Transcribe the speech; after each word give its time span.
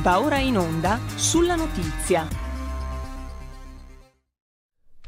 Va 0.00 0.22
ora 0.22 0.38
in 0.38 0.56
onda 0.56 0.98
sulla 1.16 1.54
notizia. 1.54 2.26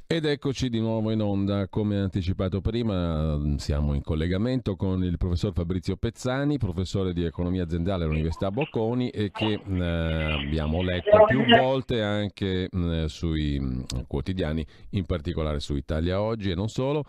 Ed 0.06 0.26
eccoci 0.26 0.68
di 0.68 0.78
nuovo 0.78 1.10
in 1.10 1.22
onda, 1.22 1.66
come 1.68 1.98
anticipato 1.98 2.60
prima 2.60 3.40
siamo 3.56 3.94
in 3.94 4.02
collegamento 4.02 4.76
con 4.76 5.02
il 5.02 5.16
professor 5.16 5.54
Fabrizio 5.54 5.96
Pezzani, 5.96 6.58
professore 6.58 7.14
di 7.14 7.24
economia 7.24 7.62
aziendale 7.62 8.04
all'Università 8.04 8.50
Bocconi 8.50 9.08
e 9.08 9.30
che 9.32 9.54
eh, 9.54 9.82
abbiamo 9.82 10.82
letto 10.82 11.24
più 11.26 11.46
volte 11.46 12.02
anche 12.02 12.68
eh, 12.70 13.04
sui 13.08 13.58
mh, 13.58 14.04
quotidiani, 14.06 14.64
in 14.90 15.06
particolare 15.06 15.60
su 15.60 15.74
Italia 15.74 16.20
Oggi 16.20 16.50
e 16.50 16.54
non 16.54 16.68
solo 16.68 17.06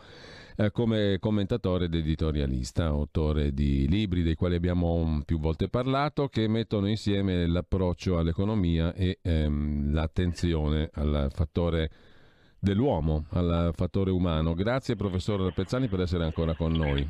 eh, 0.57 0.71
come 0.71 1.17
commentatore 1.19 1.85
ed 1.85 1.93
editorialista, 1.93 2.85
autore 2.85 3.53
di 3.53 3.87
libri 3.87 4.23
dei 4.23 4.35
quali 4.35 4.55
abbiamo 4.55 5.21
più 5.25 5.39
volte 5.39 5.67
parlato, 5.67 6.27
che 6.27 6.47
mettono 6.47 6.87
insieme 6.87 7.45
l'approccio 7.47 8.17
all'economia 8.17 8.93
e 8.93 9.19
ehm, 9.21 9.93
l'attenzione 9.93 10.89
al 10.93 11.29
fattore 11.33 11.89
dell'uomo, 12.59 13.25
al 13.29 13.71
fattore 13.75 14.11
umano. 14.11 14.53
Grazie 14.53 14.95
professor 14.95 15.53
Pezzani 15.53 15.87
per 15.87 16.01
essere 16.01 16.23
ancora 16.23 16.55
con 16.55 16.71
noi. 16.71 17.07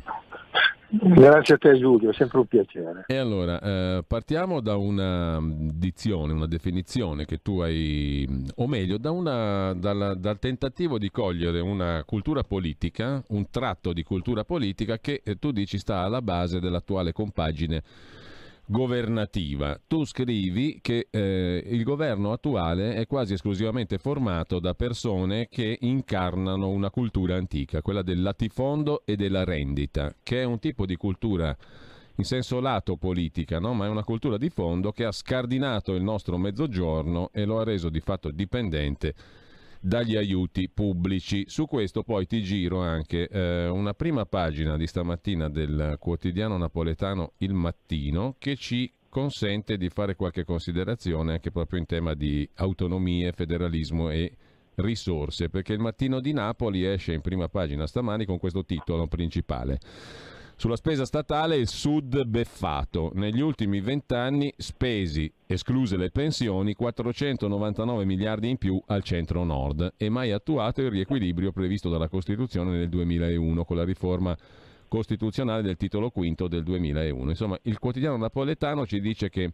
Grazie 0.90 1.56
a 1.56 1.58
te 1.58 1.78
Giulio, 1.78 2.12
è 2.12 2.14
sempre 2.14 2.40
un 2.40 2.46
piacere. 2.46 3.04
E 3.08 3.18
allora, 3.18 3.60
eh, 3.60 4.04
partiamo 4.08 4.62
da 4.62 4.76
una 4.76 5.40
dizione, 5.42 6.34
una 6.34 6.48
definizione 6.48 7.26
che 7.26 7.42
tu 7.42 7.60
hai, 7.60 8.28
o 8.56 8.68
meglio, 8.68 8.98
da 8.98 9.12
una, 9.12 9.74
dalla, 9.74 10.14
dal 10.14 10.40
tentativo 10.40 10.98
di 10.98 11.10
cogliere 11.10 11.60
una 11.60 12.04
cultura 12.06 12.44
politica, 12.44 13.24
un 13.30 13.50
tratto 13.50 13.94
di 13.94 14.04
cultura 14.04 14.44
politica 14.44 15.00
che 15.00 15.22
eh, 15.24 15.38
tu 15.38 15.52
dici 15.52 15.78
sta 15.78 16.00
alla 16.00 16.22
base 16.22 16.60
dell'attuale 16.60 17.12
compagine 17.12 17.84
governativa. 18.66 19.80
Tu 19.88 20.06
scrivi 20.06 20.80
che 20.82 21.08
eh, 21.10 21.64
il 21.66 21.84
governo 21.84 22.32
attuale 22.32 22.96
è 22.96 23.06
quasi 23.06 23.34
esclusivamente 23.34 23.98
formato 23.98 24.60
da 24.60 24.74
persone 24.74 25.48
che 25.50 25.78
incarnano 25.82 26.70
una 26.70 26.90
cultura 26.90 27.36
antica, 27.36 27.82
quella 27.82 28.02
del 28.02 28.22
latifondo 28.22 29.04
e 29.06 29.16
della 29.16 29.44
rendita, 29.44 30.14
che 30.24 30.42
è 30.42 30.44
un 30.44 30.60
tipo 30.60 30.86
di 30.86 30.96
cultura 30.96 31.56
in 32.18 32.24
senso 32.24 32.60
lato 32.60 32.96
politica, 32.96 33.60
no? 33.60 33.74
ma 33.74 33.86
è 33.86 33.90
una 33.90 34.04
cultura 34.04 34.38
di 34.38 34.50
fondo 34.50 34.92
che 34.92 35.04
ha 35.04 35.12
scardinato 35.12 35.94
il 35.94 36.02
nostro 36.02 36.38
mezzogiorno 36.38 37.30
e 37.34 37.46
lo 37.46 37.60
ha 37.60 37.64
reso 37.64 37.90
di 37.90 38.00
fatto 38.00 38.32
dipendente 38.32 39.14
dagli 39.86 40.16
aiuti 40.16 40.68
pubblici. 40.68 41.44
Su 41.48 41.68
questo 41.68 42.02
poi 42.02 42.26
ti 42.26 42.42
giro 42.42 42.82
anche 42.82 43.28
eh, 43.28 43.68
una 43.68 43.94
prima 43.94 44.26
pagina 44.26 44.78
di 44.78 44.88
stamattina 44.88 45.48
del 45.48 45.98
quotidiano 46.00 46.58
napoletano 46.58 47.34
Il 47.38 47.54
Mattino 47.54 48.36
che 48.40 48.56
ci 48.56 48.92
consente 49.10 49.78
di 49.78 49.90
fare 49.90 50.16
qualche 50.16 50.44
considerazione 50.44 51.34
anche 51.34 51.52
proprio 51.52 51.78
in 51.80 51.86
tema 51.86 52.16
di 52.16 52.50
autonomie, 52.56 53.32
federalismo 53.32 54.10
e 54.10 54.36
risorse, 54.76 55.50
perché 55.50 55.74
il 55.74 55.80
Mattino 55.80 56.20
di 56.20 56.34
Napoli 56.34 56.84
esce 56.84 57.14
in 57.14 57.22
prima 57.22 57.48
pagina 57.48 57.86
stamani 57.86 58.26
con 58.26 58.40
questo 58.40 58.66
titolo 58.66 59.06
principale. 59.06 59.80
Sulla 60.58 60.78
spesa 60.78 61.04
statale 61.04 61.58
il 61.58 61.68
Sud 61.68 62.24
beffato. 62.24 63.12
Negli 63.14 63.42
ultimi 63.42 63.82
vent'anni 63.82 64.54
spesi, 64.56 65.32
escluse 65.46 65.98
le 65.98 66.12
pensioni, 66.12 66.74
499 66.74 68.06
miliardi 68.06 68.50
in 68.50 68.58
più 68.58 68.82
al 68.88 69.04
centro-nord 69.04 69.96
e 69.98 70.08
mai 70.08 70.32
attuato 70.32 70.82
il 70.82 70.92
riequilibrio 70.92 71.52
previsto 71.52 71.90
dalla 71.90 72.08
Costituzione 72.08 72.72
nel 72.72 72.88
2001 72.88 73.66
con 73.66 73.76
la 73.76 73.84
riforma 73.84 74.36
costituzionale 74.88 75.62
del 75.62 75.76
titolo 75.76 76.10
quinto 76.10 76.48
del 76.48 76.64
2001. 76.64 77.30
Insomma, 77.30 77.60
il 77.64 77.78
quotidiano 77.78 78.16
napoletano 78.16 78.86
ci 78.86 79.02
dice 79.02 79.30
che 79.30 79.52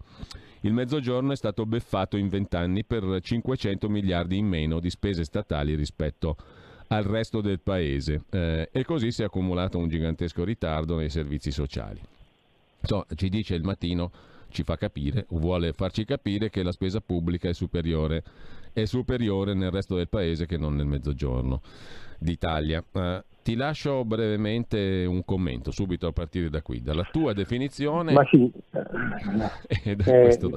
il 0.61 0.73
mezzogiorno 0.73 1.31
è 1.31 1.35
stato 1.35 1.65
beffato 1.65 2.15
in 2.15 2.27
vent'anni 2.27 2.85
per 2.85 3.19
500 3.19 3.89
miliardi 3.89 4.37
in 4.37 4.45
meno 4.45 4.79
di 4.79 4.91
spese 4.91 5.23
statali 5.23 5.73
rispetto 5.73 6.35
a 6.37 6.60
al 6.91 7.03
resto 7.03 7.41
del 7.41 7.59
paese 7.59 8.23
eh, 8.29 8.69
e 8.71 8.83
così 8.83 9.11
si 9.11 9.21
è 9.21 9.25
accumulato 9.25 9.77
un 9.77 9.87
gigantesco 9.87 10.43
ritardo 10.43 10.97
nei 10.97 11.09
servizi 11.09 11.51
sociali. 11.51 11.99
So, 12.81 13.05
ci 13.15 13.29
dice 13.29 13.55
il 13.55 13.63
mattino, 13.63 14.11
ci 14.49 14.63
fa 14.63 14.75
capire, 14.75 15.25
vuole 15.29 15.71
farci 15.71 16.03
capire 16.03 16.49
che 16.49 16.63
la 16.63 16.71
spesa 16.71 16.99
pubblica 16.99 17.47
è 17.47 17.53
superiore, 17.53 18.23
è 18.73 18.85
superiore 18.85 19.53
nel 19.53 19.71
resto 19.71 19.95
del 19.95 20.09
paese 20.09 20.45
che 20.45 20.57
non 20.57 20.75
nel 20.75 20.85
mezzogiorno 20.85 21.61
d'Italia. 22.17 22.83
Uh, 22.91 23.21
ti 23.41 23.55
lascio 23.55 24.03
brevemente 24.03 25.05
un 25.07 25.23
commento, 25.23 25.71
subito 25.71 26.07
a 26.07 26.11
partire 26.11 26.49
da 26.49 26.61
qui, 26.61 26.81
dalla 26.81 27.07
tua 27.09 27.33
definizione. 27.33 28.11
Ma 28.11 28.25
sì, 28.25 28.51
eh, 28.71 29.97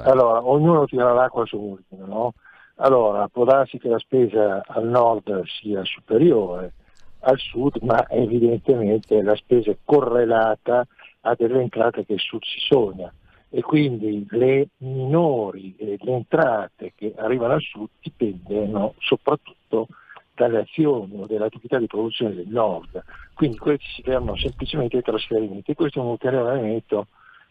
allora, 0.03 0.45
ognuno 0.47 0.85
tira 0.87 1.13
l'acqua 1.13 1.47
su 1.47 1.57
ultimo, 1.57 2.07
no? 2.07 2.35
Allora, 2.77 3.29
può 3.29 3.45
darsi 3.45 3.79
che 3.79 3.89
la 3.89 3.99
spesa 3.99 4.63
al 4.67 4.87
nord 4.87 5.45
sia 5.45 5.85
superiore 5.85 6.73
al 7.21 7.39
sud, 7.39 7.77
ma 7.83 8.07
evidentemente 8.09 9.23
la 9.23 9.37
spesa 9.37 9.71
è 9.71 9.77
correlata 9.85 10.87
a 11.23 11.35
delle 11.35 11.61
entrate 11.61 12.05
che 12.05 12.15
il 12.15 12.21
sud 12.21 12.43
si 12.43 12.61
sogna 12.61 13.13
e 13.49 13.63
quindi 13.63 14.27
le 14.31 14.69
minori 14.79 15.77
le 15.79 15.99
entrate 16.03 16.93
che 16.97 17.15
arrivano 17.17 17.55
al 17.55 17.63
sud 17.63 17.89
dipendono 18.03 18.95
soprattutto 18.99 19.87
dalle 20.35 20.59
azioni 20.59 21.17
o 21.21 21.27
dalle 21.27 21.45
attività 21.45 21.79
di 21.79 21.87
produzione 21.87 22.35
del 22.35 22.49
nord, 22.49 23.03
quindi 23.35 23.57
questi 23.57 23.87
si 23.95 24.03
fermano 24.03 24.37
semplicemente 24.37 25.01
trasferimenti. 25.01 25.75
Questo 25.75 26.01
è 26.01 26.03
un 26.03 26.09
ulteriore 26.09 26.59
elemento 26.59 27.07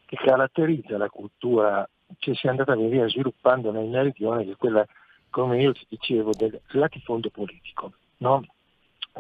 che 0.06 0.18
caratterizza 0.18 0.98
la 0.98 1.10
cultura 1.10 1.88
che 2.20 2.36
si 2.36 2.46
è 2.46 2.50
andata 2.50 2.76
via 2.76 3.08
sviluppando 3.08 3.72
nel 3.72 3.88
meridione, 3.88 4.44
che 4.44 4.52
è 4.52 4.58
quella 4.58 4.86
come 5.34 5.60
io 5.60 5.74
ti 5.74 5.86
dicevo, 5.90 6.32
del 6.38 6.62
latifondo 6.74 7.32
politico. 7.32 7.94
No? 8.18 8.46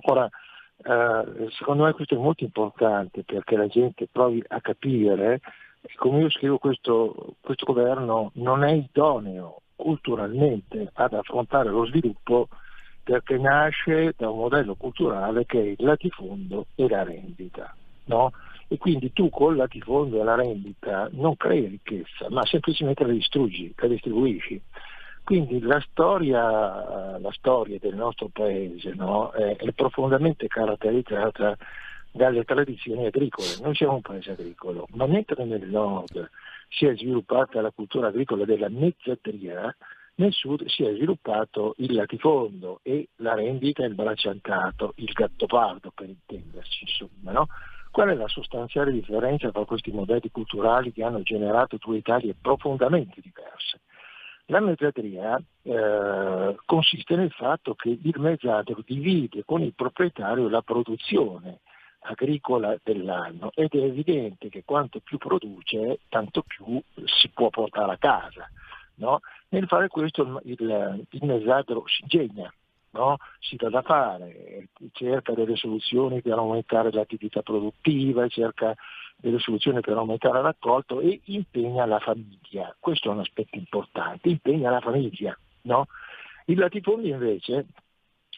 Ora, 0.04 0.30
eh, 0.78 1.50
secondo 1.58 1.86
me 1.86 1.94
questo 1.94 2.14
è 2.14 2.18
molto 2.18 2.44
importante 2.44 3.24
perché 3.24 3.56
la 3.58 3.68
gente 3.68 4.08
provi 4.12 4.44
a 4.48 4.62
capire, 4.62 5.42
come 5.96 6.20
io 6.20 6.30
scrivo, 6.30 6.60
questo, 6.60 7.36
questo 7.42 7.66
governo 7.66 8.30
non 8.36 8.64
è 8.64 8.72
idoneo 8.72 9.62
culturalmente 9.76 10.92
ad 10.94 11.14
affrontare 11.14 11.70
lo 11.70 11.86
sviluppo 11.88 12.48
perché 13.02 13.38
nasce 13.38 14.14
da 14.16 14.30
un 14.30 14.38
modello 14.38 14.76
culturale 14.76 15.46
che 15.48 15.60
è 15.60 15.66
il 15.66 15.76
latifondo 15.80 16.68
e 16.76 16.88
la 16.88 17.04
rendita. 17.04 17.76
No? 18.06 18.32
E 18.68 18.78
quindi 18.78 19.12
tu 19.14 19.30
col 19.30 19.56
latifondo 19.56 20.22
e 20.22 20.24
la 20.24 20.36
rendita 20.36 21.10
non 21.14 21.36
crei 21.36 21.66
ricchezza, 21.66 22.30
ma 22.30 22.46
semplicemente 22.46 23.04
la 23.04 23.12
distruggi, 23.12 23.74
la 23.76 23.88
distribuisci. 23.88 24.62
Quindi 25.24 25.62
la 25.62 25.80
storia, 25.90 27.18
la 27.18 27.32
storia 27.32 27.78
del 27.80 27.96
nostro 27.96 28.28
paese 28.28 28.94
no, 28.94 29.32
è, 29.32 29.56
è, 29.56 29.72
profondamente 29.72 30.48
caratterizzata 30.48 31.56
dalle 32.12 32.44
tradizioni 32.44 33.06
agricole. 33.06 33.48
Noi 33.62 33.74
siamo 33.74 33.96
un 33.96 34.02
paese 34.02 34.32
agricolo, 34.32 34.86
ma 34.92 35.08
mentre 35.08 35.46
nel 35.46 35.68
nord 35.68 36.30
si 36.68 36.86
è 36.86 36.96
sviluppata 36.96 37.62
la 37.62 37.72
cultura 37.72 38.08
agricola 38.08 38.44
della 38.44 38.68
mezzadria, 38.70 39.74
nel 40.16 40.34
sud 40.34 40.66
si 40.68 40.84
è 40.84 40.94
sviluppato 40.94 41.74
il 41.78 41.94
latifondo 41.94 42.82
e 42.84 43.08
la 43.18 43.34
rendita 43.34 43.84
il 43.86 43.96
bracciantato, 43.96 44.94
il 44.98 45.12
gattopardo 45.12 45.92
per 45.96 46.10
intenderci. 46.10 46.84
Insomma, 46.84 47.32
no? 47.32 47.48
Qual 47.90 48.10
è 48.10 48.14
la 48.14 48.28
sostanziale 48.28 48.92
differenza 48.92 49.52
tra 49.52 49.66
questi 49.66 49.92
modelli 49.92 50.30
culturali 50.32 50.92
che 50.92 51.04
hanno 51.04 51.22
generato 51.22 51.78
due 51.80 51.98
Italie 51.98 52.36
profondamente 52.40 53.22
diverse? 53.22 53.82
La 54.48 54.60
mezzadria 54.60 55.42
eh, 55.62 56.56
consiste 56.66 57.16
nel 57.16 57.32
fatto 57.32 57.76
che 57.76 57.98
il 58.02 58.20
mezzato 58.20 58.78
divide 58.86 59.44
con 59.46 59.62
il 59.62 59.74
proprietario 59.74 60.50
la 60.50 60.62
produzione 60.62 61.60
agricola 62.06 62.76
dell'anno 62.84 63.52
ed 63.54 63.74
è 63.74 63.78
evidente 63.78 64.50
che 64.50 64.64
quanto 64.66 65.00
più 65.00 65.18
produce 65.18 66.00
tanto 66.10 66.44
più 66.44 66.82
si 67.06 67.30
può 67.30 67.50
portare 67.50 67.94
a 67.94 67.98
casa. 67.98 68.50
No? 68.96 69.22
Nel 69.50 69.68
fare 69.68 69.88
questo 69.88 70.42
il, 70.44 70.52
il, 70.52 71.06
il 71.10 71.26
mezzadro 71.26 71.84
si 71.88 72.02
ingegna, 72.02 72.54
no? 72.94 73.18
si 73.40 73.56
dà 73.56 73.70
da 73.70 73.82
fare, 73.82 74.70
cerca 74.92 75.34
delle 75.34 75.56
soluzioni 75.56 76.22
per 76.22 76.34
aumentare 76.34 76.92
l'attività 76.92 77.42
produttiva, 77.42 78.28
cerca 78.28 78.76
delle 79.18 79.40
soluzioni 79.40 79.80
per 79.80 79.98
aumentare 79.98 80.40
il 80.40 80.44
raccolto 80.44 81.00
e 81.00 81.22
impegna 81.26 81.86
la 81.86 82.00
famiglia. 82.00 82.76
Questo 82.80 83.10
è 83.10 83.14
un 83.14 83.20
aspetto 83.20 83.58
importante, 83.58 84.30
impegna 84.30 84.70
la 84.70 84.82
famiglia. 84.82 85.38
No? 85.64 85.88
Il 86.46 86.58
latifondo 86.58 87.08
invece, 87.08 87.68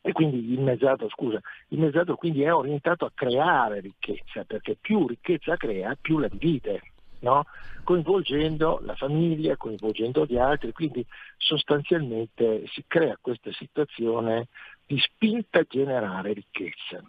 e 0.01 0.11
quindi 0.11 0.53
il 0.53 0.61
mezzato, 0.61 1.09
scusa, 1.09 1.39
il 1.69 1.79
mezzato 1.79 2.15
quindi 2.15 2.43
è 2.43 2.53
orientato 2.53 3.05
a 3.05 3.11
creare 3.13 3.79
ricchezza, 3.79 4.43
perché 4.43 4.77
più 4.79 5.07
ricchezza 5.07 5.55
crea, 5.57 5.97
più 5.99 6.19
la 6.19 6.27
divide. 6.27 6.81
No? 7.25 7.43
coinvolgendo 7.83 8.79
la 8.83 8.95
famiglia, 8.95 9.55
coinvolgendo 9.57 10.25
gli 10.25 10.37
altri, 10.37 10.73
quindi 10.73 11.05
sostanzialmente 11.37 12.63
si 12.73 12.83
crea 12.87 13.17
questa 13.21 13.51
situazione 13.53 14.47
di 14.85 14.99
spinta 14.99 15.59
a 15.59 15.65
generare 15.69 16.33
ricchezza. 16.33 17.01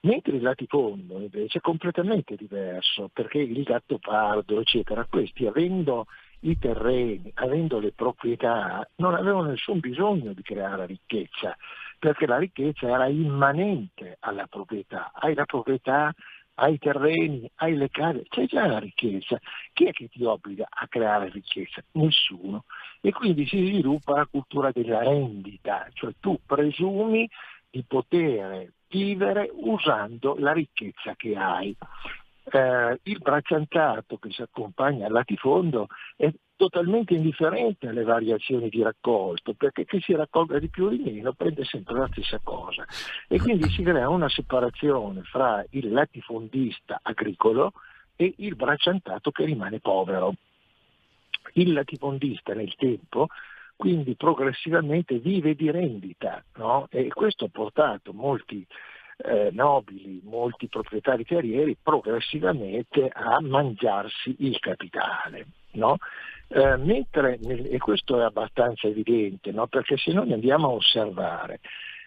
Mentre 0.00 0.36
il 0.36 0.42
latifondo 0.42 1.18
invece 1.18 1.58
è 1.58 1.60
completamente 1.62 2.36
diverso, 2.36 3.08
perché 3.12 3.38
il 3.38 3.62
gatto 3.62 3.98
pardo, 3.98 4.60
eccetera, 4.60 5.06
questi 5.08 5.46
avendo 5.46 6.06
i 6.40 6.58
terreni, 6.58 7.30
avendo 7.36 7.78
le 7.78 7.92
proprietà, 7.92 8.86
non 8.96 9.14
avevano 9.14 9.48
nessun 9.48 9.80
bisogno 9.80 10.34
di 10.34 10.42
creare 10.42 10.84
ricchezza, 10.84 11.56
perché 11.98 12.26
la 12.26 12.36
ricchezza 12.36 12.86
era 12.86 13.06
immanente 13.06 14.18
alla 14.20 14.46
proprietà. 14.46 15.12
Hai 15.14 15.32
la 15.32 15.46
proprietà, 15.46 16.12
hai 16.54 16.74
i 16.74 16.78
terreni, 16.78 17.50
le 17.56 17.88
case, 17.90 18.24
c'è 18.28 18.46
già 18.46 18.66
la 18.66 18.78
ricchezza. 18.78 19.38
Chi 19.72 19.86
è 19.86 19.92
che 19.92 20.08
ti 20.08 20.24
obbliga 20.24 20.66
a 20.68 20.86
creare 20.86 21.30
ricchezza? 21.30 21.82
Nessuno. 21.92 22.64
E 23.00 23.12
quindi 23.12 23.46
si 23.46 23.56
sviluppa 23.56 24.16
la 24.16 24.26
cultura 24.26 24.70
della 24.70 25.02
rendita, 25.02 25.88
cioè 25.92 26.12
tu 26.20 26.38
presumi 26.46 27.28
di 27.70 27.84
poter 27.86 28.72
vivere 28.88 29.50
usando 29.52 30.36
la 30.38 30.52
ricchezza 30.52 31.14
che 31.16 31.34
hai. 31.36 31.76
Eh, 32.46 33.00
il 33.04 33.18
bracciantato 33.18 34.18
che 34.18 34.30
si 34.30 34.42
accompagna 34.42 35.06
al 35.06 35.12
latifondo 35.12 35.88
è 36.16 36.30
totalmente 36.68 37.14
indifferente 37.14 37.88
alle 37.88 38.04
variazioni 38.04 38.70
di 38.70 38.82
raccolto, 38.82 39.52
perché 39.52 39.84
chi 39.84 40.00
si 40.00 40.14
raccolga 40.14 40.58
di 40.58 40.68
più 40.68 40.86
o 40.86 40.88
di 40.88 40.98
meno 40.98 41.32
prende 41.32 41.64
sempre 41.64 41.98
la 41.98 42.08
stessa 42.10 42.40
cosa. 42.42 42.86
E 43.28 43.38
quindi 43.38 43.68
si 43.68 43.82
crea 43.82 44.08
una 44.08 44.28
separazione 44.30 45.22
fra 45.24 45.64
il 45.70 45.92
latifondista 45.92 47.00
agricolo 47.02 47.72
e 48.16 48.32
il 48.38 48.56
bracciantato 48.56 49.30
che 49.30 49.44
rimane 49.44 49.80
povero. 49.80 50.34
Il 51.54 51.72
latifondista 51.74 52.54
nel 52.54 52.74
tempo 52.76 53.28
quindi 53.76 54.14
progressivamente 54.14 55.18
vive 55.18 55.54
di 55.54 55.70
rendita 55.70 56.42
no? 56.56 56.86
e 56.90 57.08
questo 57.08 57.46
ha 57.46 57.48
portato 57.50 58.12
molti 58.12 58.64
eh, 59.16 59.50
nobili, 59.52 60.20
molti 60.24 60.68
proprietari 60.68 61.24
terrieri 61.24 61.76
progressivamente 61.80 63.08
a 63.12 63.40
mangiarsi 63.40 64.34
il 64.38 64.58
capitale. 64.60 65.46
No? 65.72 65.96
Eh, 66.48 66.76
mentre, 66.76 67.38
e 67.38 67.78
questo 67.78 68.20
è 68.20 68.24
abbastanza 68.24 68.86
evidente, 68.86 69.50
no? 69.50 69.66
perché 69.66 69.96
se 69.96 70.12
noi 70.12 70.32
andiamo 70.32 70.68
a 70.68 70.72
osservare 70.72 71.60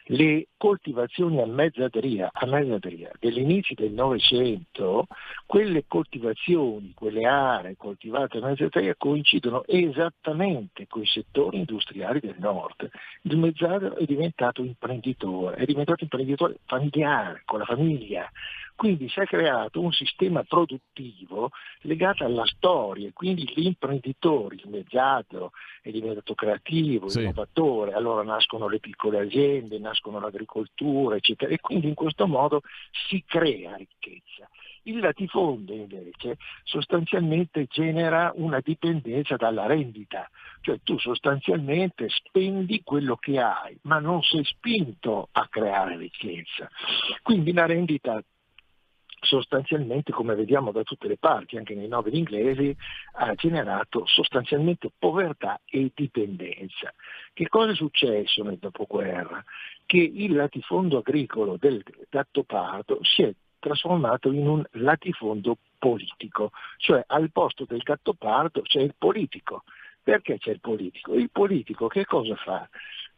le 0.10 0.48
coltivazioni 0.56 1.42
a 1.42 1.46
mezzadria, 1.46 2.30
a 2.32 2.46
mezzadria 2.46 3.12
dell'inizio 3.20 3.76
del 3.76 3.92
Novecento, 3.92 5.08
quelle 5.46 5.84
coltivazioni, 5.88 6.94
quelle 6.94 7.26
aree 7.26 7.76
coltivate 7.76 8.38
a 8.38 8.46
mezzadria 8.46 8.96
coincidono 8.98 9.66
esattamente 9.66 10.88
con 10.88 11.02
i 11.02 11.08
settori 11.08 11.58
industriali 11.58 12.20
del 12.20 12.36
nord. 12.38 12.90
Il 13.24 13.38
mezzario 13.38 13.96
è 13.96 14.06
diventato 14.06 14.64
imprenditore, 14.64 15.58
è 15.58 15.66
diventato 15.66 16.04
imprenditore 16.04 16.60
familiare, 16.66 17.42
con 17.46 17.60
la 17.60 17.66
famiglia, 17.66 18.30
quindi 18.78 19.10
si 19.10 19.20
è 19.20 19.26
creato 19.26 19.82
un 19.82 19.92
sistema 19.92 20.44
produttivo 20.44 21.50
legato 21.82 22.24
alla 22.24 22.46
storia, 22.46 23.10
quindi 23.12 23.52
l'imprenditore, 23.56 24.54
il 24.54 24.70
mezzato 24.70 25.52
è 25.82 25.90
diventato 25.90 26.36
creativo, 26.36 27.10
sì. 27.10 27.22
innovatore, 27.22 27.94
allora 27.94 28.22
nascono 28.22 28.68
le 28.68 28.80
piccole 28.80 29.20
aziende, 29.20 29.80
nascono 29.80 30.20
l'agricoltura, 30.20 31.16
eccetera, 31.16 31.52
e 31.52 31.60
quindi 31.60 31.88
in 31.88 31.96
questo 31.96 32.28
modo 32.28 32.62
si 33.10 33.24
crea 33.26 33.76
ricchezza. 33.76 34.48
Il 34.84 35.00
latifondo 35.00 35.74
invece 35.74 36.38
sostanzialmente 36.64 37.66
genera 37.66 38.32
una 38.36 38.60
dipendenza 38.64 39.38
dalla 39.38 39.66
rendita, 39.66 40.30
cioè 40.62 40.80
tu 40.84 41.00
sostanzialmente 41.00 42.10
spendi 42.10 42.84
quello 42.84 43.16
che 43.16 43.40
hai, 43.40 43.76
ma 43.82 43.98
non 43.98 44.22
sei 44.22 44.44
spinto 44.46 45.30
a 45.32 45.48
creare 45.50 45.98
ricchezza. 45.98 46.70
Quindi 47.24 47.52
la 47.54 47.66
rendita 47.66 48.24
sostanzialmente, 49.28 50.12
come 50.12 50.34
vediamo 50.36 50.72
da 50.72 50.84
tutte 50.84 51.08
le 51.08 51.18
parti, 51.18 51.58
anche 51.58 51.76
nei 51.76 51.88
noveli 51.88 52.18
inglesi, 52.18 52.76
ha 53.14 53.34
generato 53.36 54.06
sostanzialmente 54.06 54.90
povertà 54.98 55.60
e 55.66 55.92
dipendenza. 55.94 56.94
Che 57.34 57.48
cosa 57.50 57.72
è 57.72 57.76
successo 57.76 58.44
nel 58.44 58.58
dopoguerra? 58.58 59.44
Che 59.86 59.98
il 59.98 60.34
latifondo 60.34 61.00
agricolo 61.00 61.58
del 61.60 61.84
gattopardo 62.10 63.00
si 63.04 63.24
è 63.24 63.34
trasformato 63.60 64.32
in 64.32 64.48
un 64.48 64.64
latifondo 64.72 65.58
politico, 65.78 66.52
cioè 66.78 67.04
al 67.06 67.32
posto 67.32 67.66
del 67.66 67.82
gattopardo 67.82 68.62
c'è 68.62 68.82
il 68.82 68.96
politico. 68.98 69.64
Perché 70.02 70.38
c'è 70.38 70.52
il 70.52 70.62
politico? 70.62 71.14
Il 71.16 71.30
politico 71.30 71.88
che 71.88 72.06
cosa 72.06 72.36
fa? 72.38 72.68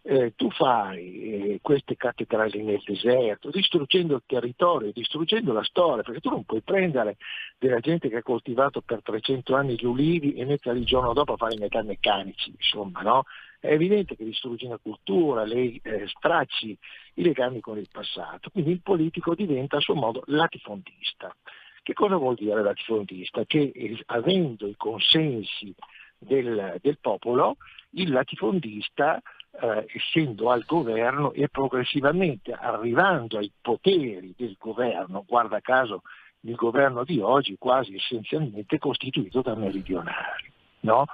Eh, 0.09 0.33
tu 0.35 0.49
fai 0.49 1.21
eh, 1.21 1.59
queste 1.61 1.95
cattedrali 1.95 2.63
nel 2.63 2.81
deserto, 2.83 3.51
distruggendo 3.51 4.15
il 4.15 4.23
territorio, 4.25 4.91
distruggendo 4.91 5.53
la 5.53 5.63
storia, 5.63 6.01
perché 6.01 6.19
tu 6.19 6.31
non 6.31 6.45
puoi 6.45 6.61
prendere 6.61 7.17
della 7.59 7.79
gente 7.79 8.09
che 8.09 8.17
ha 8.17 8.23
coltivato 8.23 8.81
per 8.81 9.03
300 9.03 9.55
anni 9.55 9.75
gli 9.75 9.85
ulivi 9.85 10.33
e 10.33 10.45
metterli 10.45 10.79
il 10.79 10.85
giorno 10.87 11.13
dopo 11.13 11.33
a 11.33 11.37
fare 11.37 11.53
i 11.53 11.59
metalmeccanici, 11.59 12.55
insomma, 12.57 13.01
no? 13.01 13.25
È 13.59 13.71
evidente 13.71 14.15
che 14.15 14.23
distruggi 14.23 14.65
una 14.65 14.79
cultura, 14.81 15.43
le 15.43 15.79
eh, 15.79 16.07
stracci 16.07 16.75
i 17.15 17.21
legami 17.21 17.59
con 17.59 17.77
il 17.77 17.87
passato, 17.91 18.49
quindi 18.49 18.71
il 18.71 18.81
politico 18.81 19.35
diventa 19.35 19.77
a 19.77 19.81
suo 19.81 19.93
modo 19.93 20.23
latifondista. 20.25 21.35
Che 21.83 21.93
cosa 21.93 22.15
vuol 22.15 22.33
dire 22.33 22.63
latifondista? 22.63 23.45
Che 23.45 23.71
eh, 23.75 24.03
avendo 24.07 24.65
i 24.65 24.75
consensi 24.75 25.71
del, 26.19 26.77
del 26.81 26.97
popolo, 26.99 27.57
il 27.91 28.11
latifondista 28.11 29.19
eh, 29.61 29.85
essendo 29.93 30.51
al 30.51 30.63
governo 30.65 31.31
e 31.33 31.47
progressivamente 31.49 32.51
arrivando 32.51 33.37
ai 33.37 33.51
poteri 33.59 34.33
del 34.37 34.55
governo, 34.59 35.23
guarda 35.27 35.59
caso 35.59 36.03
il 36.41 36.55
governo 36.55 37.03
di 37.03 37.19
oggi 37.19 37.55
quasi 37.57 37.95
essenzialmente 37.95 38.77
costituito 38.77 39.41
da 39.41 39.55
meridionali. 39.55 40.51
No? 40.81 41.05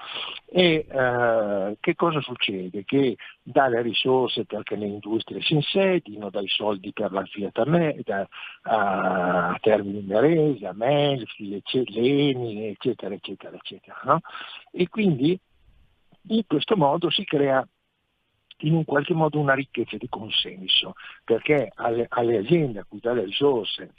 E 0.46 0.86
eh, 0.88 1.78
che 1.80 1.96
cosa 1.96 2.22
succede? 2.22 2.84
Che 2.84 3.18
dà 3.42 3.68
le 3.68 3.82
risorse 3.82 4.46
perché 4.46 4.76
le 4.76 4.86
industrie 4.86 5.42
si 5.42 5.54
insedino, 5.54 6.30
dà 6.30 6.40
i 6.42 6.48
soldi 6.48 6.94
per 6.94 7.12
la 7.12 7.26
Fiat 7.26 7.58
a, 7.58 8.28
a, 8.64 9.50
a 9.50 9.58
Termini 9.60 10.04
Merese, 10.04 10.68
a 10.68 10.74
Melfi, 10.74 11.62
Leni, 11.88 12.68
eccetera, 12.68 13.14
eccetera, 13.16 13.56
eccetera. 13.56 14.00
No? 14.04 14.20
E 14.72 14.88
quindi 14.88 15.40
in 16.28 16.46
questo 16.46 16.76
modo 16.76 17.10
si 17.10 17.24
crea 17.24 17.68
in 18.60 18.74
un 18.74 18.86
qualche 18.86 19.14
modo 19.14 19.40
una 19.40 19.54
ricchezza 19.54 19.98
di 19.98 20.08
consenso, 20.08 20.94
perché 21.24 21.72
alle, 21.76 22.06
alle 22.10 22.38
aziende 22.38 22.80
a 22.80 22.86
cui 22.88 23.00
dà 23.00 23.14
le 23.14 23.26
risorse 23.26 23.94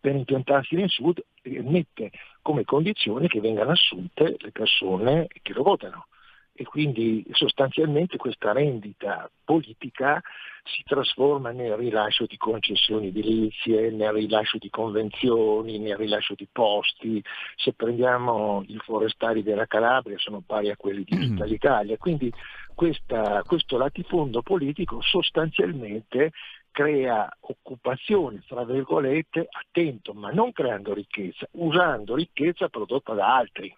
per 0.00 0.14
impiantarsi 0.14 0.74
nel 0.74 0.88
sud 0.88 1.22
eh, 1.42 1.62
mette 1.62 2.10
come 2.42 2.64
condizione 2.64 3.28
che 3.28 3.40
vengano 3.40 3.70
assunte 3.70 4.36
le 4.38 4.50
persone 4.50 5.26
che 5.42 5.52
lo 5.52 5.62
votano 5.62 6.06
e 6.60 6.64
quindi 6.64 7.24
sostanzialmente 7.30 8.18
questa 8.18 8.52
rendita 8.52 9.30
politica 9.44 10.20
si 10.62 10.82
trasforma 10.84 11.52
nel 11.52 11.74
rilascio 11.74 12.26
di 12.26 12.36
concessioni 12.36 13.06
edilizie, 13.06 13.90
nel 13.90 14.12
rilascio 14.12 14.58
di 14.58 14.68
convenzioni, 14.68 15.78
nel 15.78 15.96
rilascio 15.96 16.34
di 16.34 16.46
posti. 16.52 17.24
Se 17.56 17.72
prendiamo 17.72 18.62
i 18.66 18.76
forestali 18.76 19.42
della 19.42 19.66
Calabria 19.66 20.18
sono 20.18 20.42
pari 20.46 20.68
a 20.68 20.76
quelli 20.76 21.02
di 21.02 21.16
tutta 21.16 21.44
l'Italia. 21.46 21.96
Quindi 21.96 22.30
questa, 22.74 23.42
questo 23.46 23.78
latifondo 23.78 24.42
politico 24.42 25.00
sostanzialmente 25.00 26.32
crea 26.70 27.28
occupazione, 27.40 28.42
fra 28.46 28.64
virgolette, 28.64 29.46
attento, 29.50 30.12
ma 30.12 30.30
non 30.30 30.52
creando 30.52 30.94
ricchezza, 30.94 31.46
usando 31.52 32.14
ricchezza 32.14 32.68
prodotta 32.68 33.14
da 33.14 33.36
altri. 33.36 33.74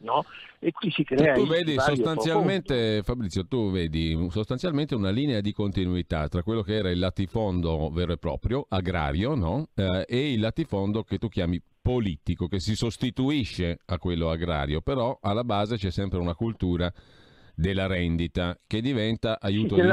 No? 0.00 0.24
E 0.60 0.70
qui 0.70 0.92
si 0.92 1.02
crea 1.02 1.34
tu 1.34 1.44
vedi 1.48 1.74
sostanzialmente. 1.76 3.02
Fabrizio, 3.02 3.48
tu 3.48 3.72
vedi 3.72 4.16
sostanzialmente 4.30 4.94
una 4.94 5.10
linea 5.10 5.40
di 5.40 5.52
continuità 5.52 6.28
tra 6.28 6.44
quello 6.44 6.62
che 6.62 6.74
era 6.74 6.88
il 6.88 7.00
latifondo 7.00 7.90
vero 7.90 8.12
e 8.12 8.16
proprio, 8.16 8.64
agrario, 8.68 9.34
no? 9.34 9.70
eh, 9.74 10.04
e 10.06 10.32
il 10.32 10.38
latifondo 10.38 11.02
che 11.02 11.18
tu 11.18 11.28
chiami 11.28 11.60
politico, 11.82 12.46
che 12.46 12.60
si 12.60 12.76
sostituisce 12.76 13.78
a 13.86 13.98
quello 13.98 14.30
agrario, 14.30 14.82
però 14.82 15.18
alla 15.20 15.42
base 15.42 15.76
c'è 15.76 15.90
sempre 15.90 16.18
una 16.20 16.34
cultura 16.34 16.92
della 17.54 17.88
rendita 17.88 18.56
che 18.68 18.80
diventa 18.80 19.40
aiuto 19.40 19.74
sì, 19.74 19.80
di... 19.80 19.88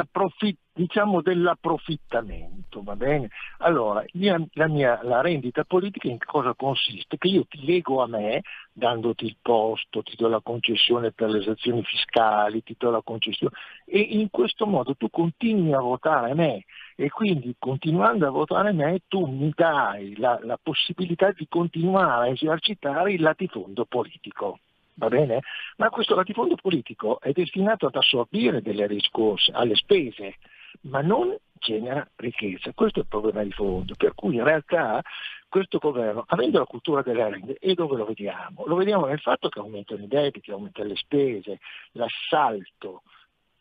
diciamo 0.76 1.22
dell'approfittamento, 1.22 2.84
va 2.84 2.98
bene? 2.98 3.30
Allora, 3.60 4.04
mia, 4.14 4.38
la, 4.54 4.68
mia, 4.68 5.00
la 5.04 5.22
rendita 5.22 5.64
politica 5.64 6.10
in 6.10 6.18
cosa 6.18 6.54
consiste? 6.54 7.18
Che 7.18 7.30
io 7.30 7.46
ti 7.46 7.66
leggo 7.66 8.04
a 8.04 8.08
me, 8.08 8.42
dandoti 8.74 9.24
il 9.24 9.38
posto, 9.42 10.04
ti 10.04 10.18
do 10.18 10.28
la 10.28 10.42
concessione 10.42 11.14
per 11.14 11.30
le 11.30 11.40
esazioni 11.40 11.82
fiscali, 11.82 12.62
ti 12.62 12.76
do 12.78 12.90
la 12.90 13.02
concessione 13.02 13.54
e 13.86 14.00
in 14.00 14.30
questo 14.30 14.66
modo 14.66 14.96
tu 14.96 15.10
continui 15.10 15.72
a 15.74 15.80
votare 15.80 16.34
me 16.34 16.66
e 16.98 17.10
quindi 17.10 17.56
continuando 17.58 18.28
a 18.28 18.32
votare 18.32 18.74
me 18.74 19.00
tu 19.08 19.26
mi 19.26 19.54
dai 19.56 20.18
la, 20.18 20.38
la 20.44 20.60
possibilità 20.62 21.32
di 21.32 21.48
continuare 21.48 22.28
a 22.28 22.32
esercitare 22.32 23.14
il 23.14 23.22
latifondo 23.22 23.86
politico 23.86 24.60
va 24.96 25.08
bene? 25.08 25.42
Ma 25.78 25.90
questo 25.90 26.16
latifondo 26.16 26.56
politico 26.56 27.20
è 27.20 27.32
destinato 27.32 27.88
ad 27.88 27.96
assorbire 27.96 28.62
delle 28.62 28.88
riscosse 28.88 29.52
alle 29.54 29.76
spese, 29.76 30.36
ma 30.82 31.02
non 31.02 31.36
genera 31.54 32.08
ricchezza. 32.16 32.72
Questo 32.74 33.00
è 33.00 33.02
il 33.04 33.08
problema 33.08 33.44
di 33.44 33.52
fondo, 33.52 33.96
per 33.96 34.14
cui 34.14 34.36
in 34.36 34.44
realtà 34.44 35.02
questo 35.48 35.78
governo, 35.78 36.24
avendo 36.28 36.60
la 36.60 36.66
cultura 36.66 37.02
delle 37.02 37.30
rende, 37.30 37.58
e 37.60 37.74
dove 37.74 37.98
lo 37.98 38.06
vediamo? 38.06 38.66
Lo 38.66 38.76
vediamo 38.76 39.06
nel 39.06 39.20
fatto 39.20 39.50
che 39.50 39.60
aumentano 39.60 40.04
i 40.04 40.08
debiti, 40.08 40.52
aumentano 40.52 40.90
le 40.90 40.96
spese, 40.96 41.60
l'assalto 41.94 43.04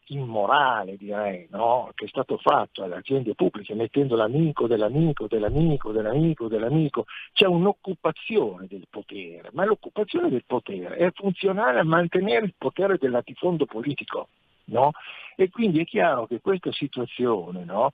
immorale 0.09 0.97
direi, 0.97 1.47
no? 1.51 1.91
che 1.95 2.05
è 2.05 2.09
stato 2.09 2.37
fatto 2.37 2.83
alle 2.83 2.97
aziende 2.97 3.35
pubbliche 3.35 3.75
mettendo 3.75 4.17
l'amico 4.17 4.67
dell'amico, 4.67 5.27
dell'amico, 5.27 5.93
dell'amico, 5.93 6.49
dell'amico, 6.49 7.05
c'è 7.33 7.47
un'occupazione 7.47 8.67
del 8.69 8.87
potere, 8.91 9.51
ma 9.53 9.65
l'occupazione 9.65 10.29
del 10.29 10.45
potere 10.47 10.97
è 10.97 11.11
funzionale 11.13 11.79
a 11.79 11.85
mantenere 11.85 12.45
il 12.45 12.55
potere 12.59 12.99
del 12.99 13.13
latifondo 13.13 13.65
politico. 13.65 14.29
No? 14.67 14.93
E 15.37 15.51
quindi 15.51 15.81
è 15.81 15.85
chiaro 15.85 16.27
che 16.27 16.41
questa 16.41 16.73
situazione 16.73 17.65
no, 17.65 17.91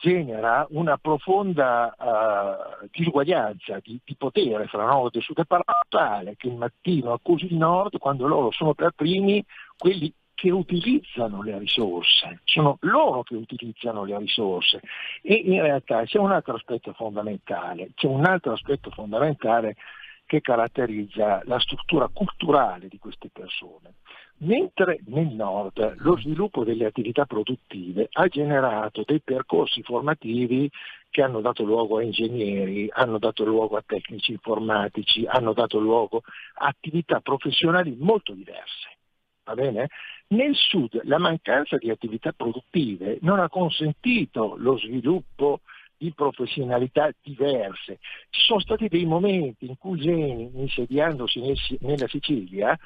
genera 0.00 0.66
una 0.70 0.96
profonda 0.96 1.94
uh, 1.98 2.88
disuguaglianza 2.90 3.80
di, 3.82 4.00
di, 4.04 4.14
potere 4.16 4.66
fra 4.66 4.84
nord 4.84 5.16
e 5.16 5.20
sud, 5.20 5.40
è 5.40 5.44
tale 5.88 6.36
che 6.36 6.48
il 6.48 6.54
mattino 6.54 7.12
accusi 7.12 7.46
il 7.46 7.56
nord 7.56 7.98
quando 7.98 8.26
loro 8.26 8.50
sono 8.50 8.74
per 8.74 8.92
primi 8.94 9.44
quelli 9.76 10.12
che 10.34 10.50
utilizzano 10.52 11.42
le 11.42 11.58
risorse, 11.58 12.42
sono 12.44 12.76
loro 12.82 13.24
che 13.24 13.34
utilizzano 13.34 14.04
le 14.04 14.18
risorse 14.18 14.80
e 15.20 15.34
in 15.34 15.60
realtà 15.60 16.04
c'è 16.04 16.18
un 16.18 16.30
altro 16.30 16.54
aspetto 16.54 16.92
fondamentale, 16.92 17.90
c'è 17.96 18.06
un 18.06 18.24
altro 18.24 18.52
aspetto 18.52 18.90
fondamentale 18.90 19.74
che 20.26 20.40
caratterizza 20.40 21.40
la 21.44 21.58
struttura 21.58 22.06
culturale 22.12 22.86
di 22.86 22.98
queste 22.98 23.30
persone. 23.32 23.94
Mentre 24.40 25.00
nel 25.06 25.34
nord 25.34 25.96
lo 25.98 26.16
sviluppo 26.16 26.62
delle 26.62 26.86
attività 26.86 27.24
produttive 27.24 28.08
ha 28.12 28.28
generato 28.28 29.02
dei 29.04 29.20
percorsi 29.20 29.82
formativi 29.82 30.70
che 31.10 31.22
hanno 31.22 31.40
dato 31.40 31.64
luogo 31.64 31.98
a 31.98 32.02
ingegneri, 32.04 32.88
hanno 32.92 33.18
dato 33.18 33.44
luogo 33.44 33.76
a 33.76 33.82
tecnici 33.84 34.30
informatici, 34.32 35.26
hanno 35.26 35.52
dato 35.54 35.80
luogo 35.80 36.22
a 36.58 36.66
attività 36.66 37.18
professionali 37.20 37.96
molto 37.98 38.32
diverse. 38.32 38.96
Nel 40.28 40.54
sud 40.54 41.00
la 41.04 41.18
mancanza 41.18 41.76
di 41.78 41.90
attività 41.90 42.32
produttive 42.32 43.18
non 43.22 43.40
ha 43.40 43.48
consentito 43.48 44.54
lo 44.58 44.78
sviluppo 44.78 45.62
di 45.96 46.12
professionalità 46.14 47.10
diverse. 47.20 47.98
Ci 48.30 48.42
sono 48.42 48.60
stati 48.60 48.88
dei 48.88 49.04
momenti 49.04 49.66
in 49.66 49.76
cui 49.78 49.98
Geni, 49.98 50.50
insediandosi 50.54 51.40
nella 51.80 52.06
Sicilia, 52.06 52.78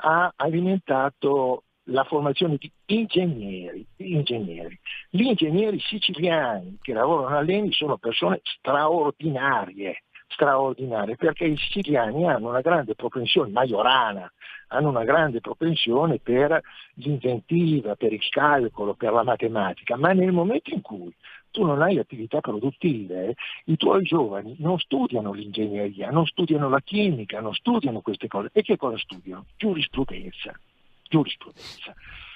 ha 0.00 0.32
alimentato 0.36 1.64
la 1.84 2.04
formazione 2.04 2.56
di 2.56 2.70
ingegneri, 2.86 3.86
ingegneri. 3.96 4.78
Gli 5.10 5.22
ingegneri 5.22 5.78
siciliani 5.80 6.78
che 6.80 6.92
lavorano 6.92 7.36
all'ENI 7.36 7.72
sono 7.72 7.98
persone 7.98 8.40
straordinarie, 8.42 10.04
straordinarie 10.28 11.16
perché 11.16 11.46
i 11.46 11.56
siciliani 11.56 12.28
hanno 12.28 12.48
una 12.48 12.60
grande 12.60 12.94
propensione, 12.94 13.50
majorana, 13.50 14.30
hanno 14.68 14.88
una 14.88 15.04
grande 15.04 15.40
propensione 15.40 16.18
per 16.18 16.60
l'inventiva, 16.94 17.96
per 17.96 18.12
il 18.12 18.28
calcolo, 18.28 18.94
per 18.94 19.12
la 19.12 19.24
matematica, 19.24 19.96
ma 19.96 20.12
nel 20.12 20.32
momento 20.32 20.72
in 20.72 20.80
cui 20.80 21.12
tu 21.50 21.64
non 21.64 21.82
hai 21.82 21.98
attività 21.98 22.40
produttive, 22.40 23.34
i 23.64 23.76
tuoi 23.76 24.02
giovani 24.02 24.56
non 24.58 24.78
studiano 24.78 25.32
l'ingegneria, 25.32 26.10
non 26.10 26.26
studiano 26.26 26.68
la 26.68 26.80
chimica, 26.80 27.40
non 27.40 27.54
studiano 27.54 28.00
queste 28.00 28.28
cose. 28.28 28.50
E 28.52 28.62
che 28.62 28.76
cosa 28.76 28.98
studiano? 28.98 29.46
Giurisprudenza. 29.56 30.58
Giurisprudenza. 31.08 31.94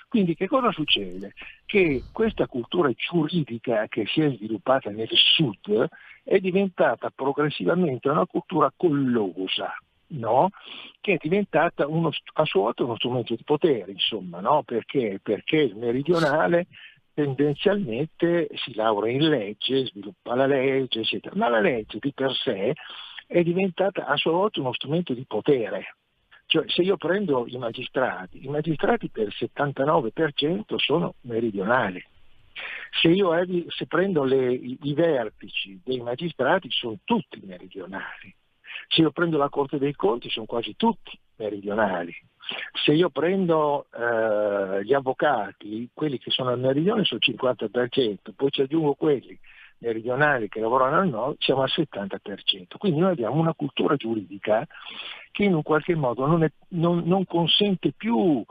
Quindi 0.09 0.37
che 0.37 0.47
cosa 0.47 0.71
succede? 0.71 1.33
Che 1.67 2.05
questa 2.13 2.47
cultura 2.47 2.89
giuridica 2.93 3.89
che 3.89 4.07
si 4.07 4.21
è 4.21 4.31
sviluppata 4.31 4.91
nel 4.91 5.09
sud 5.11 5.89
è 6.23 6.39
diventata 6.39 7.11
progressivamente 7.11 8.09
una 8.09 8.25
cultura 8.25 8.73
collosa, 8.77 9.77
no? 10.09 10.51
che 11.01 11.15
è 11.15 11.17
diventata 11.21 11.89
uno, 11.89 12.11
a 12.35 12.45
sua 12.45 12.61
volta 12.61 12.85
uno 12.85 12.95
strumento 12.95 13.35
di 13.35 13.43
potere, 13.43 13.91
insomma, 13.91 14.39
no? 14.39 14.63
perché? 14.63 15.19
perché 15.21 15.57
il 15.57 15.77
meridionale 15.77 16.67
tendenzialmente 17.15 18.49
si 18.55 18.75
laurea 18.75 19.13
in 19.13 19.29
legge, 19.29 19.87
sviluppa 19.87 20.35
la 20.35 20.47
legge, 20.47 21.01
eccetera, 21.01 21.35
ma 21.37 21.49
la 21.49 21.61
legge 21.61 21.99
di 22.01 22.13
per 22.13 22.33
sé 22.35 22.75
è 23.27 23.43
diventata 23.43 24.07
a 24.07 24.17
sua 24.17 24.33
volta 24.33 24.61
uno 24.61 24.73
strumento 24.73 25.15
di 25.15 25.25
potere. 25.25 25.97
Cioè, 26.47 26.65
se 26.69 26.83
io 26.83 26.97
prendo 26.97 27.47
i 27.47 27.57
magistrati, 27.57 28.45
i 28.45 28.49
magistrati 28.49 29.09
per 29.09 29.29
il 29.29 29.35
79% 29.37 30.77
sono 30.77 31.15
meridionali. 31.23 32.05
Se 33.01 33.09
io 33.09 33.33
se 33.69 33.87
prendo 33.87 34.25
le, 34.25 34.53
i, 34.53 34.79
i 34.83 34.95
vertici 34.95 35.81
dei 35.83 36.01
magistrati 36.01 36.71
sono 36.71 36.99
tutti 37.05 37.41
meridionali. 37.43 38.35
Se 38.89 39.01
io 39.01 39.11
prendo 39.11 39.39
la 39.39 39.49
Corte 39.49 39.79
dei 39.79 39.95
Conti 39.95 40.29
sono 40.31 40.47
quasi 40.47 40.77
tutti 40.77 41.19
meridionali. 41.37 42.15
Se 42.85 42.93
io 42.93 43.11
prendo 43.11 43.87
eh, 43.93 44.85
gli 44.85 44.93
avvocati, 44.93 45.89
quelli 45.93 46.19
che 46.19 46.31
sono 46.31 46.51
al 46.51 46.59
meridione 46.61 47.05
sono 47.05 47.21
il 47.23 47.35
50%, 47.35 48.33
poi 48.37 48.51
ci 48.51 48.61
aggiungo 48.63 48.95
quelli 48.95 49.39
meridionali 49.79 50.49
che 50.49 50.61
lavorano 50.61 50.97
al 50.97 51.09
nord, 51.09 51.37
siamo 51.41 51.63
al 51.63 51.71
70%. 51.75 52.77
Quindi 52.79 53.01
noi 53.01 53.13
abbiamo 53.13 53.41
una 53.41 53.55
cultura 53.55 53.97
giuridica 53.97 54.67
che 55.31 55.45
in 55.45 55.55
un 55.55 55.63
qualche 55.63 55.95
modo 55.95 56.27
non, 56.27 56.43
è, 56.43 56.51
non, 56.69 57.03
non 57.05 57.25
consente 57.27 57.93
più, 57.93 58.45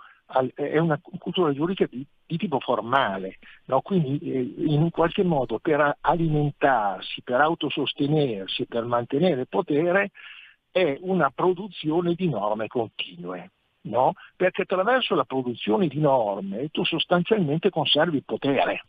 è 0.53 0.77
una 0.77 0.99
cultura 1.01 1.51
giuridica 1.53 1.87
di, 1.89 2.05
di 2.25 2.37
tipo 2.37 2.59
formale, 2.59 3.37
no? 3.65 3.81
quindi 3.81 4.19
eh, 4.19 4.53
in 4.65 4.81
un 4.81 4.89
qualche 4.89 5.23
modo 5.23 5.59
per 5.59 5.97
alimentarsi, 6.01 7.21
per 7.21 7.41
autosostenersi, 7.41 8.65
per 8.65 8.85
mantenere 8.85 9.41
il 9.41 9.47
potere, 9.47 10.11
è 10.71 10.97
una 11.01 11.29
produzione 11.29 12.15
di 12.15 12.29
norme 12.29 12.67
continue. 12.67 13.51
No? 13.83 14.13
Perché 14.35 14.63
attraverso 14.63 15.15
la 15.15 15.25
produzione 15.25 15.87
di 15.87 15.99
norme 15.99 16.69
tu 16.69 16.83
sostanzialmente 16.85 17.69
conservi 17.69 18.17
il 18.17 18.23
potere. 18.23 18.83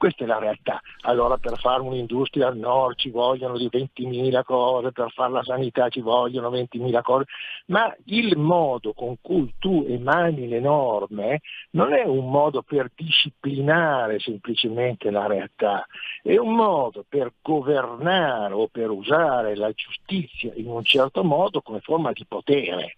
Questa 0.00 0.24
è 0.24 0.26
la 0.26 0.38
realtà. 0.38 0.80
Allora 1.02 1.36
per 1.36 1.58
fare 1.58 1.82
un'industria 1.82 2.46
al 2.46 2.56
nord 2.56 2.96
ci 2.96 3.10
vogliono 3.10 3.58
di 3.58 3.68
20.000 3.70 4.42
cose, 4.44 4.92
per 4.92 5.12
fare 5.12 5.30
la 5.30 5.42
sanità 5.42 5.90
ci 5.90 6.00
vogliono 6.00 6.48
20.000 6.48 7.02
cose, 7.02 7.26
ma 7.66 7.94
il 8.06 8.38
modo 8.38 8.94
con 8.94 9.16
cui 9.20 9.52
tu 9.58 9.84
emani 9.86 10.48
le 10.48 10.60
norme 10.60 11.42
non 11.72 11.92
è 11.92 12.04
un 12.04 12.30
modo 12.30 12.62
per 12.62 12.90
disciplinare 12.94 14.20
semplicemente 14.20 15.10
la 15.10 15.26
realtà, 15.26 15.84
è 16.22 16.38
un 16.38 16.54
modo 16.54 17.04
per 17.06 17.34
governare 17.42 18.54
o 18.54 18.68
per 18.68 18.88
usare 18.88 19.54
la 19.54 19.70
giustizia 19.72 20.50
in 20.54 20.68
un 20.68 20.82
certo 20.82 21.22
modo 21.24 21.60
come 21.60 21.80
forma 21.80 22.12
di 22.12 22.24
potere 22.26 22.96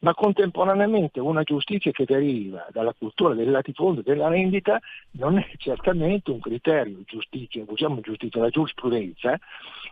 ma 0.00 0.14
contemporaneamente 0.14 1.20
una 1.20 1.42
giustizia 1.42 1.90
che 1.90 2.04
deriva 2.04 2.66
dalla 2.70 2.92
cultura 2.92 3.34
del 3.34 3.50
latifondo 3.50 4.00
e 4.00 4.02
della 4.04 4.28
rendita 4.28 4.80
non 5.12 5.38
è 5.38 5.50
certamente 5.56 6.30
un 6.30 6.40
criterio, 6.40 6.98
giustizia, 7.04 7.64
usiamo 7.66 8.00
giustizia, 8.00 8.40
la 8.40 8.48
giurisprudenza, 8.48 9.38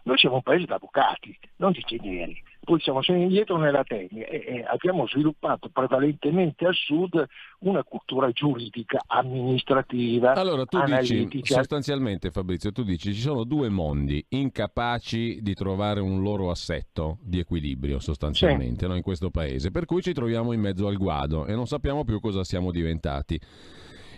noi 0.05 0.19
siamo 0.19 0.37
un 0.37 0.43
paese 0.43 0.67
di 0.67 0.73
avvocati, 0.73 1.37
non 1.57 1.73
di 1.73 1.85
ingegneri, 1.87 2.43
poi 2.67 2.81
siamo 2.81 3.01
sempre 3.01 3.23
indietro 3.23 3.57
nella 3.59 3.85
tecnica 3.85 4.27
e, 4.27 4.45
e 4.45 4.65
abbiamo 4.67 5.07
sviluppato 5.07 5.69
prevalentemente 5.69 6.67
al 6.67 6.75
sud 6.75 7.25
una 7.61 7.85
cultura 7.85 8.29
giuridica, 8.33 8.99
amministrativa, 9.07 10.33
allora, 10.33 10.65
tu 10.65 10.77
analitica. 10.77 11.29
Dici, 11.29 11.53
sostanzialmente 11.55 12.33
Fabrizio, 12.33 12.73
tu 12.73 12.83
dici 12.83 13.15
ci 13.15 13.21
sono 13.21 13.45
due 13.45 13.69
mondi 13.69 14.23
incapaci 14.31 15.41
di 15.43 15.55
trovare 15.55 16.01
un 16.01 16.23
loro 16.23 16.51
assetto 16.51 17.19
di 17.23 17.39
equilibrio 17.39 18.01
sostanzialmente 18.01 18.81
sì. 18.81 18.87
no, 18.91 18.97
in 18.97 19.03
questo 19.03 19.31
paese, 19.31 19.71
per 19.71 19.85
cui 19.85 20.03
ci 20.03 20.13
troviamo 20.13 20.51
in 20.51 20.61
mezzo 20.61 20.89
al 20.89 20.97
guado 20.97 21.47
e 21.47 21.55
non 21.55 21.67
sappiamo 21.67 22.05
più 22.05 22.19
cosa 22.19 22.43
siamo 22.43 22.73
diventati. 22.73 23.41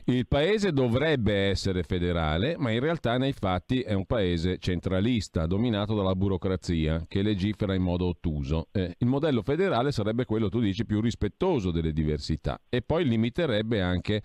Il 0.08 0.26
paese 0.26 0.72
dovrebbe 0.72 1.34
essere 1.34 1.82
federale, 1.82 2.56
ma 2.56 2.70
in 2.70 2.80
realtà 2.80 3.18
nei 3.18 3.34
fatti 3.34 3.82
è 3.82 3.92
un 3.92 4.06
paese 4.06 4.56
centralista, 4.56 5.44
dominato 5.44 5.94
dalla 5.94 6.14
burocrazia, 6.14 7.04
che 7.06 7.20
legifera 7.20 7.74
in 7.74 7.82
modo 7.82 8.06
ottuso. 8.06 8.68
Eh, 8.72 8.94
il 8.96 9.06
modello 9.06 9.42
federale 9.42 9.92
sarebbe 9.92 10.24
quello, 10.24 10.48
tu 10.48 10.60
dici, 10.60 10.86
più 10.86 11.02
rispettoso 11.02 11.70
delle 11.70 11.92
diversità 11.92 12.58
e 12.70 12.80
poi 12.80 13.06
limiterebbe 13.06 13.82
anche 13.82 14.22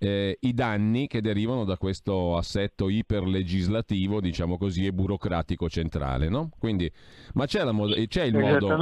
eh, 0.00 0.38
i 0.40 0.54
danni 0.54 1.06
che 1.06 1.20
derivano 1.20 1.62
da 1.62 1.76
questo 1.76 2.36
assetto 2.36 2.88
iperlegislativo, 2.88 4.20
diciamo 4.20 4.58
così, 4.58 4.86
e 4.86 4.92
burocratico 4.92 5.68
centrale, 5.68 6.28
no? 6.28 6.50
Quindi, 6.58 6.90
ma 7.34 7.46
c'è, 7.46 7.62
la 7.62 7.72
c'è 8.08 8.24
il 8.24 8.36
modo... 8.36 8.76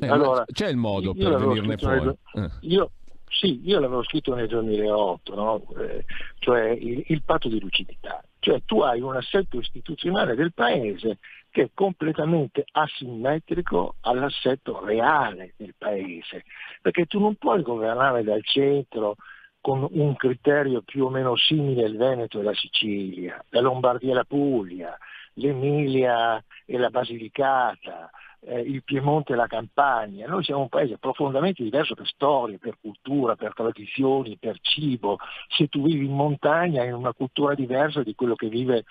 Eh, 0.00 0.08
allora, 0.08 0.44
c'è 0.50 0.68
il 0.68 0.78
modo 0.78 1.14
per 1.14 1.36
venirne 1.36 1.76
fuori. 1.76 2.12
Eh. 2.34 2.50
Io 2.62 2.90
sì, 3.38 3.60
io 3.64 3.80
l'avevo 3.80 4.02
scritto 4.02 4.34
nel 4.34 4.48
2008, 4.48 5.34
no? 5.34 5.62
eh, 5.78 6.04
cioè 6.38 6.68
il, 6.70 7.04
il, 7.08 7.22
patto 7.22 7.48
di 7.48 7.60
lucidità. 7.60 8.22
Cioè 8.38 8.62
tu 8.64 8.80
hai 8.80 9.00
un 9.00 9.14
assetto 9.14 9.58
istituzionale 9.58 10.34
del 10.34 10.54
paese 10.54 11.18
che 11.50 11.62
è 11.64 11.70
completamente 11.74 12.64
asimmetrico 12.70 13.96
all'assetto 14.00 14.82
reale 14.84 15.52
del 15.56 15.74
paese, 15.76 16.44
perché 16.80 17.06
tu 17.06 17.18
non 17.18 17.34
puoi 17.34 17.62
governare 17.62 18.22
dal 18.22 18.42
centro 18.44 19.16
con 19.60 19.86
un 19.90 20.14
criterio 20.16 20.82
più 20.82 21.06
o 21.06 21.10
meno 21.10 21.36
simile 21.36 21.86
il 21.86 21.96
Veneto 21.96 22.40
e 22.40 22.42
la 22.42 22.54
Sicilia, 22.54 23.44
la 23.50 23.60
Lombardia 23.60 24.12
e 24.12 24.14
la 24.14 24.24
Puglia, 24.24 24.96
l'Emilia 25.34 26.42
e 26.64 26.78
la 26.78 26.88
Basilicata, 26.88 28.10
eh, 28.40 28.60
il 28.60 28.82
Piemonte 28.84 29.32
e 29.32 29.36
la 29.36 29.46
Campania. 29.46 30.26
Noi 30.26 30.44
siamo 30.44 30.62
un 30.62 30.68
paese 30.68 30.98
profondamente 30.98 31.62
diverso 31.62 31.94
per 31.94 32.06
storia, 32.06 32.58
per 32.58 32.78
cultura, 32.80 33.36
per 33.36 33.52
tradizioni, 33.54 34.36
per 34.38 34.58
cibo. 34.60 35.18
Se 35.48 35.68
tu 35.68 35.82
vivi 35.82 36.06
in 36.06 36.14
montagna 36.14 36.82
hai 36.82 36.90
una 36.92 37.12
cultura 37.12 37.54
diversa 37.54 38.02
di 38.02 38.14
quello 38.14 38.34
che 38.34 38.48
vive 38.48 38.84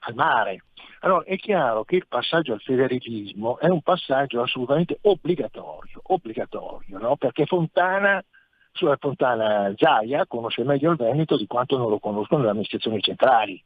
al 0.00 0.14
mare. 0.14 0.64
Allora 1.00 1.24
è 1.24 1.36
chiaro 1.36 1.84
che 1.84 1.96
il 1.96 2.06
passaggio 2.08 2.52
al 2.52 2.60
federalismo 2.60 3.58
è 3.58 3.68
un 3.68 3.82
passaggio 3.82 4.40
assolutamente 4.40 4.98
obbligatorio, 5.02 6.00
obbligatorio 6.04 6.98
no? 6.98 7.16
perché 7.16 7.46
Fontana, 7.46 8.24
sulla 8.72 8.96
Fontana 8.96 9.72
Giaia 9.74 10.26
conosce 10.26 10.64
meglio 10.64 10.90
il 10.90 10.96
Veneto 10.96 11.36
di 11.36 11.46
quanto 11.46 11.76
non 11.76 11.90
lo 11.90 11.98
conoscono 11.98 12.42
le 12.42 12.50
amministrazioni 12.50 13.00
centrali. 13.00 13.62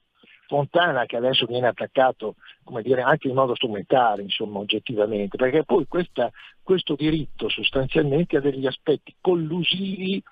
Fontana 0.46 1.06
che 1.06 1.16
adesso 1.16 1.46
viene 1.46 1.66
attaccato 1.66 2.36
dire, 2.82 3.02
anche 3.02 3.28
in 3.28 3.34
modo 3.34 3.54
strumentale, 3.54 4.22
insomma, 4.22 4.58
oggettivamente, 4.58 5.36
perché 5.36 5.64
poi 5.64 5.86
questa, 5.88 6.30
questo 6.62 6.94
diritto 6.94 7.48
sostanzialmente 7.48 8.36
ha 8.36 8.40
degli 8.40 8.66
aspetti 8.66 9.14
collusivi 9.20 10.22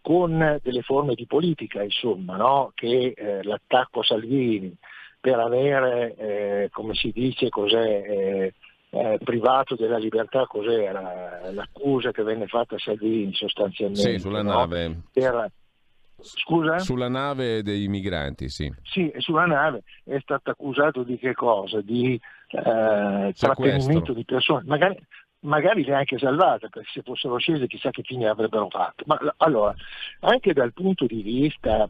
con 0.00 0.58
delle 0.62 0.82
forme 0.82 1.14
di 1.14 1.26
politica, 1.26 1.82
insomma, 1.82 2.36
no? 2.36 2.72
che 2.74 3.12
eh, 3.14 3.42
l'attacco 3.42 4.00
a 4.00 4.04
Salvini 4.04 4.74
per 5.20 5.38
avere, 5.38 6.14
eh, 6.16 6.68
come 6.72 6.94
si 6.94 7.12
dice, 7.12 7.50
cos'è, 7.50 8.02
eh, 8.06 8.54
eh, 8.90 9.18
privato 9.22 9.76
della 9.76 9.98
libertà, 9.98 10.46
cos'era 10.46 11.50
l'accusa 11.52 12.10
che 12.10 12.22
venne 12.22 12.46
fatta 12.46 12.76
a 12.76 12.78
Salvini 12.78 13.32
sostanzialmente. 13.34 14.12
Sì, 14.12 14.18
sulla 14.18 14.42
no? 14.42 14.54
nave. 14.54 15.02
Per, 15.12 15.52
Scusa? 16.22 16.78
Sulla 16.78 17.08
nave 17.08 17.62
dei 17.62 17.88
migranti, 17.88 18.48
sì. 18.48 18.72
Sì, 18.82 19.12
sulla 19.18 19.46
nave 19.46 19.82
è 20.04 20.18
stato 20.20 20.50
accusato 20.50 21.02
di 21.02 21.18
che 21.18 21.34
cosa? 21.34 21.80
Di 21.80 22.20
eh, 22.48 23.32
trattenimento 23.36 24.12
di 24.12 24.24
persone. 24.24 24.64
Magari, 24.66 24.98
magari 25.40 25.84
le 25.84 25.94
ha 25.94 25.98
anche 25.98 26.18
salvate, 26.18 26.68
perché 26.68 26.88
se 26.92 27.02
fossero 27.02 27.38
scese 27.38 27.66
chissà 27.66 27.90
che 27.90 28.02
fine 28.02 28.28
avrebbero 28.28 28.68
fatto. 28.68 29.04
Ma 29.06 29.18
allora, 29.38 29.74
anche 30.20 30.52
dal 30.52 30.72
punto 30.72 31.06
di 31.06 31.22
vista, 31.22 31.88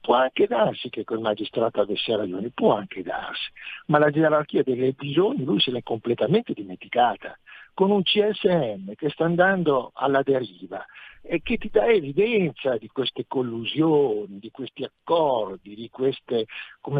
può 0.00 0.14
anche 0.14 0.46
darsi 0.46 0.88
che 0.88 1.04
quel 1.04 1.20
magistrato 1.20 1.80
avesse 1.80 2.16
ragione, 2.16 2.50
può 2.50 2.74
anche 2.74 3.02
darsi, 3.02 3.50
ma 3.86 3.98
la 3.98 4.10
gerarchia 4.10 4.62
dei 4.62 4.92
bisogni 4.92 5.44
lui 5.44 5.60
se 5.60 5.70
l'è 5.70 5.82
completamente 5.82 6.52
dimenticata, 6.52 7.38
con 7.80 7.90
un 7.92 8.02
CSM 8.02 8.92
che 8.94 9.08
sta 9.08 9.24
andando 9.24 9.92
alla 9.94 10.20
deriva 10.22 10.84
e 11.22 11.40
che 11.40 11.56
ti 11.56 11.70
dà 11.70 11.86
evidenza 11.86 12.76
di 12.76 12.88
queste 12.88 13.24
collusioni, 13.26 14.38
di 14.38 14.50
questi 14.50 14.84
accordi, 14.84 15.74
di 15.74 15.88
queste 15.88 16.44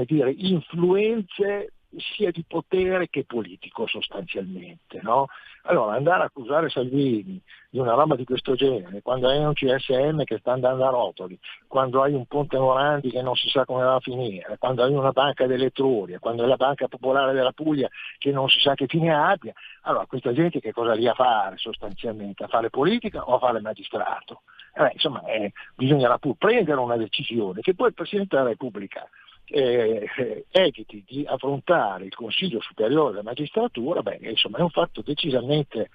dire, 0.07 0.33
influenze 0.33 1.75
sia 1.97 2.31
di 2.31 2.45
potere 2.47 3.09
che 3.09 3.25
politico 3.25 3.87
sostanzialmente. 3.87 5.01
No? 5.03 5.27
Allora 5.65 5.95
andare 5.95 6.23
a 6.23 6.27
accusare 6.27 6.69
Salvini 6.69 7.41
di 7.69 7.79
una 7.79 7.95
roba 7.95 8.17
di 8.17 8.25
questo 8.25 8.55
genere, 8.55 9.03
quando 9.03 9.29
hai 9.29 9.39
un 9.39 9.53
CSM 9.53 10.25
che 10.25 10.39
sta 10.39 10.53
andando 10.53 10.87
a 10.87 10.91
rotoli, 10.91 11.39
quando 11.67 12.03
hai 12.03 12.15
un 12.15 12.27
Ponte 12.27 12.59
Morandi 12.59 13.11
che 13.11 13.23
non 13.23 13.35
si 13.35 13.49
sa 13.49 13.65
come 13.65 13.85
va 13.85 13.97
a 13.97 14.01
finire, 14.01 14.57
quando 14.59 14.83
hai 14.83 14.93
una 14.93 15.13
banca 15.13 15.47
dell'Etruria, 15.47 16.19
quando 16.19 16.43
hai 16.43 16.49
la 16.49 16.57
banca 16.57 16.89
popolare 16.89 17.33
della 17.33 17.53
Puglia 17.53 17.89
che 18.19 18.33
non 18.33 18.49
si 18.49 18.61
sa 18.61 18.75
che 18.75 18.87
fine 18.87 19.15
abbia, 19.15 19.53
allora 19.83 20.07
questa 20.07 20.33
gente 20.33 20.61
che 20.61 20.73
cosa 20.73 20.95
lì 20.95 21.07
a 21.07 21.15
fare 21.15 21.57
sostanzialmente? 21.59 22.45
A 22.45 22.49
fare 22.49 22.71
politica 22.71 23.23
o 23.25 23.35
a 23.35 23.39
fare 23.39 23.61
magistrato? 23.61 24.43
Eh, 24.73 24.91
insomma, 24.93 25.25
eh, 25.25 25.53
bisognerà 25.75 26.19
pur 26.19 26.37
prendere 26.37 26.79
una 26.81 26.97
decisione 26.97 27.61
che 27.61 27.75
poi 27.75 27.89
il 27.89 27.95
Presidente 27.95 28.37
della 28.37 28.49
Repubblica 28.49 29.09
eh, 29.51 30.47
eviti 30.51 31.05
di 31.07 31.25
affrontare 31.27 32.05
il 32.05 32.15
Consiglio 32.15 32.61
Superiore 32.61 33.11
della 33.11 33.23
Magistratura, 33.23 34.03
beh, 34.03 34.19
insomma, 34.23 34.59
è 34.59 34.63
un 34.63 34.71
fatto 34.71 35.03
decisamente 35.03 35.91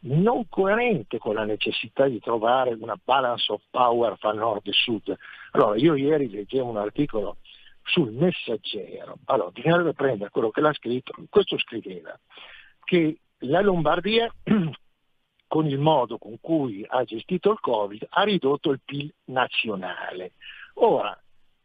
non 0.00 0.48
coerente 0.48 1.18
con 1.18 1.34
la 1.34 1.44
necessità 1.44 2.06
di 2.06 2.20
trovare 2.20 2.76
una 2.78 2.98
balance 3.02 3.50
of 3.50 3.62
power 3.70 4.16
fra 4.18 4.32
nord 4.32 4.66
e 4.66 4.72
sud. 4.72 5.16
Allora, 5.52 5.76
io 5.76 5.94
ieri 5.94 6.28
leggevo 6.28 6.68
un 6.68 6.76
articolo 6.76 7.38
sul 7.82 8.12
messaggero, 8.12 9.18
allora 9.26 9.50
bisognerebbe 9.50 9.94
prendere 9.94 10.30
quello 10.30 10.50
che 10.50 10.60
l'ha 10.60 10.72
scritto, 10.72 11.14
questo 11.30 11.56
scriveva, 11.58 12.18
che 12.84 13.18
la 13.40 13.60
Lombardia 13.60 14.32
con 15.46 15.66
il 15.66 15.78
modo 15.78 16.18
con 16.18 16.38
cui 16.40 16.84
ha 16.86 17.04
gestito 17.04 17.52
il 17.52 17.60
Covid 17.60 18.06
ha 18.10 18.22
ridotto 18.22 18.70
il 18.70 18.80
PIL 18.84 19.12
nazionale. 19.26 20.32
Ora, 20.74 21.16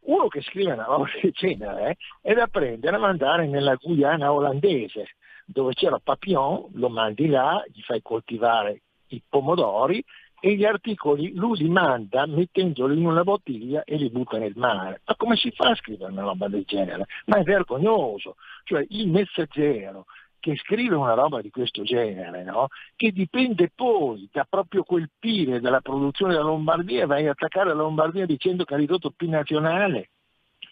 uno 0.04 0.28
che 0.28 0.42
scrive 0.42 0.72
una 0.72 0.84
roba 0.84 1.06
del 1.20 1.32
genere 1.32 1.90
eh, 1.90 1.96
è 2.20 2.34
da 2.34 2.46
prendere 2.46 2.96
e 2.96 3.00
mandare 3.00 3.46
nella 3.46 3.76
Guyana 3.76 4.32
olandese, 4.32 5.16
dove 5.44 5.74
c'era 5.74 5.98
Papillon, 5.98 6.70
lo 6.74 6.88
mandi 6.88 7.26
là, 7.28 7.62
gli 7.70 7.80
fai 7.82 8.00
coltivare 8.02 8.82
i 9.08 9.22
pomodori 9.28 10.02
e 10.44 10.56
gli 10.56 10.64
articoli 10.64 11.34
lui 11.34 11.56
li 11.58 11.68
manda 11.68 12.26
mettendoli 12.26 12.98
in 12.98 13.06
una 13.06 13.22
bottiglia 13.22 13.84
e 13.84 13.96
li 13.96 14.10
butta 14.10 14.38
nel 14.38 14.54
mare. 14.56 15.02
Ma 15.04 15.14
come 15.14 15.36
si 15.36 15.52
fa 15.52 15.68
a 15.68 15.74
scrivere 15.76 16.10
una 16.10 16.22
roba 16.22 16.48
del 16.48 16.64
genere? 16.66 17.06
Ma 17.26 17.36
è 17.36 17.42
vergognoso. 17.44 18.34
Cioè 18.64 18.84
il 18.88 19.08
messaggero 19.08 20.06
che 20.42 20.56
scrive 20.56 20.96
una 20.96 21.14
roba 21.14 21.40
di 21.40 21.50
questo 21.50 21.84
genere, 21.84 22.42
no? 22.42 22.66
che 22.96 23.12
dipende 23.12 23.70
poi 23.72 24.28
da 24.32 24.44
proprio 24.44 24.82
quel 24.82 25.08
PIL 25.16 25.60
dalla 25.60 25.80
produzione 25.80 26.32
della 26.32 26.44
Lombardia, 26.44 27.06
vai 27.06 27.28
a 27.28 27.30
attaccare 27.30 27.68
la 27.68 27.74
Lombardia 27.74 28.26
dicendo 28.26 28.64
che 28.64 28.74
ha 28.74 28.76
ridotto 28.76 29.06
il 29.06 29.14
PIL 29.16 29.28
nazionale. 29.28 30.10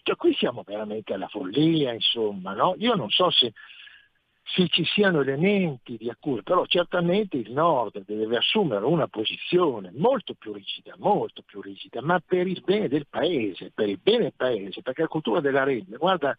Cioè 0.03 0.17
qui 0.17 0.33
siamo 0.33 0.63
veramente 0.65 1.13
alla 1.13 1.29
follia, 1.29 1.93
insomma, 1.93 2.53
no? 2.53 2.75
Io 2.79 2.95
non 2.95 3.09
so 3.11 3.29
se, 3.29 3.53
se 4.43 4.67
ci 4.67 4.83
siano 4.83 5.21
elementi 5.21 5.95
di 5.95 6.09
accusa, 6.09 6.41
però 6.41 6.65
certamente 6.65 7.37
il 7.37 7.53
Nord 7.53 8.03
deve 8.03 8.35
assumere 8.35 8.83
una 8.83 9.07
posizione 9.07 9.89
molto 9.95 10.33
più 10.33 10.51
rigida, 10.51 10.95
molto 10.97 11.43
più 11.43 11.61
rigida, 11.61 12.01
ma 12.01 12.19
per 12.19 12.45
il 12.45 12.61
bene 12.65 12.89
del 12.89 13.07
Paese, 13.07 13.71
per 13.73 13.87
il 13.87 13.99
bene 14.03 14.23
del 14.23 14.33
Paese, 14.35 14.81
perché 14.81 15.03
la 15.03 15.07
cultura 15.07 15.39
della 15.39 15.63
rete, 15.63 15.95
guarda 15.95 16.37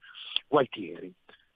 Gualtieri, 0.48 1.10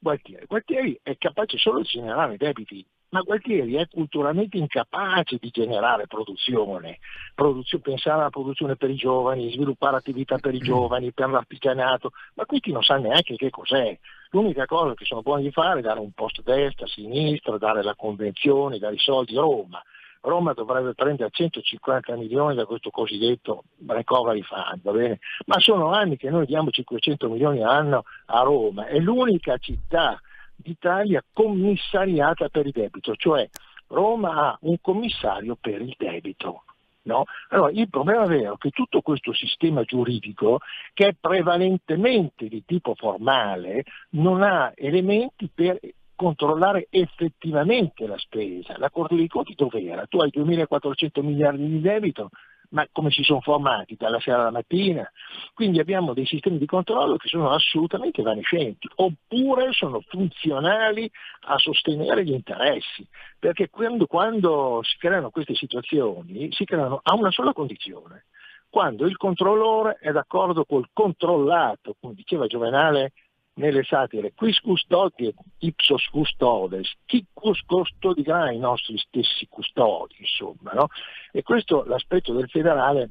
Gualtieri. 0.07 0.47
Gualtieri 0.47 1.01
è 1.03 1.16
capace 1.19 1.59
solo 1.59 1.81
di 1.81 1.88
generare 1.88 2.37
debiti, 2.37 2.87
ma 3.09 3.23
Gualtieri 3.23 3.75
è 3.75 3.88
culturalmente 3.88 4.57
incapace 4.57 5.37
di 5.40 5.51
generare 5.51 6.07
produzione, 6.07 7.01
Produzio, 7.35 7.81
pensare 7.81 8.21
alla 8.21 8.31
produzione 8.31 8.77
per 8.77 8.88
i 8.88 8.95
giovani, 8.95 9.51
sviluppare 9.51 9.97
attività 9.97 10.38
per 10.38 10.55
i 10.55 10.61
giovani, 10.61 11.12
per 11.12 11.29
l'artigianato, 11.29 12.12
ma 12.35 12.47
questi 12.47 12.71
non 12.71 12.85
sa 12.85 12.99
neanche 12.99 13.35
che 13.35 13.51
cos'è. 13.51 13.99
L'unica 14.31 14.64
cosa 14.66 14.95
che 14.95 15.05
sono 15.05 15.23
buoni 15.23 15.42
di 15.42 15.51
fare 15.51 15.81
è 15.81 15.83
dare 15.83 15.99
un 15.99 16.12
post 16.12 16.40
destra, 16.42 16.87
sinistra, 16.87 17.59
dare 17.59 17.83
la 17.83 17.97
convenzione, 17.97 18.79
dare 18.79 18.95
i 18.95 18.99
soldi 18.99 19.37
a 19.37 19.40
Roma. 19.40 19.83
Roma 20.21 20.53
dovrebbe 20.53 20.95
prendere 20.95 21.31
150 21.31 22.17
milioni 22.17 22.55
da 22.55 22.65
questo 22.65 22.91
cosiddetto 22.91 23.65
recovery 23.87 24.43
fund, 24.43 24.83
va 24.83 24.93
bene? 24.93 25.19
ma 25.47 25.59
sono 25.61 25.91
anni 25.93 26.17
che 26.17 26.31
noi 26.31 26.47
diamo 26.47 26.71
500 26.71 27.29
milioni 27.29 27.63
all'anno 27.63 28.05
a 28.27 28.43
Roma, 28.43 28.87
è 28.87 28.99
l'unica 28.99 29.57
città 29.59 30.21
d'Italia 30.57 31.23
commissariata 31.33 32.49
per 32.49 32.67
il 32.67 32.73
debito, 32.73 33.15
cioè 33.15 33.49
Roma 33.89 34.49
ha 34.49 34.59
un 34.63 34.81
commissario 34.81 35.57
per 35.61 35.81
il 35.81 35.95
debito. 35.97 36.63
No? 37.03 37.25
Allora, 37.51 37.71
il 37.71 37.89
problema 37.89 38.25
vero 38.27 38.55
è 38.55 38.59
che 38.59 38.71
tutto 38.71 39.01
questo 39.01 39.33
sistema 39.33 39.85
giuridico, 39.85 40.59
che 40.93 41.09
è 41.09 41.15
prevalentemente 41.19 42.49
di 42.49 42.65
tipo 42.67 42.97
formale, 42.97 43.85
non 44.11 44.43
ha 44.43 44.73
elementi 44.75 45.49
per 45.53 45.79
controllare 46.17 46.89
effettivamente 46.91 48.07
la 48.07 48.19
spesa. 48.19 48.77
La 48.79 48.91
Corte 48.91 49.15
dei 49.15 49.29
Conti 49.29 49.55
dov'era? 49.55 50.07
Tu 50.07 50.19
hai 50.19 50.31
2.400 50.35 51.23
miliardi 51.23 51.69
di 51.69 51.81
debito, 51.81 52.31
ma 52.71 52.87
come 52.91 53.11
si 53.11 53.23
sono 53.23 53.41
formati 53.41 53.95
dalla 53.97 54.19
sera 54.19 54.41
alla 54.41 54.51
mattina? 54.51 55.09
Quindi 55.55 55.79
abbiamo 55.79 56.15
dei 56.15 56.27
sistemi 56.27 56.59
di 56.59 56.67
controllo 56.67 57.17
che 57.17 57.29
sono 57.29 57.51
assolutamente 57.51 58.23
evanescenti, 58.23 58.89
oppure 58.97 59.73
sono 59.73 60.01
funzionali 60.09 61.09
a 61.49 61.59
sostenere 61.59 62.25
gli 62.25 62.33
interessi, 62.33 63.07
perché 63.39 63.69
quando, 63.71 64.07
quando 64.07 64.81
si 64.83 64.97
creano 64.99 65.31
queste 65.31 65.55
situazioni 65.55 66.51
si 66.53 66.65
creano 66.65 67.01
a 67.03 67.15
una 67.15 67.31
sola 67.31 67.53
condizione, 67.53 68.25
quando 68.69 69.07
il 69.07 69.17
controllore 69.17 69.99
è 70.01 70.11
d'accordo 70.11 70.65
col 70.65 70.89
controllato, 70.93 71.97
come 72.01 72.15
diceva 72.15 72.47
Giovenale 72.47 73.13
nelle 73.57 73.83
satire 73.85 74.33
quis 74.35 74.59
custodiet 74.61 75.35
ipsos 75.59 76.07
custodes, 76.09 76.92
chi 77.07 77.25
custodirà 77.33 78.51
i 78.51 78.59
nostri 78.59 78.97
stessi 78.99 79.47
custodi, 79.49 80.16
insomma, 80.19 80.73
no? 80.73 80.88
E 81.33 81.42
questo 81.42 81.85
l'aspetto 81.85 82.33
del 82.33 82.49
federale 82.49 83.11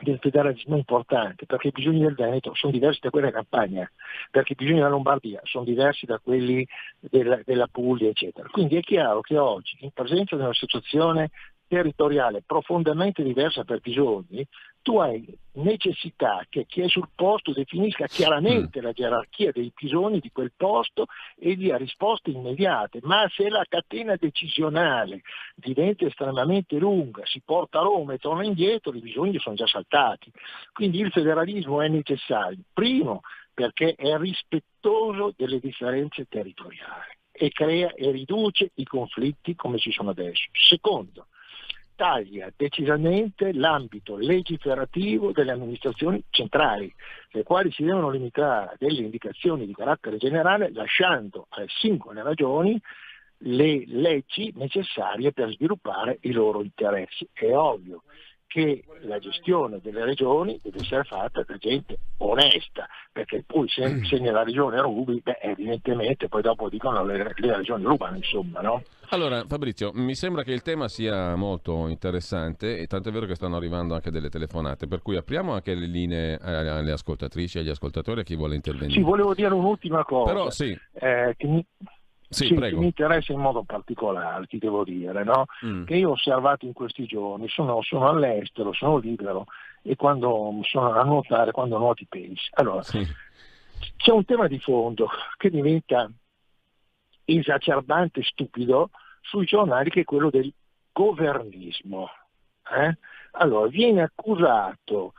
del 0.00 0.18
federalismo 0.20 0.76
è 0.76 0.78
importante 0.78 1.44
perché 1.44 1.68
i 1.68 1.72
bisogni 1.72 2.02
del 2.02 2.14
Veneto 2.14 2.54
sono 2.54 2.72
diversi 2.72 3.00
da 3.02 3.10
quelli 3.10 3.26
della 3.30 3.42
campagna, 3.42 3.90
perché 4.30 4.52
i 4.52 4.56
bisogni 4.56 4.76
della 4.76 4.90
Lombardia 4.90 5.40
sono 5.42 5.64
diversi 5.64 6.06
da 6.06 6.20
quelli 6.20 6.64
della, 7.00 7.40
della 7.44 7.66
Puglia, 7.66 8.08
eccetera. 8.08 8.48
Quindi 8.48 8.76
è 8.76 8.80
chiaro 8.80 9.20
che 9.22 9.36
oggi, 9.36 9.76
in 9.80 9.90
presenza 9.90 10.36
di 10.36 10.42
una 10.42 10.54
situazione 10.54 11.30
territoriale 11.66 12.42
profondamente 12.46 13.22
diversa 13.22 13.64
per 13.64 13.80
bisogni, 13.80 14.46
tu 14.82 14.98
hai 14.98 15.26
necessità 15.58 16.46
che 16.48 16.66
chi 16.66 16.82
è 16.82 16.88
sul 16.88 17.08
posto 17.14 17.52
definisca 17.52 18.06
chiaramente 18.06 18.80
mm. 18.80 18.82
la 18.82 18.92
gerarchia 18.92 19.52
dei 19.52 19.72
bisogni 19.74 20.20
di 20.20 20.30
quel 20.30 20.52
posto 20.56 21.06
e 21.36 21.56
dia 21.56 21.76
risposte 21.76 22.30
immediate, 22.30 23.00
ma 23.02 23.28
se 23.34 23.48
la 23.48 23.64
catena 23.68 24.16
decisionale 24.16 25.22
diventa 25.54 26.06
estremamente 26.06 26.76
lunga, 26.78 27.22
si 27.26 27.42
porta 27.44 27.80
a 27.80 27.82
Roma 27.82 28.14
e 28.14 28.18
torna 28.18 28.44
indietro, 28.44 28.94
i 28.94 29.00
bisogni 29.00 29.38
sono 29.38 29.56
già 29.56 29.66
saltati. 29.66 30.30
Quindi 30.72 31.00
il 31.00 31.10
federalismo 31.10 31.82
è 31.82 31.88
necessario, 31.88 32.58
primo 32.72 33.22
perché 33.52 33.94
è 33.96 34.16
rispettoso 34.16 35.34
delle 35.36 35.58
differenze 35.58 36.26
territoriali 36.28 37.16
e 37.32 37.50
crea 37.50 37.92
e 37.92 38.10
riduce 38.10 38.70
i 38.74 38.84
conflitti 38.84 39.54
come 39.54 39.78
ci 39.78 39.90
sono 39.90 40.10
adesso. 40.10 40.48
Secondo, 40.52 41.26
taglia 41.98 42.48
decisamente 42.56 43.52
l'ambito 43.52 44.16
legiferativo 44.16 45.32
delle 45.32 45.50
amministrazioni 45.50 46.22
centrali, 46.30 46.94
le 47.32 47.42
quali 47.42 47.72
si 47.72 47.82
devono 47.82 48.08
limitare 48.08 48.66
a 48.66 48.76
delle 48.78 49.00
indicazioni 49.00 49.66
di 49.66 49.74
carattere 49.74 50.16
generale 50.16 50.70
lasciando 50.72 51.46
alle 51.48 51.66
singole 51.68 52.22
ragioni 52.22 52.80
le 53.38 53.82
leggi 53.86 54.52
necessarie 54.54 55.32
per 55.32 55.50
sviluppare 55.50 56.18
i 56.20 56.30
loro 56.30 56.62
interessi. 56.62 57.28
È 57.32 57.52
ovvio 57.52 58.04
che 58.46 58.84
la 59.02 59.18
gestione 59.18 59.80
delle 59.82 60.04
regioni 60.04 60.58
deve 60.62 60.78
essere 60.78 61.02
fatta 61.02 61.42
da 61.42 61.56
gente 61.56 61.98
onesta, 62.18 62.88
perché 63.10 63.42
poi 63.44 63.68
se, 63.68 63.88
mm. 63.88 64.02
se 64.04 64.18
nella 64.20 64.44
regione 64.44 64.80
rubi, 64.80 65.20
beh, 65.20 65.38
evidentemente 65.42 66.28
poi 66.28 66.42
dopo 66.42 66.68
dicono 66.68 67.04
le, 67.04 67.34
le 67.34 67.56
regioni 67.56 67.84
rubano, 67.84 68.16
insomma, 68.16 68.60
no? 68.60 68.82
Allora, 69.10 69.44
Fabrizio, 69.46 69.90
mi 69.94 70.14
sembra 70.14 70.42
che 70.42 70.52
il 70.52 70.60
tema 70.60 70.86
sia 70.88 71.34
molto 71.34 71.88
interessante 71.88 72.78
e 72.78 72.86
tanto 72.86 73.08
è 73.08 73.12
vero 73.12 73.24
che 73.24 73.34
stanno 73.34 73.56
arrivando 73.56 73.94
anche 73.94 74.10
delle 74.10 74.28
telefonate, 74.28 74.86
per 74.86 75.00
cui 75.00 75.16
apriamo 75.16 75.52
anche 75.52 75.74
le 75.74 75.86
linee 75.86 76.36
alle 76.36 76.92
ascoltatrici 76.92 77.56
e 77.56 77.60
agli 77.62 77.70
ascoltatori 77.70 78.20
a 78.20 78.22
chi 78.22 78.36
vuole 78.36 78.54
intervenire. 78.54 78.92
Sì, 78.92 79.00
volevo 79.00 79.34
dire 79.34 79.54
un'ultima 79.54 80.04
cosa. 80.04 80.32
Però 80.32 80.50
sì. 80.50 80.78
Eh, 80.92 81.34
che 81.38 81.46
mi, 81.46 81.64
sì, 82.28 82.48
sì, 82.48 82.54
mi 82.54 82.84
interessa 82.84 83.32
in 83.32 83.40
modo 83.40 83.62
particolare, 83.62 84.44
ti 84.46 84.58
devo 84.58 84.84
dire, 84.84 85.24
no? 85.24 85.46
mm. 85.64 85.84
che 85.84 85.96
io 85.96 86.10
ho 86.10 86.12
osservato 86.12 86.66
in 86.66 86.74
questi 86.74 87.06
giorni, 87.06 87.48
sono, 87.48 87.80
sono, 87.80 88.08
all'estero, 88.08 88.74
sono 88.74 88.98
libero 88.98 89.46
e 89.82 89.96
quando 89.96 90.60
sono 90.64 90.92
a 90.92 91.02
nuotare, 91.04 91.52
quando 91.52 91.78
nuoti 91.78 92.06
pensi. 92.06 92.50
Allora, 92.54 92.82
sì. 92.82 93.02
c'è 93.96 94.12
un 94.12 94.26
tema 94.26 94.46
di 94.46 94.58
fondo 94.58 95.08
che 95.38 95.48
diventa 95.48 96.10
esacerbante, 97.36 98.22
stupido 98.22 98.90
sui 99.20 99.44
giornali 99.44 99.90
che 99.90 100.00
è 100.00 100.04
quello 100.04 100.30
del 100.30 100.52
governismo. 100.92 102.08
Eh? 102.70 102.96
Allora, 103.32 103.68
viene 103.68 104.02
accusato 104.02 105.12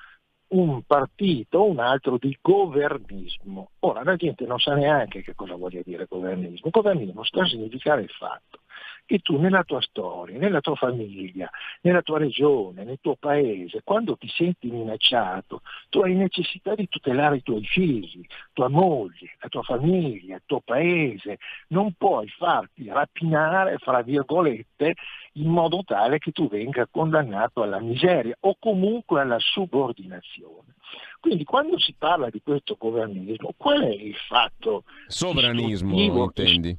un 0.49 0.81
partito 0.83 1.59
o 1.59 1.69
un 1.69 1.79
altro 1.79 2.17
di 2.17 2.35
governismo. 2.41 3.71
Ora 3.79 4.03
la 4.03 4.15
gente 4.15 4.45
non 4.45 4.59
sa 4.59 4.73
neanche 4.73 5.21
che 5.21 5.35
cosa 5.35 5.55
voglia 5.55 5.81
dire 5.83 6.07
governismo. 6.09 6.69
Governismo 6.71 7.23
sta 7.23 7.43
a 7.43 7.47
significare 7.47 8.01
il 8.01 8.09
fatto 8.09 8.61
che 9.09 9.17
tu 9.23 9.39
nella 9.39 9.63
tua 9.63 9.81
storia, 9.81 10.37
nella 10.37 10.61
tua 10.61 10.75
famiglia, 10.75 11.49
nella 11.81 12.03
tua 12.03 12.19
regione, 12.19 12.83
nel 12.83 12.99
tuo 13.01 13.15
paese, 13.15 13.81
quando 13.83 14.15
ti 14.15 14.27
senti 14.27 14.69
minacciato, 14.69 15.63
tu 15.89 16.01
hai 16.01 16.13
necessità 16.13 16.75
di 16.75 16.87
tutelare 16.87 17.37
i 17.37 17.41
tuoi 17.41 17.65
figli, 17.65 18.23
tua 18.53 18.67
moglie, 18.67 19.35
la 19.39 19.49
tua 19.49 19.63
famiglia, 19.63 20.35
il 20.35 20.43
tuo 20.45 20.61
paese. 20.63 21.39
Non 21.69 21.93
puoi 21.97 22.27
farti 22.27 22.87
rapinare, 22.87 23.79
fra 23.79 24.03
virgolette, 24.03 24.93
in 25.33 25.47
modo 25.47 25.81
tale 25.83 26.19
che 26.19 26.31
tu 26.31 26.47
venga 26.47 26.85
condannato 26.85 27.63
alla 27.63 27.79
miseria 27.79 28.35
o 28.41 28.57
comunque 28.59 29.21
alla 29.21 29.39
subordinazione. 29.39 30.75
Quindi 31.19 31.45
quando 31.45 31.79
si 31.79 31.95
parla 31.97 32.29
di 32.29 32.43
questo 32.43 32.75
governismo, 32.77 33.55
qual 33.57 33.81
è 33.81 33.89
il 33.89 34.15
fatto? 34.27 34.83
Sovranismo, 35.07 35.97
intendi? 35.97 36.77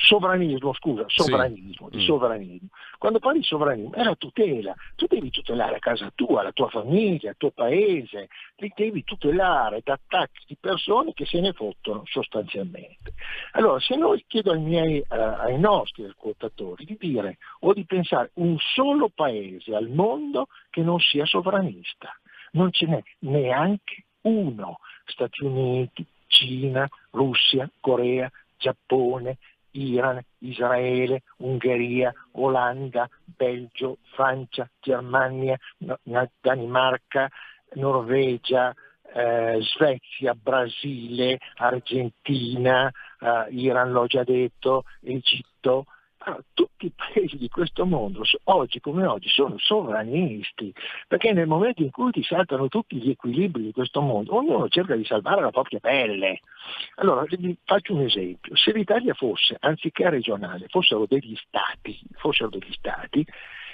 Sovranismo, 0.00 0.72
scusa, 0.72 1.04
sovranismo, 1.06 1.88
sì. 1.90 1.96
di 1.96 2.02
mm. 2.02 2.06
sovranismo. 2.06 2.68
Quando 2.98 3.18
parli 3.18 3.40
di 3.40 3.44
sovranismo 3.44 3.92
è 3.92 4.02
la 4.02 4.14
tutela, 4.14 4.74
tu 4.96 5.06
devi 5.06 5.30
tutelare 5.30 5.76
a 5.76 5.78
casa 5.78 6.10
tua, 6.14 6.42
la 6.42 6.52
tua 6.52 6.68
famiglia, 6.68 7.30
il 7.30 7.36
tuo 7.36 7.50
paese, 7.50 8.28
li 8.56 8.72
devi 8.74 9.04
tutelare 9.04 9.82
da 9.84 9.92
attacchi 9.94 10.44
di 10.46 10.56
persone 10.58 11.12
che 11.12 11.26
se 11.26 11.40
ne 11.40 11.52
fottono 11.52 12.02
sostanzialmente. 12.06 13.12
Allora, 13.52 13.78
se 13.78 13.96
noi 13.96 14.24
chiedo 14.26 14.52
ai, 14.52 14.60
miei, 14.60 14.98
uh, 14.98 15.14
ai 15.14 15.58
nostri 15.58 16.04
ascoltatori 16.04 16.84
di 16.86 16.96
dire 16.98 17.36
o 17.60 17.74
di 17.74 17.84
pensare 17.84 18.30
un 18.34 18.56
solo 18.58 19.10
paese 19.14 19.74
al 19.74 19.88
mondo 19.88 20.48
che 20.70 20.82
non 20.82 20.98
sia 20.98 21.26
sovranista, 21.26 22.10
non 22.52 22.72
ce 22.72 22.86
n'è 22.86 23.02
neanche 23.20 24.04
uno, 24.22 24.78
Stati 25.04 25.44
Uniti, 25.44 26.04
Cina, 26.26 26.88
Russia, 27.10 27.68
Corea, 27.80 28.30
Giappone, 28.56 29.38
Iran, 29.72 30.20
Israele, 30.38 31.22
Ungheria, 31.38 32.12
Olanda, 32.32 33.08
Belgio, 33.24 33.98
Francia, 34.14 34.68
Germania, 34.80 35.58
Danimarca, 36.40 37.28
Norvegia, 37.74 38.74
eh, 39.12 39.58
Svezia, 39.60 40.34
Brasile, 40.34 41.38
Argentina, 41.56 42.90
eh, 43.20 43.46
Iran 43.50 43.92
l'ho 43.92 44.06
già 44.06 44.22
detto, 44.24 44.84
Egitto, 45.02 45.86
allora, 46.22 46.42
tutti 46.52 46.86
i 46.86 46.92
paesi 46.94 47.38
di 47.38 47.48
questo 47.48 47.86
mondo, 47.86 48.22
oggi 48.44 48.80
come 48.80 49.06
oggi, 49.06 49.28
sono 49.28 49.56
sovranisti, 49.58 50.72
perché 51.08 51.32
nel 51.32 51.46
momento 51.46 51.82
in 51.82 51.90
cui 51.90 52.10
ti 52.10 52.22
saltano 52.22 52.68
tutti 52.68 52.96
gli 52.96 53.10
equilibri 53.10 53.62
di 53.62 53.72
questo 53.72 54.02
mondo, 54.02 54.36
ognuno 54.36 54.68
cerca 54.68 54.96
di 54.96 55.04
salvare 55.04 55.40
la 55.40 55.50
propria 55.50 55.80
pelle. 55.80 56.40
Allora, 56.96 57.24
vi 57.26 57.56
faccio 57.64 57.94
un 57.94 58.02
esempio. 58.02 58.54
Se 58.54 58.72
l'Italia 58.72 59.14
fosse, 59.14 59.56
anziché 59.60 60.10
regionale, 60.10 60.66
fossero 60.68 61.06
degli 61.06 61.34
stati, 61.36 61.98
fossero 62.16 62.50
degli 62.50 62.72
stati, 62.72 63.26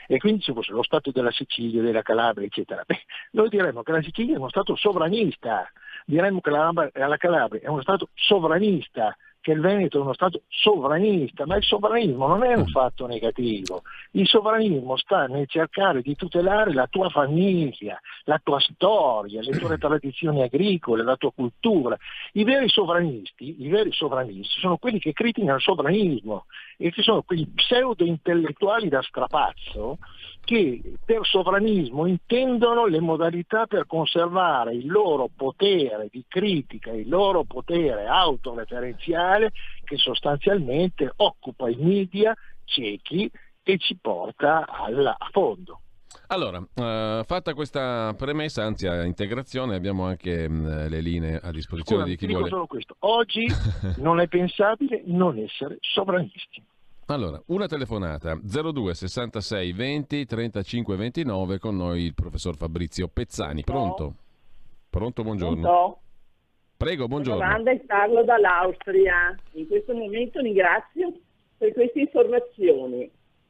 e 0.06 0.18
quindi 0.18 0.42
ci 0.42 0.52
fosse 0.52 0.70
lo 0.70 0.84
Stato 0.84 1.10
della 1.10 1.32
Sicilia, 1.32 1.82
della 1.82 2.02
Calabria, 2.02 2.46
eccetera, 2.46 2.84
beh, 2.86 3.02
noi 3.32 3.48
diremmo 3.48 3.82
che 3.82 3.90
la 3.90 4.02
Sicilia 4.02 4.34
è 4.34 4.38
uno 4.38 4.50
Stato 4.50 4.76
sovranista, 4.76 5.68
diremmo 6.04 6.40
che 6.40 6.50
la, 6.50 6.70
la 6.92 7.16
Calabria 7.16 7.62
è 7.62 7.68
uno 7.68 7.82
Stato 7.82 8.10
sovranista, 8.14 9.16
che 9.46 9.52
il 9.52 9.60
Veneto 9.60 9.98
è 9.98 10.00
uno 10.00 10.12
Stato 10.12 10.42
sovranista, 10.48 11.46
ma 11.46 11.54
il 11.54 11.62
sovranismo 11.62 12.26
non 12.26 12.42
è 12.42 12.52
un 12.56 12.62
mm. 12.62 12.72
fatto 12.72 13.06
negativo, 13.06 13.82
il 14.12 14.26
sovranismo 14.26 14.96
sta 14.96 15.26
nel 15.26 15.46
cercare 15.46 16.02
di 16.02 16.16
tutelare 16.16 16.72
la 16.72 16.88
tua 16.88 17.08
famiglia, 17.10 17.96
la 18.24 18.40
tua 18.42 18.58
storia, 18.58 19.40
le 19.42 19.56
tue 19.56 19.78
tradizioni 19.78 20.42
agricole, 20.42 21.04
la 21.04 21.14
tua 21.14 21.30
cultura. 21.32 21.96
I 22.32 22.42
veri 22.42 22.68
sovranisti, 22.68 23.62
i 23.62 23.68
veri 23.68 23.92
sovranisti 23.92 24.58
sono 24.58 24.78
quelli 24.78 24.98
che 24.98 25.12
criticano 25.12 25.54
il 25.54 25.62
sovranismo 25.62 26.46
e 26.76 26.90
che 26.90 27.02
sono 27.02 27.22
quegli 27.22 27.46
pseudo 27.46 28.04
intellettuali 28.04 28.88
da 28.88 29.00
strapazzo 29.00 29.98
che 30.46 30.80
per 31.04 31.26
sovranismo 31.26 32.06
intendono 32.06 32.86
le 32.86 33.00
modalità 33.00 33.66
per 33.66 33.84
conservare 33.84 34.76
il 34.76 34.86
loro 34.86 35.28
potere 35.34 36.06
di 36.08 36.24
critica, 36.28 36.92
il 36.92 37.08
loro 37.08 37.42
potere 37.42 38.06
autoreferenziale 38.06 39.50
che 39.82 39.96
sostanzialmente 39.96 41.12
occupa 41.16 41.68
i 41.68 41.74
media 41.74 42.32
ciechi 42.64 43.28
e 43.64 43.78
ci 43.78 43.96
porta 44.00 44.64
al, 44.68 45.16
fondo. 45.32 45.80
Allora, 46.28 46.58
uh, 46.58 47.24
fatta 47.24 47.52
questa 47.52 48.14
premessa, 48.16 48.62
anzi 48.62 48.86
a 48.86 49.04
integrazione, 49.04 49.74
abbiamo 49.74 50.04
anche 50.04 50.48
mh, 50.48 50.88
le 50.88 51.00
linee 51.00 51.40
a 51.42 51.50
disposizione 51.50 52.02
Scusa, 52.02 52.14
di 52.14 52.24
chi 52.24 52.32
vuole. 52.32 52.48
Solo 52.48 52.66
questo. 52.66 52.94
Oggi 53.00 53.46
non 53.98 54.20
è 54.20 54.28
pensabile 54.28 55.02
non 55.06 55.38
essere 55.38 55.78
sovranisti. 55.80 56.62
Allora, 57.08 57.40
una 57.46 57.68
telefonata 57.68 58.36
02 58.42 58.92
66 58.92 59.72
20 59.72 60.26
35 60.26 60.96
29 60.96 61.58
con 61.60 61.76
noi 61.76 62.02
il 62.02 62.14
professor 62.14 62.56
Fabrizio 62.56 63.06
Pezzani. 63.06 63.62
Pronto? 63.62 64.14
Pronto, 64.90 65.22
buongiorno. 65.22 65.60
Pronto? 65.60 65.98
Prego, 66.76 67.06
buongiorno. 67.06 67.38
Domanda 67.38 67.70
e 67.70 67.78
parlo 67.86 68.24
dall'Austria. 68.24 69.38
In 69.52 69.68
questo 69.68 69.94
momento 69.94 70.40
ringrazio 70.40 71.12
per 71.56 71.72
queste 71.74 72.00
informazioni. 72.00 73.08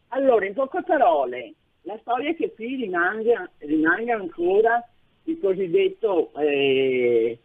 Allora, 0.09 0.45
in 0.45 0.53
poche 0.53 0.83
parole, 0.87 1.55
la 1.83 1.97
storia 2.03 2.29
è 2.29 2.37
che 2.37 2.53
qui 2.53 2.77
rimanga, 2.77 3.51
rimanga 3.61 4.17
ancora 4.17 4.87
il 5.25 5.41
cosiddetto 5.41 6.31
eh, 6.35 7.39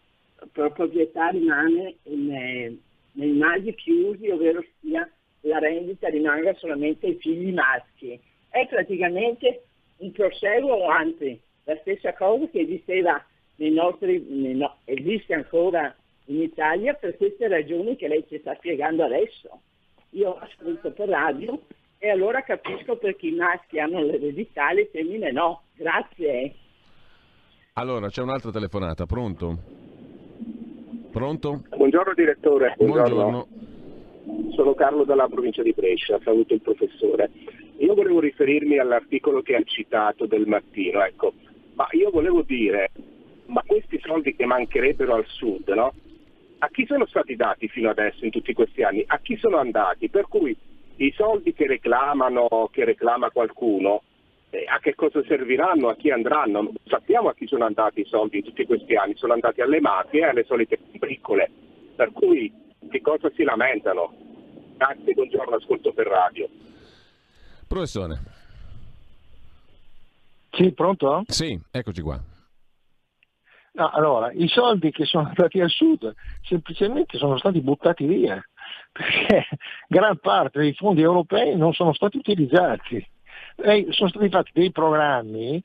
proprietà 0.52 1.30
rimane 1.30 1.95
in, 2.04 2.32
eh, 2.34 2.78
nei 3.13 3.32
masi 3.32 3.74
chiusi, 3.76 4.30
ovvero 4.30 4.62
sia 4.82 5.10
la 5.41 5.60
rendita 5.60 6.10
rimanga 6.10 6.54
solamente 6.56 7.08
ai 7.08 7.15
figli 7.15 7.54
maschi. 7.54 8.19
È 8.49 8.67
praticamente 8.67 9.63
un 9.97 10.12
proseguo, 10.12 10.88
anzi 10.88 11.39
la 11.63 11.77
stessa 11.82 12.13
cosa 12.13 12.47
che 12.47 12.62
esisteva 12.62 13.23
nei 13.56 13.71
nostri, 13.71 14.25
nei 14.27 14.56
no, 14.56 14.77
esiste 14.86 15.34
ancora 15.34 15.95
in 16.25 16.41
Italia 16.41 16.93
per 16.93 17.17
queste 17.17 17.47
ragioni 17.47 17.95
che 17.95 18.08
lei 18.08 18.25
ci 18.27 18.39
sta 18.39 18.56
spiegando 18.56 19.04
adesso. 19.04 19.62
Io 20.12 20.32
ho 20.32 20.38
ascoltato 20.38 20.91
per 20.91 21.10
radio 21.10 21.60
e 21.97 22.10
allora 22.10 22.41
capisco 22.41 22.97
perché 22.97 23.27
i 23.27 23.32
maschi 23.32 23.80
hanno 23.80 24.01
l'eredità 24.01 24.71
e 24.71 24.73
le 24.75 24.89
femmine 24.91 25.32
no. 25.32 25.62
Grazie. 25.75 26.56
Allora, 27.73 28.10
c'è 28.10 28.21
un'altra 28.21 28.51
telefonata, 28.51 29.06
pronto? 29.06 29.58
Pronto? 31.12 31.63
Buongiorno 31.75 32.13
direttore. 32.13 32.73
Buongiorno. 32.77 33.15
Buongiorno. 33.15 33.70
Sono 34.56 34.74
Carlo 34.74 35.04
dalla 35.04 35.28
provincia 35.28 35.62
di 35.62 35.74
Brescia, 35.74 36.20
saluto 36.24 36.54
il 36.54 36.62
professore. 36.62 37.32
Io 37.78 37.94
volevo 37.94 38.20
riferirmi 38.20 38.78
all'articolo 38.78 39.41
che 39.41 39.56
ha 39.56 39.63
citato 39.63 40.26
del 40.26 40.48
mattino, 40.48 41.04
ecco, 41.04 41.34
ma 41.74 41.88
io 41.91 42.10
volevo 42.12 42.41
dire, 42.44 42.91
ma 43.48 43.63
questi 43.65 44.00
soldi 44.04 44.36
che 44.36 44.46
mancherebbero 44.46 45.15
al 45.15 45.26
sud, 45.26 45.67
no? 45.70 45.94
A 46.60 46.70
chi 46.70 46.86
sono 46.86 47.06
stati 47.08 47.36
dati 47.36 47.67
fino 47.67 47.89
adesso 47.89 48.24
in 48.24 48.32
tutti 48.32 48.54
questi 48.54 48.84
anni? 48.84 49.04
A 49.08 49.20
chi 49.20 49.36
sono 49.38 49.58
andati? 49.58 50.10
Per 50.10 50.28
cui 50.28 50.56
i 50.98 51.12
soldi 51.13 51.54
che 51.54 51.65
reclamano, 51.65 52.70
che 52.72 52.86
reclama 52.86 53.32
qualcuno, 53.32 54.04
eh, 54.52 54.65
a 54.67 54.80
che 54.80 54.94
cosa 54.94 55.24
serviranno, 55.24 55.88
a 55.89 55.96
chi 55.96 56.12
andranno? 56.12 56.72
Sappiamo 56.86 57.30
a 57.30 57.34
chi 57.34 57.48
sono 57.48 57.65
andati 57.65 58.02
i 58.02 58.06
soldi 58.06 58.38
in 58.38 58.44
tutti 58.44 58.65
questi 58.65 58.96
anni, 58.96 59.15
sono 59.15 59.34
andati 59.34 59.62
alle 59.62 59.82
mafie 59.82 60.22
e 60.22 60.26
alle 60.26 60.44
solite 60.44 60.78
bricole. 60.98 61.50
Per 61.96 62.12
cui 62.12 62.52
che 62.89 63.02
cosa 63.02 63.30
si 63.36 63.44
lamentano? 63.44 64.13
Grazie, 64.78 65.13
buongiorno, 65.13 65.56
ascolto 65.56 65.94
per 65.94 66.08
radio. 66.08 66.48
Professore. 67.67 68.20
Sì, 70.52 70.72
pronto? 70.74 71.24
Sì, 71.28 71.60
eccoci 71.72 72.02
qua. 72.02 72.20
No, 73.74 73.89
allora, 73.89 74.32
i 74.34 74.48
soldi 74.50 74.91
che 74.91 75.06
sono 75.06 75.28
andati 75.28 75.62
al 75.62 75.70
sud 75.70 76.13
semplicemente 76.41 77.17
sono 77.17 77.38
stati 77.38 77.62
buttati 77.62 78.06
via, 78.06 78.44
perché 78.91 79.48
gran 79.88 80.17
parte 80.17 80.60
dei 80.60 80.74
fondi 80.74 81.02
europei 81.02 81.56
non 81.56 81.74
sono 81.74 81.94
stati 81.94 82.17
utilizzati. 82.17 83.06
sono 83.91 84.10
stati 84.10 84.30
fatti 84.30 84.52
dei 84.54 84.72
programmi 84.72 85.62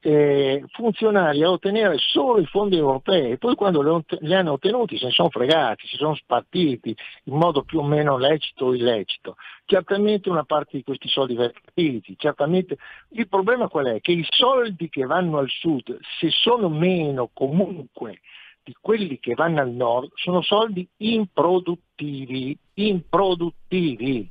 eh, 0.00 0.64
funzionali 0.70 1.42
a 1.42 1.50
ottenere 1.50 1.96
solo 1.98 2.40
i 2.40 2.46
fondi 2.46 2.76
europei, 2.76 3.36
poi 3.36 3.54
quando 3.54 4.04
li 4.20 4.34
hanno 4.34 4.52
ottenuti 4.52 4.96
se 4.96 5.06
ne 5.06 5.10
sono 5.10 5.30
fregati, 5.30 5.86
si 5.86 5.96
sono 5.96 6.14
spartiti 6.14 6.94
in 7.24 7.36
modo 7.36 7.62
più 7.62 7.80
o 7.80 7.82
meno 7.82 8.16
lecito 8.16 8.66
o 8.66 8.74
illecito. 8.74 9.36
Certamente 9.64 10.30
una 10.30 10.44
parte 10.44 10.76
di 10.76 10.84
questi 10.84 11.08
soldi 11.08 11.34
vertiti, 11.34 12.14
certamente 12.16 12.78
il 13.10 13.28
problema 13.28 13.68
qual 13.68 13.86
è? 13.86 14.00
Che 14.00 14.12
i 14.12 14.24
soldi 14.28 14.88
che 14.88 15.04
vanno 15.04 15.38
al 15.38 15.48
sud, 15.48 15.98
se 16.20 16.30
sono 16.30 16.68
meno 16.68 17.30
comunque 17.32 18.20
di 18.62 18.76
quelli 18.80 19.18
che 19.18 19.34
vanno 19.34 19.60
al 19.60 19.70
nord, 19.70 20.10
sono 20.14 20.42
soldi 20.42 20.86
improduttivi, 20.98 22.56
improduttivi. 22.74 24.30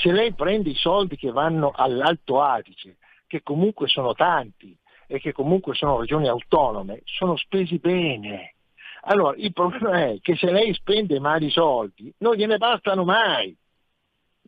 Se 0.00 0.10
lei 0.10 0.32
prende 0.32 0.70
i 0.70 0.74
soldi 0.74 1.16
che 1.16 1.30
vanno 1.32 1.72
all'Alto 1.74 2.40
Adige, 2.40 2.96
che 3.26 3.42
comunque 3.42 3.88
sono 3.88 4.14
tanti, 4.14 4.76
e 5.06 5.18
che 5.18 5.32
comunque 5.32 5.74
sono 5.74 6.00
regioni 6.00 6.28
autonome, 6.28 7.02
sono 7.04 7.36
spesi 7.36 7.78
bene. 7.78 8.54
Allora 9.02 9.34
il 9.36 9.52
problema 9.52 10.04
è 10.04 10.18
che 10.20 10.36
se 10.36 10.50
lei 10.50 10.72
spende 10.74 11.18
male 11.18 11.46
i 11.46 11.50
soldi 11.50 12.12
non 12.18 12.34
gliene 12.34 12.58
bastano 12.58 13.04
mai, 13.04 13.56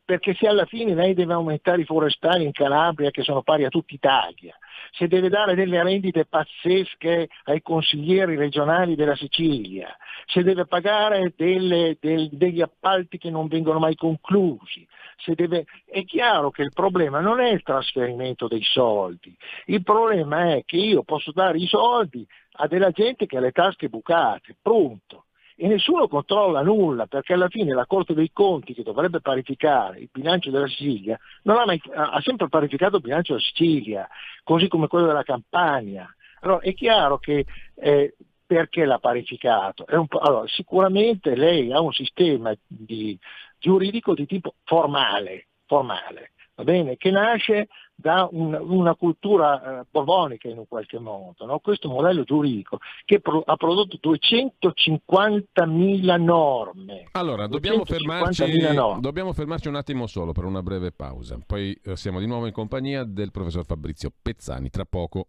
perché 0.04 0.34
se 0.34 0.46
alla 0.46 0.66
fine 0.66 0.94
lei 0.94 1.14
deve 1.14 1.32
aumentare 1.32 1.80
i 1.80 1.86
forestali 1.86 2.44
in 2.44 2.52
Calabria 2.52 3.10
che 3.10 3.22
sono 3.22 3.42
pari 3.42 3.64
a 3.64 3.70
tutta 3.70 3.94
Italia, 3.94 4.56
se 4.90 5.08
deve 5.08 5.28
dare 5.28 5.54
delle 5.54 5.82
rendite 5.82 6.26
pazzesche 6.26 7.28
ai 7.44 7.62
consiglieri 7.62 8.36
regionali 8.36 8.96
della 8.96 9.16
Sicilia, 9.16 9.96
se 10.26 10.42
deve 10.42 10.66
pagare 10.66 11.32
delle, 11.36 11.96
del, 12.00 12.28
degli 12.32 12.60
appalti 12.60 13.16
che 13.16 13.30
non 13.30 13.48
vengono 13.48 13.78
mai 13.78 13.94
conclusi, 13.94 14.86
deve... 15.34 15.64
è 15.86 16.04
chiaro 16.04 16.50
che 16.50 16.62
il 16.62 16.72
problema 16.74 17.20
non 17.20 17.40
è 17.40 17.50
il 17.50 17.62
trasferimento 17.62 18.46
dei 18.46 18.62
soldi, 18.62 19.34
il 19.66 19.82
problema 19.82 20.54
è 20.54 20.64
che 20.66 20.76
io 20.76 21.02
posso 21.02 21.32
dare 21.32 21.58
i 21.58 21.66
soldi 21.66 22.26
a 22.56 22.66
della 22.66 22.90
gente 22.90 23.26
che 23.26 23.38
ha 23.38 23.40
le 23.40 23.52
tasche 23.52 23.88
bucate, 23.88 24.54
pronto 24.60 25.23
e 25.56 25.68
nessuno 25.68 26.08
controlla 26.08 26.62
nulla 26.62 27.06
perché 27.06 27.32
alla 27.34 27.48
fine 27.48 27.74
la 27.74 27.86
Corte 27.86 28.14
dei 28.14 28.30
Conti 28.32 28.74
che 28.74 28.82
dovrebbe 28.82 29.20
parificare 29.20 30.00
il 30.00 30.08
bilancio 30.10 30.50
della 30.50 30.66
Sicilia 30.66 31.18
ha, 31.44 31.64
mai, 31.64 31.80
ha, 31.94 32.20
sempre 32.22 32.48
parificato 32.48 32.96
il 32.96 33.02
bilancio 33.02 33.34
della 33.34 33.44
Sicilia, 33.44 34.08
così 34.42 34.68
come 34.68 34.88
quello 34.88 35.06
della 35.06 35.22
Campania. 35.22 36.12
Allora 36.40 36.60
è 36.60 36.74
chiaro 36.74 37.18
che 37.18 37.46
eh, 37.76 38.14
perché 38.46 38.84
l'ha 38.84 38.98
parificato? 38.98 39.84
Allora, 39.86 40.46
sicuramente 40.48 41.34
lei 41.34 41.72
ha 41.72 41.80
un 41.80 41.92
sistema 41.92 42.54
di, 42.66 43.18
giuridico 43.58 44.14
di 44.14 44.26
tipo 44.26 44.54
formale, 44.64 45.48
formale 45.66 46.32
bene? 46.62 46.96
che 46.96 47.10
nasce 47.10 47.68
da 47.94 48.28
un, 48.30 48.54
una 48.54 48.94
cultura 48.94 49.80
eh, 49.80 49.84
borbonica 49.90 50.48
in 50.48 50.58
un 50.58 50.68
qualche 50.68 50.98
modo, 50.98 51.46
no? 51.46 51.58
questo 51.60 51.88
modello 51.88 52.24
giuridico 52.24 52.78
che 53.04 53.20
pro, 53.20 53.42
ha 53.44 53.56
prodotto 53.56 53.98
250.000 54.02 56.20
norme. 56.20 57.08
Allora, 57.12 57.46
dobbiamo 57.46 57.84
fermarci, 57.84 58.60
norme. 58.72 59.00
dobbiamo 59.00 59.32
fermarci, 59.32 59.68
un 59.68 59.76
attimo 59.76 60.06
solo 60.06 60.32
per 60.32 60.44
una 60.44 60.62
breve 60.62 60.92
pausa, 60.92 61.38
poi 61.46 61.78
eh, 61.84 61.96
siamo 61.96 62.20
di 62.20 62.26
nuovo 62.26 62.46
in 62.46 62.52
compagnia 62.52 63.04
del 63.04 63.30
professor 63.30 63.64
Fabrizio 63.64 64.12
Pezzani, 64.20 64.68
tra 64.70 64.84
poco. 64.84 65.28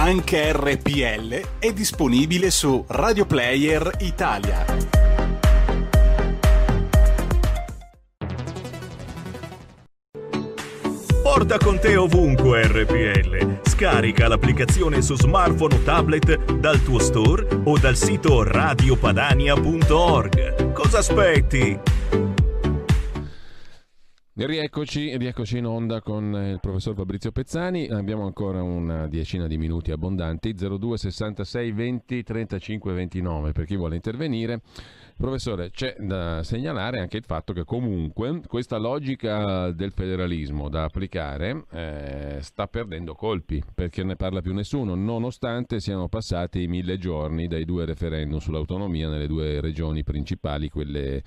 Anche 0.00 0.52
RPL 0.52 1.58
è 1.58 1.72
disponibile 1.72 2.52
su 2.52 2.84
Radio 2.86 3.26
Player 3.26 3.96
Italia. 3.98 4.64
Porta 11.20 11.58
con 11.58 11.80
te 11.80 11.96
ovunque 11.96 12.68
RPL. 12.68 13.58
Scarica 13.64 14.28
l'applicazione 14.28 15.02
su 15.02 15.16
smartphone 15.16 15.74
o 15.74 15.82
tablet 15.82 16.54
dal 16.54 16.80
tuo 16.84 17.00
store 17.00 17.62
o 17.64 17.76
dal 17.76 17.96
sito 17.96 18.44
radiopadania.org. 18.44 20.72
Cosa 20.74 20.98
aspetti? 20.98 21.76
Rieccoci, 24.46 25.16
rieccoci 25.16 25.58
in 25.58 25.66
onda 25.66 26.00
con 26.00 26.32
il 26.32 26.60
professor 26.60 26.94
Fabrizio 26.94 27.32
Pezzani. 27.32 27.88
Abbiamo 27.88 28.24
ancora 28.24 28.62
una 28.62 29.08
decina 29.08 29.48
di 29.48 29.58
minuti 29.58 29.90
abbondanti. 29.90 30.54
02 30.54 30.96
66 30.96 31.72
20 31.72 32.22
35 32.22 32.92
29 32.92 33.50
per 33.50 33.64
chi 33.64 33.74
vuole 33.74 33.96
intervenire. 33.96 34.60
Professore, 35.16 35.72
c'è 35.72 35.96
da 35.98 36.44
segnalare 36.44 37.00
anche 37.00 37.16
il 37.16 37.24
fatto 37.24 37.52
che 37.52 37.64
comunque 37.64 38.40
questa 38.46 38.76
logica 38.76 39.72
del 39.72 39.90
federalismo 39.90 40.68
da 40.68 40.84
applicare 40.84 41.64
eh, 41.72 42.38
sta 42.40 42.68
perdendo 42.68 43.16
colpi 43.16 43.60
perché 43.74 44.04
ne 44.04 44.14
parla 44.14 44.40
più 44.40 44.54
nessuno, 44.54 44.94
nonostante 44.94 45.80
siano 45.80 46.06
passati 46.06 46.68
mille 46.68 46.96
giorni 46.96 47.48
dai 47.48 47.64
due 47.64 47.84
referendum 47.84 48.38
sull'autonomia 48.38 49.08
nelle 49.08 49.26
due 49.26 49.60
regioni 49.60 50.04
principali, 50.04 50.68
quelle 50.68 51.24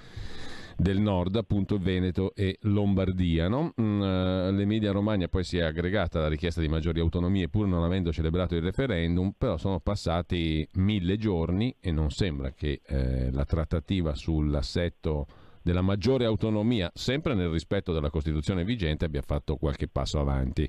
del 0.81 0.99
nord, 0.99 1.35
appunto 1.35 1.77
Veneto 1.77 2.33
e 2.33 2.57
Lombardia. 2.61 3.47
No? 3.47 3.73
Mm, 3.79 4.01
uh, 4.01 4.51
L'Emilia 4.51 4.91
Romagna 4.91 5.27
poi 5.27 5.43
si 5.43 5.57
è 5.57 5.61
aggregata 5.61 6.17
alla 6.17 6.27
richiesta 6.27 6.59
di 6.59 6.67
maggiori 6.67 6.99
autonomie 6.99 7.49
pur 7.49 7.67
non 7.67 7.83
avendo 7.83 8.11
celebrato 8.11 8.55
il 8.55 8.63
referendum, 8.63 9.33
però 9.37 9.57
sono 9.57 9.79
passati 9.79 10.67
mille 10.75 11.17
giorni 11.17 11.75
e 11.79 11.91
non 11.91 12.09
sembra 12.09 12.51
che 12.51 12.81
eh, 12.83 13.31
la 13.31 13.45
trattativa 13.45 14.15
sull'assetto 14.15 15.27
della 15.61 15.81
maggiore 15.81 16.25
autonomia, 16.25 16.89
sempre 16.95 17.35
nel 17.35 17.49
rispetto 17.49 17.93
della 17.93 18.09
Costituzione 18.09 18.63
vigente, 18.63 19.05
abbia 19.05 19.21
fatto 19.21 19.57
qualche 19.57 19.87
passo 19.87 20.19
avanti 20.19 20.67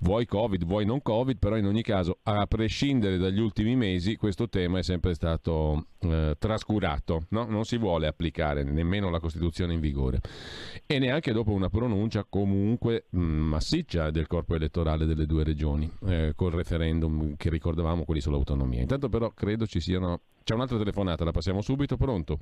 vuoi 0.00 0.26
Covid, 0.26 0.64
vuoi 0.64 0.84
non 0.84 1.02
Covid, 1.02 1.38
però 1.38 1.56
in 1.56 1.66
ogni 1.66 1.82
caso, 1.82 2.18
a 2.22 2.46
prescindere 2.46 3.18
dagli 3.18 3.40
ultimi 3.40 3.76
mesi, 3.76 4.16
questo 4.16 4.48
tema 4.48 4.78
è 4.78 4.82
sempre 4.82 5.14
stato 5.14 5.86
eh, 6.00 6.36
trascurato, 6.38 7.26
no? 7.30 7.44
non 7.44 7.64
si 7.64 7.78
vuole 7.78 8.06
applicare 8.06 8.62
nemmeno 8.62 9.10
la 9.10 9.20
Costituzione 9.20 9.74
in 9.74 9.80
vigore 9.80 10.20
e 10.86 10.98
neanche 10.98 11.32
dopo 11.32 11.52
una 11.52 11.68
pronuncia 11.68 12.24
comunque 12.28 13.06
mh, 13.10 13.20
mm, 13.20 13.48
massiccia 13.48 14.10
del 14.10 14.26
corpo 14.26 14.54
elettorale 14.54 15.06
delle 15.06 15.26
due 15.26 15.44
regioni, 15.44 15.90
eh, 16.06 16.32
col 16.34 16.52
referendum 16.52 17.36
che 17.36 17.50
ricordavamo, 17.50 18.04
quelli 18.04 18.20
sull'autonomia. 18.20 18.80
Intanto 18.80 19.08
però 19.08 19.30
credo 19.30 19.66
ci 19.66 19.80
siano... 19.80 20.20
C'è 20.42 20.54
un'altra 20.54 20.78
telefonata, 20.78 21.24
la 21.24 21.30
passiamo 21.30 21.60
subito, 21.60 21.98
pronto? 21.98 22.38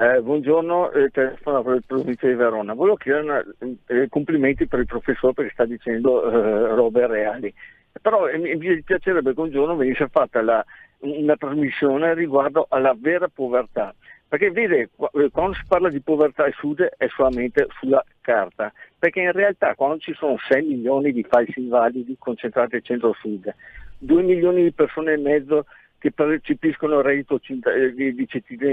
Eh, 0.00 0.22
buongiorno, 0.22 0.92
eh, 0.92 1.10
telefono 1.10 1.62
per 1.62 1.80
provincia 1.86 2.26
di 2.26 2.32
Verona. 2.32 2.72
Volevo 2.72 2.96
chiedere 2.96 3.22
una, 3.22 3.44
eh, 3.84 4.08
complimenti 4.08 4.66
per 4.66 4.78
il 4.78 4.86
professore 4.86 5.34
perché 5.34 5.52
sta 5.52 5.66
dicendo 5.66 6.24
eh, 6.24 6.74
robe 6.74 7.06
reali. 7.06 7.52
Però 8.00 8.26
eh, 8.26 8.38
mi 8.38 8.82
piacerebbe 8.82 9.34
che 9.34 9.40
un 9.40 9.50
giorno 9.50 9.76
venisse 9.76 10.08
fatta 10.08 10.40
la, 10.40 10.64
una 11.00 11.36
trasmissione 11.36 12.14
riguardo 12.14 12.64
alla 12.70 12.96
vera 12.98 13.28
povertà. 13.28 13.94
Perché 14.26 14.50
vede, 14.50 14.88
eh, 15.12 15.28
quando 15.30 15.52
si 15.52 15.64
parla 15.68 15.90
di 15.90 16.00
povertà 16.00 16.44
al 16.44 16.54
sud 16.54 16.80
è 16.80 17.06
solamente 17.08 17.66
sulla 17.78 18.02
carta, 18.22 18.72
perché 18.98 19.20
in 19.20 19.32
realtà 19.32 19.74
quando 19.74 19.98
ci 19.98 20.14
sono 20.14 20.38
6 20.48 20.64
milioni 20.64 21.12
di 21.12 21.26
falsi 21.28 21.60
invalidi 21.60 22.16
concentrati 22.18 22.76
al 22.76 22.82
centro-sud, 22.82 23.54
2 23.98 24.22
milioni 24.22 24.62
di 24.62 24.72
persone 24.72 25.12
e 25.12 25.18
mezzo 25.18 25.66
che 26.00 26.12
percepiscono 26.12 26.98
il 26.98 27.04
reddito 27.04 27.38
eh, 27.44 27.92
di 27.92 28.28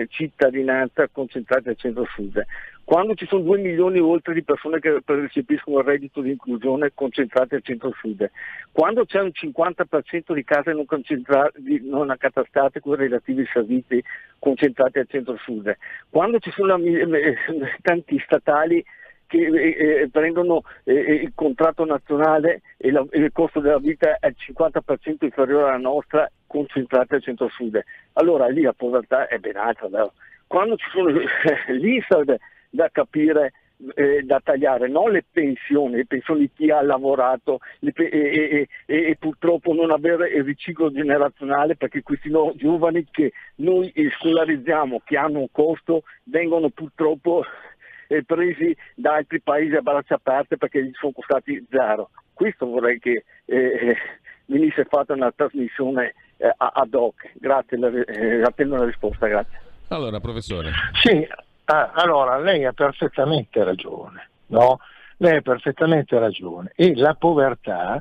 cittadinanza 0.09 1.09
concentrate 1.11 1.69
al 1.69 1.75
centro-sud. 1.75 2.43
Quando 2.85 3.15
ci 3.15 3.25
sono 3.27 3.43
2 3.43 3.57
milioni 3.57 3.99
oltre 3.99 4.33
di 4.33 4.43
persone 4.43 4.79
che 4.79 5.01
percepiscono 5.03 5.79
il 5.79 5.83
reddito 5.83 6.21
di 6.21 6.31
inclusione 6.31 6.91
concentrate 6.93 7.55
al 7.55 7.61
centro-sud. 7.61 8.31
Quando 8.71 9.03
c'è 9.03 9.19
un 9.19 9.31
50% 9.33 10.33
di 10.33 10.43
case 10.45 10.71
non, 10.71 10.85
non 11.81 12.09
accatastate 12.09 12.79
con 12.79 12.93
i 12.93 12.97
relativi 12.97 13.45
servizi 13.51 14.01
concentrati 14.39 14.99
al 14.99 15.07
centro-sud. 15.09 15.75
Quando 16.09 16.39
ci 16.39 16.49
sono 16.51 16.77
eh, 16.77 17.35
tanti 17.81 18.17
statali 18.23 18.81
che 19.27 19.45
eh, 19.45 20.01
eh, 20.01 20.09
prendono 20.09 20.63
eh, 20.83 20.93
eh, 20.93 21.13
il 21.13 21.31
contratto 21.35 21.85
nazionale 21.85 22.61
e, 22.77 22.91
la, 22.91 23.05
il 23.11 23.29
costo 23.31 23.59
della 23.59 23.79
vita 23.79 24.17
è 24.19 24.27
il 24.27 24.35
50% 24.37 25.17
inferiore 25.19 25.69
alla 25.69 25.77
nostra 25.77 26.29
concentrata 26.47 27.15
al 27.15 27.21
centro-sud. 27.21 27.79
Allora 28.13 28.47
lì 28.47 28.61
la 28.61 28.73
povertà 28.73 29.27
è 29.27 29.37
ben 29.37 29.57
altra. 29.57 29.87
Vero? 29.89 30.13
Quando 30.47 30.77
ci 30.77 30.89
sono 30.89 31.09
lì 31.69 32.01
serve 32.07 32.39
da 32.69 32.89
capire 32.91 33.51
eh, 33.93 34.23
da 34.23 34.39
tagliare, 34.43 34.87
non 34.87 35.11
le 35.11 35.23
pensioni, 35.29 35.97
le 35.97 36.05
pensioni 36.05 36.41
di 36.41 36.51
chi 36.53 36.71
ha 36.71 36.81
lavorato 36.81 37.59
e, 37.79 37.93
e, 37.95 38.67
e, 38.85 38.95
e, 39.09 39.15
purtroppo 39.19 39.73
non 39.73 39.91
avere 39.91 40.29
il 40.29 40.43
riciclo 40.43 40.91
generazionale 40.91 41.75
perché 41.75 42.01
questi 42.01 42.29
no, 42.29 42.53
giovani 42.55 43.05
che 43.11 43.33
noi 43.57 43.93
scolarizziamo, 44.17 45.01
che 45.05 45.17
hanno 45.17 45.39
un 45.39 45.51
costo, 45.51 46.03
vengono 46.23 46.69
purtroppo 46.69 47.43
eh, 48.07 48.23
presi 48.23 48.75
da 48.95 49.15
altri 49.15 49.41
paesi 49.41 49.75
a 49.75 49.81
braccia 49.81 50.15
aperte 50.15 50.57
perché 50.57 50.83
gli 50.83 50.91
sono 50.93 51.11
costati 51.11 51.65
zero. 51.69 52.09
Questo 52.33 52.65
vorrei 52.65 52.99
che 52.99 53.23
eh, 53.45 53.95
venisse 54.45 54.85
fatta 54.85 55.13
una 55.13 55.31
trasmissione 55.31 56.13
eh, 56.37 56.53
ad 56.55 56.93
hoc. 56.93 57.31
Grazie, 57.35 57.77
la, 57.77 57.89
eh, 57.89 58.41
attendo 58.41 58.75
una 58.75 58.85
risposta, 58.85 59.27
grazie. 59.27 59.59
Allora, 59.89 60.19
professore. 60.19 60.71
Sì, 61.01 61.27
ah, 61.65 61.91
allora 61.93 62.37
lei 62.37 62.65
ha 62.65 62.73
perfettamente 62.73 63.63
ragione, 63.63 64.29
no? 64.47 64.79
Lei 65.17 65.37
ha 65.37 65.41
perfettamente 65.41 66.19
ragione 66.19 66.71
e 66.75 66.95
la 66.95 67.15
povertà 67.15 67.99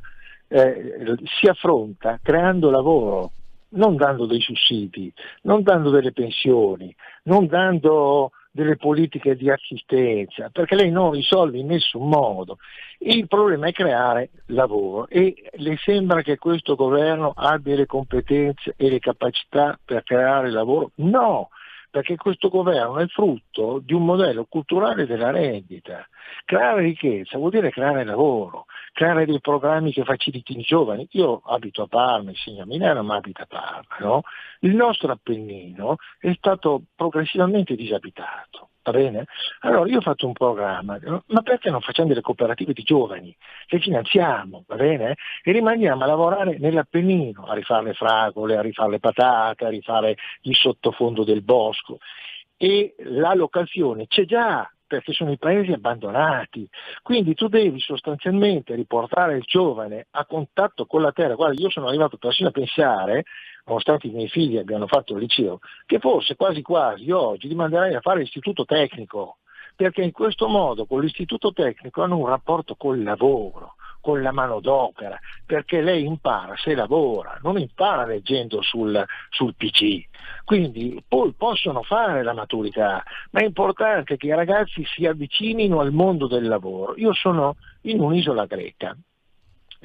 eh, 0.48 1.16
si 1.40 1.46
affronta 1.46 2.18
creando 2.22 2.70
lavoro, 2.70 3.30
non 3.70 3.96
dando 3.96 4.26
dei 4.26 4.40
sussidi, 4.40 5.12
non 5.42 5.62
dando 5.62 5.90
delle 5.90 6.12
pensioni, 6.12 6.94
non 7.24 7.46
dando 7.46 8.32
delle 8.56 8.76
politiche 8.76 9.36
di 9.36 9.50
assistenza, 9.50 10.48
perché 10.50 10.74
lei 10.74 10.90
non 10.90 11.10
risolve 11.12 11.58
in 11.58 11.66
nessun 11.66 12.08
modo. 12.08 12.56
Il 13.00 13.28
problema 13.28 13.66
è 13.66 13.72
creare 13.72 14.30
lavoro 14.46 15.06
e 15.08 15.50
le 15.52 15.76
sembra 15.76 16.22
che 16.22 16.38
questo 16.38 16.74
governo 16.74 17.32
abbia 17.36 17.76
le 17.76 17.84
competenze 17.84 18.72
e 18.76 18.88
le 18.88 18.98
capacità 18.98 19.78
per 19.84 20.02
creare 20.02 20.50
lavoro? 20.50 20.90
No, 20.96 21.50
perché 21.96 22.16
questo 22.16 22.50
governo 22.50 22.98
è 22.98 23.06
frutto 23.06 23.80
di 23.82 23.94
un 23.94 24.04
modello 24.04 24.44
culturale 24.44 25.06
della 25.06 25.30
rendita. 25.30 26.06
Creare 26.44 26.82
ricchezza 26.82 27.38
vuol 27.38 27.52
dire 27.52 27.70
creare 27.70 28.04
lavoro, 28.04 28.66
creare 28.92 29.24
dei 29.24 29.40
programmi 29.40 29.92
che 29.92 30.04
facilitino 30.04 30.60
i 30.60 30.62
giovani. 30.62 31.08
Io 31.12 31.40
abito 31.46 31.84
a 31.84 31.86
Parma, 31.86 32.28
insegno 32.28 32.64
a 32.64 32.66
Milano, 32.66 33.02
ma 33.02 33.16
abito 33.16 33.40
a 33.40 33.46
Parma. 33.46 33.96
No? 34.00 34.24
Il 34.60 34.74
nostro 34.74 35.10
Appennino 35.10 35.96
è 36.18 36.34
stato 36.36 36.82
progressivamente 36.94 37.74
disabitato. 37.74 38.68
Va 38.86 38.92
bene? 38.92 39.24
Allora 39.62 39.90
io 39.90 39.98
ho 39.98 40.00
fatto 40.00 40.28
un 40.28 40.32
programma, 40.32 40.96
ma 41.26 41.42
perché 41.42 41.70
non 41.70 41.80
facciamo 41.80 42.06
delle 42.06 42.20
cooperative 42.20 42.72
di 42.72 42.84
giovani? 42.84 43.36
Le 43.66 43.80
finanziamo, 43.80 44.62
va 44.64 44.76
bene? 44.76 45.16
E 45.42 45.50
rimaniamo 45.50 46.04
a 46.04 46.06
lavorare 46.06 46.56
nell'Appennino, 46.60 47.46
a 47.46 47.54
rifare 47.54 47.86
le 47.86 47.94
fragole, 47.94 48.56
a 48.56 48.60
rifare 48.60 48.90
le 48.90 49.00
patate, 49.00 49.64
a 49.64 49.70
rifare 49.70 50.16
il 50.42 50.54
sottofondo 50.54 51.24
del 51.24 51.42
bosco. 51.42 51.98
E 52.56 52.94
la 52.98 53.34
locazione 53.34 54.06
c'è 54.06 54.24
già, 54.24 54.70
perché 54.86 55.12
sono 55.12 55.32
i 55.32 55.38
paesi 55.38 55.72
abbandonati. 55.72 56.68
Quindi 57.02 57.34
tu 57.34 57.48
devi 57.48 57.80
sostanzialmente 57.80 58.74
riportare 58.74 59.36
il 59.36 59.44
giovane 59.46 60.06
a 60.10 60.24
contatto 60.24 60.86
con 60.86 61.02
la 61.02 61.12
terra. 61.12 61.34
Guarda, 61.34 61.60
io 61.60 61.70
sono 61.70 61.88
arrivato 61.88 62.16
persino 62.16 62.48
a 62.48 62.52
pensare 62.52 63.24
nonostante 63.66 64.06
i 64.06 64.10
miei 64.10 64.28
figli 64.28 64.58
abbiano 64.58 64.86
fatto 64.86 65.14
il 65.14 65.20
liceo, 65.20 65.58
che 65.86 65.98
forse 65.98 66.36
quasi 66.36 66.62
quasi 66.62 67.10
oggi 67.10 67.48
li 67.48 67.54
manderei 67.54 67.94
a 67.94 68.00
fare 68.00 68.20
l'istituto 68.20 68.64
tecnico, 68.64 69.38
perché 69.74 70.02
in 70.02 70.12
questo 70.12 70.48
modo 70.48 70.86
con 70.86 71.00
l'istituto 71.00 71.52
tecnico 71.52 72.02
hanno 72.02 72.16
un 72.16 72.26
rapporto 72.26 72.76
col 72.76 73.02
lavoro, 73.02 73.74
con 74.06 74.22
la 74.22 74.30
manodopera, 74.30 75.18
perché 75.44 75.80
lei 75.80 76.04
impara 76.04 76.54
se 76.56 76.76
lavora, 76.76 77.40
non 77.42 77.58
impara 77.58 78.06
leggendo 78.06 78.62
sul, 78.62 79.04
sul 79.30 79.56
PC. 79.56 80.06
Quindi 80.44 81.02
poi 81.08 81.32
possono 81.32 81.82
fare 81.82 82.22
la 82.22 82.32
maturità, 82.32 83.02
ma 83.32 83.40
è 83.40 83.44
importante 83.44 84.16
che 84.16 84.28
i 84.28 84.34
ragazzi 84.34 84.84
si 84.84 85.06
avvicinino 85.06 85.80
al 85.80 85.90
mondo 85.90 86.28
del 86.28 86.46
lavoro. 86.46 86.94
Io 86.98 87.12
sono 87.14 87.56
in 87.82 87.98
un'isola 87.98 88.46
greca, 88.46 88.96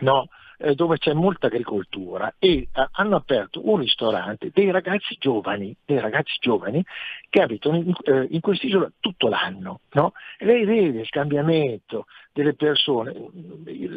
no? 0.02 0.28
Eh, 0.62 0.76
dove 0.76 0.97
c'è 0.97 1.13
molta 1.13 1.47
agricoltura 1.47 2.36
e 2.38 2.50
eh, 2.52 2.69
hanno 2.91 3.15
aperto 3.15 3.62
un 3.69 3.80
ristorante 3.80 4.52
dei 4.54 4.71
ragazzi 4.71 5.15
giovani, 5.19 5.76
dei 5.86 6.00
ragazzi 6.00 6.36
giovani 6.39 6.84
che 7.30 7.41
abitano 7.41 7.78
in, 7.78 7.93
eh, 8.04 8.28
in 8.30 8.39
quest'isola 8.39 8.91
tutto 9.00 9.28
l'anno. 9.28 9.82
No? 9.93 10.13
Lei 10.39 10.65
vede 10.65 11.00
il 11.02 11.10
cambiamento 11.10 12.06
delle 12.32 12.54
persone. 12.54 13.13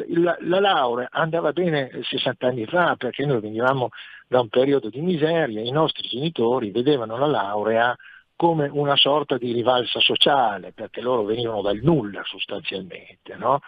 La, 0.09 0.35
la, 0.41 0.59
laurea 0.59 1.07
andava 1.11 1.51
bene 1.51 1.91
60 2.01 2.47
anni 2.47 2.65
fa 2.65 2.95
perché 2.95 3.25
noi 3.25 3.39
venivamo 3.39 3.89
da 4.27 4.39
un 4.39 4.49
periodo 4.49 4.89
di 4.89 5.01
miseria, 5.01 5.61
i 5.61 5.71
nostri 5.71 6.07
genitori 6.07 6.71
vedevano 6.71 7.17
la 7.17 7.27
laurea 7.27 7.95
come 8.35 8.67
una 8.67 8.97
sorta 8.97 9.37
di 9.37 9.53
rivalsa 9.53 9.99
sociale, 9.99 10.73
perché 10.73 10.99
loro 10.99 11.23
venivano 11.23 11.61
dal 11.61 11.79
nulla 11.81 12.21
sostanzialmente. 12.25 13.35
No? 13.37 13.61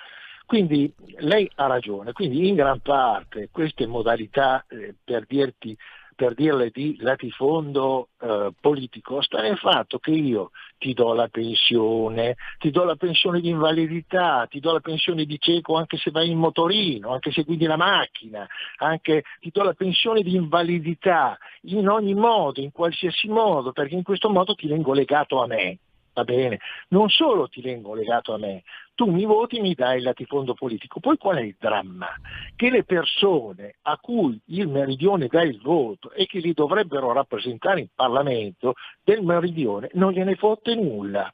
Quindi 0.47 0.89
lei 1.17 1.51
ha 1.55 1.67
ragione, 1.67 2.13
quindi 2.13 2.47
in 2.47 2.55
gran 2.55 2.79
parte 2.79 3.49
queste 3.51 3.86
modalità 3.86 4.63
eh, 4.69 4.95
per, 5.03 5.25
dirti, 5.27 5.75
per 6.15 6.36
dirle 6.36 6.69
di 6.69 6.95
latifondo 7.01 8.07
eh, 8.21 8.53
politico 8.62 9.21
sta 9.21 9.41
nel 9.41 9.57
fatto 9.57 9.99
che 9.99 10.12
io 10.12 10.51
ti 10.77 10.93
do 10.93 11.12
la 11.12 11.27
pensione, 11.27 12.38
ti 12.60 12.71
do 12.71 12.86
la 12.86 12.95
pensione 12.95 13.41
di 13.41 13.49
invalidità, 13.49 14.47
ti 14.49 14.62
do 14.62 14.71
la 14.71 14.79
pensione 14.79 15.25
di 15.25 15.38
cieco 15.38 15.75
anche 15.75 15.97
se 15.97 16.12
vai 16.12 16.29
in 16.29 16.38
motorino, 16.38 17.12
anche 17.12 17.33
se 17.33 17.43
guidi 17.43 17.65
la 17.65 17.75
macchina, 17.75 18.47
anche, 18.77 19.23
ti 19.41 19.49
do 19.51 19.63
la 19.63 19.73
pensione 19.73 20.21
di 20.21 20.33
invalidità 20.33 21.38
in 21.63 21.89
ogni 21.89 22.13
modo, 22.13 22.62
in 22.62 22.71
qualsiasi 22.71 23.27
modo, 23.27 23.73
perché 23.73 23.95
in 23.95 24.03
questo 24.03 24.29
modo 24.29 24.55
ti 24.55 24.67
vengo 24.69 24.93
legato 24.93 25.43
a 25.43 25.47
me 25.47 25.79
va 26.17 26.23
bene, 26.23 26.60
non 26.89 27.10
solo 27.10 27.47
ti 27.47 27.62
vengo 27.62 27.93
legato 27.93 28.33
a 28.33 28.39
me, 28.39 28.63
tu 28.97 29.12
mi 29.12 29.25
voti 29.25 29.62
mi 29.62 29.75
dai 29.75 29.97
il 29.97 30.03
latifondo 30.03 30.55
politico. 30.55 30.99
Poi 30.99 31.17
qual 31.17 31.38
è 31.38 31.41
il 31.41 31.55
dramma? 31.60 32.07
Che 32.55 32.71
le 32.71 32.83
persone 32.83 33.75
a 33.83 33.95
cui 33.99 34.41
il 34.45 34.67
meridione 34.67 35.27
dà 35.27 35.43
il 35.43 35.62
voto 35.62 36.12
e 36.12 36.25
che 36.25 36.39
li 36.39 36.51
dovrebbero 36.51 37.13
rappresentare 37.13 37.81
in 37.81 37.89
Parlamento 37.93 38.73
del 39.03 39.21
meridione 39.21 39.91
non 39.93 40.13
gliene 40.13 40.33
fotte 40.33 40.73
nulla. 40.73 41.31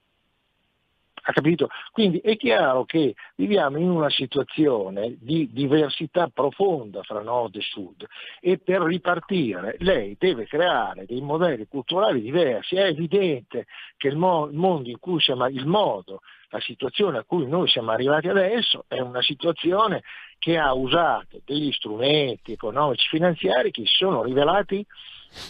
Ha 1.26 1.32
capito? 1.32 1.70
Quindi 1.92 2.20
è 2.20 2.36
chiaro 2.36 2.84
che 2.84 3.16
viviamo 3.36 3.78
in 3.78 3.90
una 3.90 4.10
situazione 4.10 5.16
di 5.20 5.50
diversità 5.54 6.28
profonda 6.28 7.02
fra 7.04 7.22
nord 7.22 7.56
e 7.56 7.62
sud 7.62 8.06
e 8.42 8.58
per 8.58 8.82
ripartire 8.82 9.78
lei 9.80 10.18
deve 10.20 10.46
creare 10.46 11.06
dei 11.06 11.22
modelli 11.22 11.66
culturali 11.68 12.22
diversi. 12.22 12.76
È 12.76 12.84
evidente 12.88 13.68
che 13.96 14.10
il, 14.10 14.18
mo- 14.18 14.48
il 14.48 14.58
mondo 14.58 14.90
in 14.90 15.00
cui 15.00 15.22
siamo, 15.22 15.48
il 15.48 15.66
modo, 15.66 16.20
la 16.50 16.60
situazione 16.60 17.20
a 17.20 17.24
cui 17.24 17.47
noi 17.47 17.70
siamo 17.70 17.91
arrivati 17.91 18.28
adesso 18.28 18.84
è 18.89 19.00
una 19.00 19.22
situazione 19.22 20.04
che 20.38 20.58
ha 20.58 20.74
usato 20.74 21.39
degli 21.45 21.72
strumenti 21.72 22.52
economici 22.52 23.08
finanziari 23.08 23.72
che 23.72 23.86
si 23.86 23.95
sono 23.95 24.24
rivelati 24.24 24.86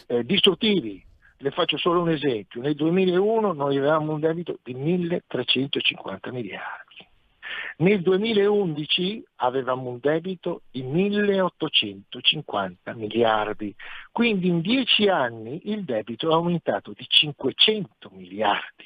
eh, 0.07 0.23
distruttivi 0.23 1.03
le 1.43 1.51
faccio 1.51 1.77
solo 1.77 2.01
un 2.01 2.09
esempio. 2.09 2.61
Nel 2.61 2.73
2001 2.73 3.51
noi 3.51 3.77
avevamo 3.77 4.13
un 4.13 4.21
debito 4.21 4.59
di 4.63 4.73
1350 4.73 6.31
miliardi. 6.31 7.05
Nel 7.77 8.01
2011 8.01 9.23
avevamo 9.37 9.89
un 9.89 9.97
debito 9.99 10.61
di 10.71 10.83
1850 10.83 12.93
miliardi, 12.93 13.75
quindi 14.11 14.47
in 14.47 14.61
dieci 14.61 15.07
anni 15.09 15.59
il 15.65 15.83
debito 15.83 16.29
è 16.29 16.33
aumentato 16.33 16.93
di 16.95 17.03
500 17.05 18.09
miliardi. 18.13 18.85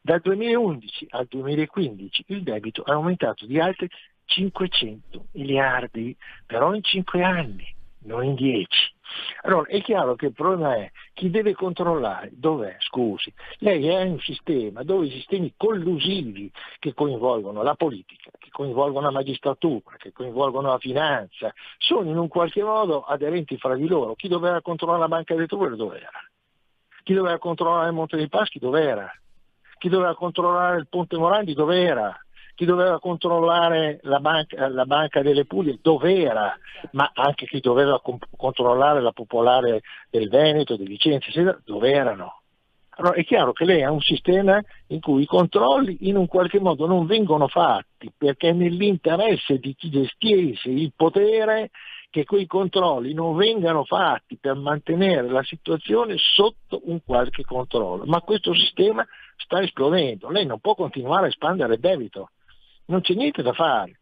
Dal 0.00 0.20
2011 0.20 1.06
al 1.10 1.26
2015 1.26 2.26
il 2.28 2.44
debito 2.44 2.84
è 2.84 2.92
aumentato 2.92 3.44
di 3.44 3.58
altri 3.58 3.90
500 4.24 5.26
miliardi, 5.32 6.16
però 6.46 6.72
in 6.74 6.84
cinque 6.84 7.24
anni, 7.24 7.66
non 8.04 8.22
in 8.22 8.36
dieci. 8.36 8.94
Allora 9.42 9.68
è 9.68 9.80
chiaro 9.82 10.14
che 10.14 10.26
il 10.26 10.32
problema 10.32 10.76
è 10.76 10.90
chi 11.14 11.30
deve 11.30 11.54
controllare, 11.54 12.30
dov'è? 12.32 12.76
Scusi, 12.80 13.32
lei 13.58 13.86
è 13.88 14.00
in 14.00 14.12
un 14.12 14.20
sistema 14.20 14.82
dove 14.82 15.06
i 15.06 15.10
sistemi 15.10 15.52
collusivi 15.56 16.50
che 16.78 16.94
coinvolgono 16.94 17.62
la 17.62 17.74
politica, 17.74 18.30
che 18.38 18.48
coinvolgono 18.50 19.06
la 19.06 19.12
magistratura, 19.12 19.96
che 19.96 20.12
coinvolgono 20.12 20.68
la 20.68 20.78
finanza, 20.78 21.52
sono 21.78 22.10
in 22.10 22.16
un 22.16 22.28
qualche 22.28 22.62
modo 22.62 23.02
aderenti 23.02 23.56
fra 23.56 23.74
di 23.74 23.86
loro. 23.86 24.14
Chi 24.14 24.28
doveva 24.28 24.60
controllare 24.60 25.00
la 25.00 25.08
banca 25.08 25.34
delle 25.34 25.46
dove 25.46 25.96
era? 25.96 26.10
Chi 27.02 27.14
doveva 27.14 27.38
controllare 27.38 27.88
il 27.88 27.94
Monte 27.94 28.16
dei 28.16 28.28
Paschi 28.28 28.58
dov'era? 28.58 29.10
Chi 29.78 29.88
doveva 29.88 30.14
controllare 30.14 30.78
il 30.78 30.88
Ponte 30.88 31.16
Morandi 31.16 31.54
dov'era? 31.54 32.14
Chi 32.58 32.64
doveva 32.64 32.98
controllare 32.98 34.00
la 34.02 34.18
banca, 34.18 34.66
la 34.66 34.84
banca 34.84 35.22
delle 35.22 35.44
Puglie 35.44 35.78
dov'era, 35.80 36.58
ma 36.90 37.08
anche 37.14 37.46
chi 37.46 37.60
doveva 37.60 38.00
comp- 38.00 38.26
controllare 38.36 39.00
la 39.00 39.12
popolare 39.12 39.82
del 40.10 40.28
Veneto, 40.28 40.74
di 40.74 40.84
Vicenza, 40.84 41.30
dov'erano. 41.64 42.40
Allora 42.96 43.14
è 43.14 43.24
chiaro 43.24 43.52
che 43.52 43.64
lei 43.64 43.84
ha 43.84 43.92
un 43.92 44.00
sistema 44.00 44.60
in 44.88 44.98
cui 44.98 45.22
i 45.22 45.26
controlli 45.26 46.08
in 46.08 46.16
un 46.16 46.26
qualche 46.26 46.58
modo 46.58 46.88
non 46.88 47.06
vengono 47.06 47.46
fatti 47.46 48.12
perché 48.18 48.48
è 48.48 48.52
nell'interesse 48.52 49.60
di 49.60 49.76
chi 49.76 49.88
gestisce 49.88 50.68
il 50.68 50.92
potere 50.96 51.70
che 52.10 52.24
quei 52.24 52.46
controlli 52.46 53.14
non 53.14 53.36
vengano 53.36 53.84
fatti 53.84 54.36
per 54.36 54.56
mantenere 54.56 55.28
la 55.28 55.44
situazione 55.44 56.16
sotto 56.16 56.80
un 56.86 56.98
qualche 57.04 57.44
controllo. 57.44 58.02
Ma 58.06 58.20
questo 58.20 58.52
sistema 58.52 59.06
sta 59.36 59.62
esplodendo, 59.62 60.28
lei 60.28 60.44
non 60.44 60.58
può 60.58 60.74
continuare 60.74 61.26
a 61.26 61.28
espandere 61.28 61.74
il 61.74 61.80
debito 61.80 62.30
non 62.88 63.00
c'è 63.00 63.14
niente 63.14 63.42
da 63.42 63.52
fare. 63.52 63.98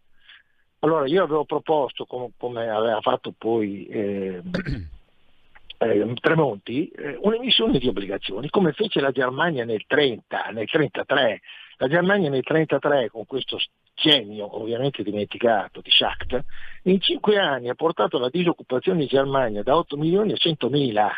Allora 0.81 1.07
io 1.07 1.23
avevo 1.23 1.45
proposto, 1.45 2.05
come, 2.05 2.31
come 2.37 2.69
aveva 2.69 3.01
fatto 3.01 3.33
poi 3.37 3.87
eh, 3.87 4.43
eh, 5.79 6.15
Tremonti, 6.21 6.89
eh, 6.89 7.19
un'emissione 7.21 7.79
di 7.79 7.89
obbligazioni, 7.89 8.49
come 8.49 8.73
fece 8.73 9.01
la 9.01 9.11
Germania 9.11 9.65
nel 9.65 9.85
30, 9.87 10.51
nel 10.53 10.69
33. 10.69 11.41
La 11.79 11.89
Germania 11.89 12.31
nel 12.31 12.43
33, 12.43 13.11
con 13.11 13.27
questo 13.27 13.59
genio 13.95 14.61
ovviamente 14.61 15.03
dimenticato 15.03 15.81
di 15.81 15.91
Schacht, 15.91 16.43
in 16.85 17.01
cinque 17.01 17.39
anni 17.39 17.69
ha 17.69 17.75
portato 17.75 18.19
la 18.19 18.31
disoccupazione 18.31 19.03
in 19.03 19.09
Germania 19.09 19.63
da 19.63 19.77
8 19.77 19.97
milioni 19.97 20.33
a 20.33 20.37
100 20.37 20.69
mila. 20.71 21.11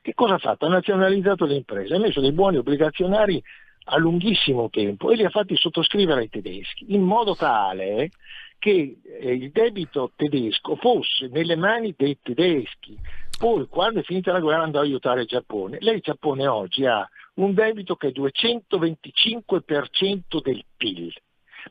Che 0.00 0.14
cosa 0.14 0.34
ha 0.34 0.38
fatto? 0.38 0.66
Ha 0.66 0.70
nazionalizzato 0.70 1.44
le 1.44 1.56
imprese, 1.56 1.94
ha 1.94 1.98
messo 1.98 2.20
dei 2.20 2.32
buoni 2.32 2.56
obbligazionari 2.56 3.42
a 3.88 3.98
lunghissimo 3.98 4.70
tempo 4.70 5.10
e 5.10 5.16
li 5.16 5.24
ha 5.24 5.30
fatti 5.30 5.56
sottoscrivere 5.56 6.20
ai 6.20 6.28
tedeschi, 6.28 6.94
in 6.94 7.02
modo 7.02 7.34
tale 7.34 8.10
che 8.58 8.98
eh, 9.02 9.32
il 9.32 9.50
debito 9.50 10.12
tedesco 10.16 10.76
fosse 10.76 11.28
nelle 11.28 11.56
mani 11.56 11.94
dei 11.96 12.18
tedeschi. 12.20 12.98
Poi, 13.38 13.66
quando 13.68 14.00
è 14.00 14.02
finita 14.02 14.32
la 14.32 14.40
guerra, 14.40 14.64
andò 14.64 14.80
a 14.80 14.82
aiutare 14.82 15.20
il 15.20 15.28
Giappone. 15.28 15.78
Lei, 15.80 15.94
il 15.96 16.02
Giappone 16.02 16.48
oggi 16.48 16.84
ha 16.86 17.08
un 17.34 17.54
debito 17.54 17.94
che 17.94 18.08
è 18.08 18.12
il 18.14 18.20
225% 18.20 20.40
del 20.42 20.64
PIL. 20.76 21.12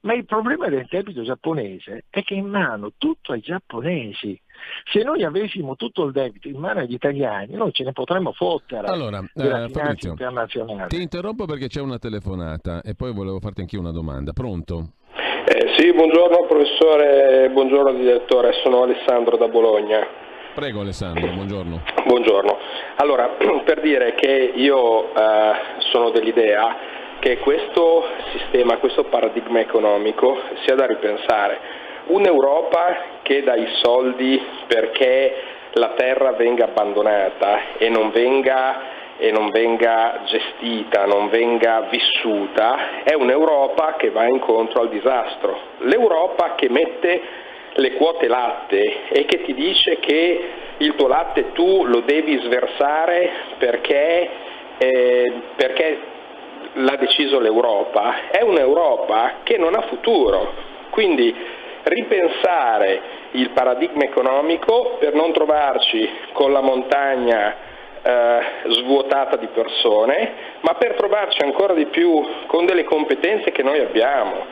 Ma 0.01 0.13
il 0.13 0.25
problema 0.25 0.67
del 0.69 0.85
debito 0.89 1.23
giapponese 1.23 2.05
è 2.09 2.23
che 2.23 2.35
è 2.35 2.37
in 2.37 2.47
mano 2.47 2.91
tutto 2.97 3.31
ai 3.31 3.41
giapponesi. 3.41 4.39
Se 4.91 5.03
noi 5.03 5.23
avessimo 5.23 5.75
tutto 5.75 6.05
il 6.05 6.11
debito 6.11 6.47
in 6.47 6.57
mano 6.57 6.79
agli 6.79 6.93
italiani, 6.93 7.55
noi 7.55 7.71
ce 7.71 7.83
ne 7.83 7.93
potremmo 7.93 8.31
fottere. 8.31 8.87
Allora, 8.87 9.19
eh, 9.19 9.69
Fabrizio, 9.69 10.15
ti 10.87 11.01
interrompo 11.01 11.45
perché 11.45 11.67
c'è 11.67 11.81
una 11.81 11.99
telefonata 11.99 12.81
e 12.81 12.95
poi 12.95 13.13
volevo 13.13 13.39
farti 13.39 13.61
anch'io 13.61 13.79
una 13.79 13.91
domanda. 13.91 14.33
Pronto? 14.33 14.93
Eh, 15.49 15.75
sì, 15.77 15.93
buongiorno 15.93 16.45
professore, 16.47 17.49
buongiorno 17.51 17.97
direttore, 17.97 18.51
sono 18.63 18.83
Alessandro 18.83 19.37
da 19.37 19.47
Bologna. 19.47 20.25
Prego 20.53 20.81
Alessandro, 20.81 21.31
buongiorno. 21.31 21.83
Buongiorno. 22.05 22.57
Allora, 22.95 23.37
per 23.63 23.79
dire 23.79 24.15
che 24.15 24.53
io 24.55 25.13
eh, 25.13 25.51
sono 25.91 26.09
dell'idea 26.09 26.75
che 27.20 27.38
questo 27.39 28.05
sistema, 28.32 28.78
questo 28.78 29.05
paradigma 29.05 29.59
economico 29.59 30.39
sia 30.63 30.76
da 30.76 30.86
ripensare. 30.86 31.86
Un'Europa 32.07 32.97
che 33.22 33.43
dà 33.43 33.55
i 33.55 33.68
soldi 33.82 34.41
perché 34.68 35.36
la 35.74 35.89
terra 35.89 36.32
venga 36.32 36.65
abbandonata 36.65 37.78
e 37.78 37.89
non 37.89 38.11
venga, 38.11 39.15
e 39.18 39.32
non 39.32 39.49
venga 39.49 40.22
gestita, 40.26 41.05
non 41.05 41.30
venga 41.30 41.88
vissuta, 41.89 43.03
è 43.03 43.13
un'Europa 43.13 43.95
che 43.97 44.09
va 44.09 44.26
incontro 44.26 44.82
al 44.82 44.89
disastro. 44.89 45.59
L'Europa 45.80 46.55
che 46.55 46.70
mette 46.70 47.22
le 47.74 47.93
quote 47.93 48.28
latte 48.28 49.09
e 49.09 49.26
che 49.26 49.43
ti 49.43 49.53
dice 49.53 49.97
che 49.99 50.49
il 50.78 50.95
tuo 50.95 51.07
latte 51.07 51.51
tu 51.51 51.86
lo 51.86 52.01
devi 52.01 52.39
sversare 52.39 53.30
perché, 53.57 54.30
eh, 54.78 55.34
perché 55.55 56.15
l'ha 56.78 56.95
deciso 56.95 57.39
l'Europa, 57.39 58.30
è 58.30 58.41
un'Europa 58.41 59.38
che 59.43 59.57
non 59.57 59.75
ha 59.75 59.82
futuro. 59.82 60.53
Quindi 60.89 61.34
ripensare 61.84 63.01
il 63.32 63.49
paradigma 63.51 64.03
economico 64.03 64.97
per 64.99 65.13
non 65.13 65.32
trovarci 65.32 66.09
con 66.34 66.51
la 66.51 66.61
montagna 66.61 67.55
eh, 68.01 68.39
svuotata 68.67 69.38
di 69.38 69.47
persone, 69.47 70.32
ma 70.61 70.73
per 70.75 70.93
trovarci 70.95 71.41
ancora 71.41 71.73
di 71.73 71.86
più 71.86 72.25
con 72.47 72.65
delle 72.65 72.84
competenze 72.84 73.51
che 73.51 73.63
noi 73.63 73.80
abbiamo, 73.80 74.45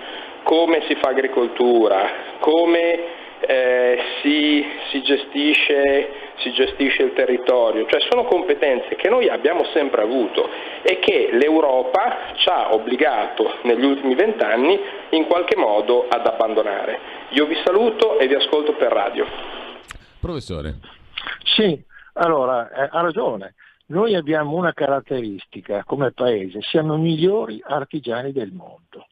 come 0.44 0.84
si 0.88 0.96
fa 0.96 1.10
agricoltura, 1.10 2.10
come 2.40 3.24
eh, 3.42 3.98
si, 4.22 4.66
si, 4.90 5.02
gestisce, 5.02 6.10
si, 6.38 6.52
gestisce, 6.52 7.04
il 7.04 7.14
territorio, 7.14 7.86
cioè 7.88 8.00
sono 8.10 8.26
competenze 8.26 8.96
che 8.96 9.10
noi 9.10 9.30
abbiamo 9.30 9.64
sempre 9.74 10.02
avuto 10.02 10.50
e 10.82 11.00
che 11.00 11.30
l'Europa 11.32 12.34
ci 12.36 12.50
ha 12.50 12.74
obbligato 12.74 13.58
negli 13.64 13.84
ultimi 13.84 14.16
vent'anni 14.16 14.80
in 15.12 15.26
qualche 15.26 15.56
modo 15.56 16.08
ad 16.08 16.26
abbandonare. 16.26 17.00
Io 17.30 17.46
vi 17.46 17.58
saluto 17.64 18.20
e 18.20 18.28
vi 18.28 18.36
ascolto 18.36 18.74
per 18.74 18.92
radio. 18.92 19.26
Professore. 20.20 20.76
Sì, 21.44 21.80
allora 22.14 22.70
eh, 22.70 22.90
ha 22.92 23.02
ragione. 23.02 23.56
Noi 23.88 24.16
abbiamo 24.16 24.56
una 24.56 24.74
caratteristica 24.74 25.84
come 25.84 26.12
paese, 26.12 26.60
siamo 26.62 26.96
i 26.96 27.00
migliori 27.00 27.62
artigiani 27.64 28.32
del 28.32 28.52
mondo. 28.52 29.06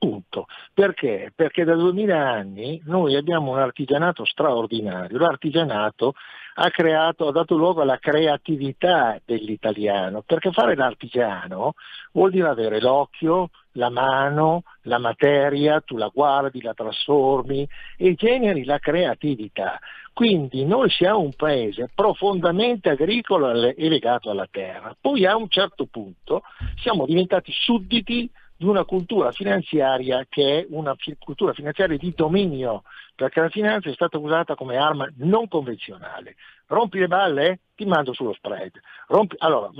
Punto. 0.00 0.46
Perché? 0.72 1.30
Perché 1.36 1.62
da 1.62 1.74
2000 1.74 2.18
anni 2.18 2.80
noi 2.86 3.16
abbiamo 3.16 3.50
un 3.50 3.58
artigianato 3.58 4.24
straordinario. 4.24 5.18
L'artigianato 5.18 6.14
ha, 6.54 6.70
creato, 6.70 7.28
ha 7.28 7.32
dato 7.32 7.54
luogo 7.54 7.82
alla 7.82 7.98
creatività 7.98 9.20
dell'italiano, 9.22 10.22
perché 10.22 10.52
fare 10.52 10.74
l'artigiano 10.74 11.74
vuol 12.12 12.30
dire 12.30 12.48
avere 12.48 12.80
l'occhio, 12.80 13.50
la 13.72 13.90
mano, 13.90 14.62
la 14.84 14.96
materia, 14.96 15.82
tu 15.82 15.98
la 15.98 16.10
guardi, 16.10 16.62
la 16.62 16.72
trasformi 16.72 17.68
e 17.98 18.14
generi 18.14 18.64
la 18.64 18.78
creatività. 18.78 19.78
Quindi 20.14 20.64
noi 20.64 20.88
siamo 20.88 21.20
un 21.20 21.34
paese 21.34 21.90
profondamente 21.94 22.88
agricolo 22.88 23.52
e 23.52 23.88
legato 23.90 24.30
alla 24.30 24.48
terra. 24.50 24.96
Poi 24.98 25.26
a 25.26 25.36
un 25.36 25.50
certo 25.50 25.84
punto 25.84 26.40
siamo 26.76 27.04
diventati 27.04 27.52
sudditi 27.52 28.30
di 28.60 28.66
una 28.66 28.84
cultura 28.84 29.32
finanziaria 29.32 30.26
che 30.28 30.58
è 30.58 30.66
una 30.68 30.94
cultura 31.18 31.54
finanziaria 31.54 31.96
di 31.96 32.12
dominio, 32.14 32.82
perché 33.16 33.40
la 33.40 33.48
finanza 33.48 33.88
è 33.88 33.94
stata 33.94 34.18
usata 34.18 34.54
come 34.54 34.76
arma 34.76 35.08
non 35.16 35.48
convenzionale. 35.48 36.36
Rompi 36.66 36.98
le 36.98 37.06
balle? 37.06 37.60
Ti 37.74 37.86
mando 37.86 38.12
sullo 38.12 38.34
spread. 38.34 38.72
Rompi... 39.06 39.36
Allora, 39.38 39.70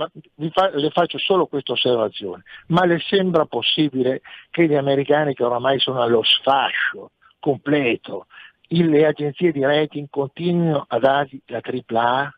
fa... 0.49 0.71
le 0.73 0.89
faccio 0.89 1.19
solo 1.19 1.45
questa 1.45 1.73
osservazione, 1.73 2.41
ma 2.69 2.83
le 2.85 2.97
sembra 2.97 3.45
possibile 3.45 4.21
che 4.49 4.65
gli 4.65 4.73
americani 4.73 5.35
che 5.35 5.43
oramai 5.43 5.79
sono 5.79 6.01
allo 6.01 6.23
sfascio 6.23 7.11
completo, 7.39 8.25
le 8.69 9.05
agenzie 9.05 9.51
di 9.51 9.61
rating 9.63 10.07
continuino 10.09 10.85
a 10.87 10.97
dargli 10.97 11.39
la 11.45 11.61
AAA? 11.61 12.33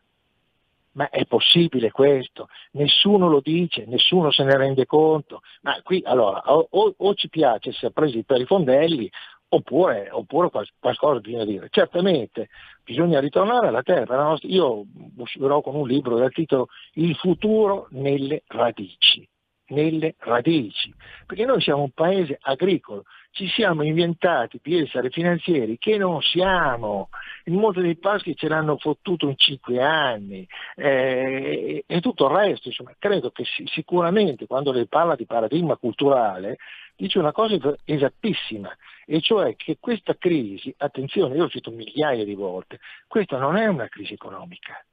Ma 0.94 1.08
è 1.10 1.26
possibile 1.26 1.90
questo? 1.90 2.48
Nessuno 2.72 3.28
lo 3.28 3.40
dice, 3.40 3.84
nessuno 3.86 4.30
se 4.30 4.44
ne 4.44 4.56
rende 4.56 4.86
conto. 4.86 5.40
Ma 5.62 5.80
qui 5.82 6.02
allora 6.04 6.42
o, 6.52 6.94
o 6.96 7.14
ci 7.14 7.28
piace 7.28 7.70
essere 7.70 7.92
presi 7.92 8.22
per 8.24 8.40
i 8.40 8.46
fondelli 8.46 9.10
oppure, 9.48 10.08
oppure 10.10 10.50
qualcosa 10.78 11.20
bisogna 11.20 11.44
dire. 11.44 11.68
Certamente 11.70 12.48
bisogna 12.82 13.20
ritornare 13.20 13.68
alla 13.68 13.82
terra. 13.82 14.36
Io 14.42 14.84
uscirò 15.16 15.60
con 15.62 15.74
un 15.74 15.86
libro 15.86 16.16
dal 16.16 16.32
titolo 16.32 16.68
Il 16.94 17.14
futuro 17.16 17.86
nelle 17.90 18.42
radici. 18.46 19.28
Nelle 19.74 20.14
radici, 20.18 20.92
perché 21.26 21.44
noi 21.44 21.60
siamo 21.60 21.82
un 21.82 21.90
paese 21.90 22.38
agricolo, 22.40 23.04
ci 23.32 23.48
siamo 23.48 23.82
inventati 23.82 24.60
di 24.62 24.78
essere 24.78 25.10
finanzieri 25.10 25.76
che 25.76 25.98
non 25.98 26.22
siamo, 26.22 27.08
il 27.44 27.54
Monte 27.54 27.82
dei 27.82 27.96
Paschi 27.96 28.36
ce 28.36 28.48
l'hanno 28.48 28.78
fottuto 28.78 29.28
in 29.28 29.36
cinque 29.36 29.82
anni 29.82 30.46
eh, 30.76 31.84
e 31.84 32.00
tutto 32.00 32.26
il 32.26 32.36
resto, 32.36 32.68
insomma, 32.68 32.94
credo 32.96 33.30
che 33.30 33.44
sicuramente 33.66 34.46
quando 34.46 34.70
lei 34.70 34.86
parla 34.86 35.16
di 35.16 35.26
paradigma 35.26 35.76
culturale 35.76 36.58
dice 36.96 37.18
una 37.18 37.32
cosa 37.32 37.56
esattissima, 37.84 38.74
e 39.04 39.20
cioè 39.20 39.56
che 39.56 39.78
questa 39.80 40.14
crisi, 40.16 40.72
attenzione, 40.78 41.34
io 41.34 41.42
l'ho 41.42 41.48
cito 41.48 41.72
migliaia 41.72 42.24
di 42.24 42.34
volte, 42.34 42.78
questa 43.08 43.36
non 43.38 43.56
è 43.56 43.66
una 43.66 43.88
crisi 43.88 44.14
economica, 44.14 44.84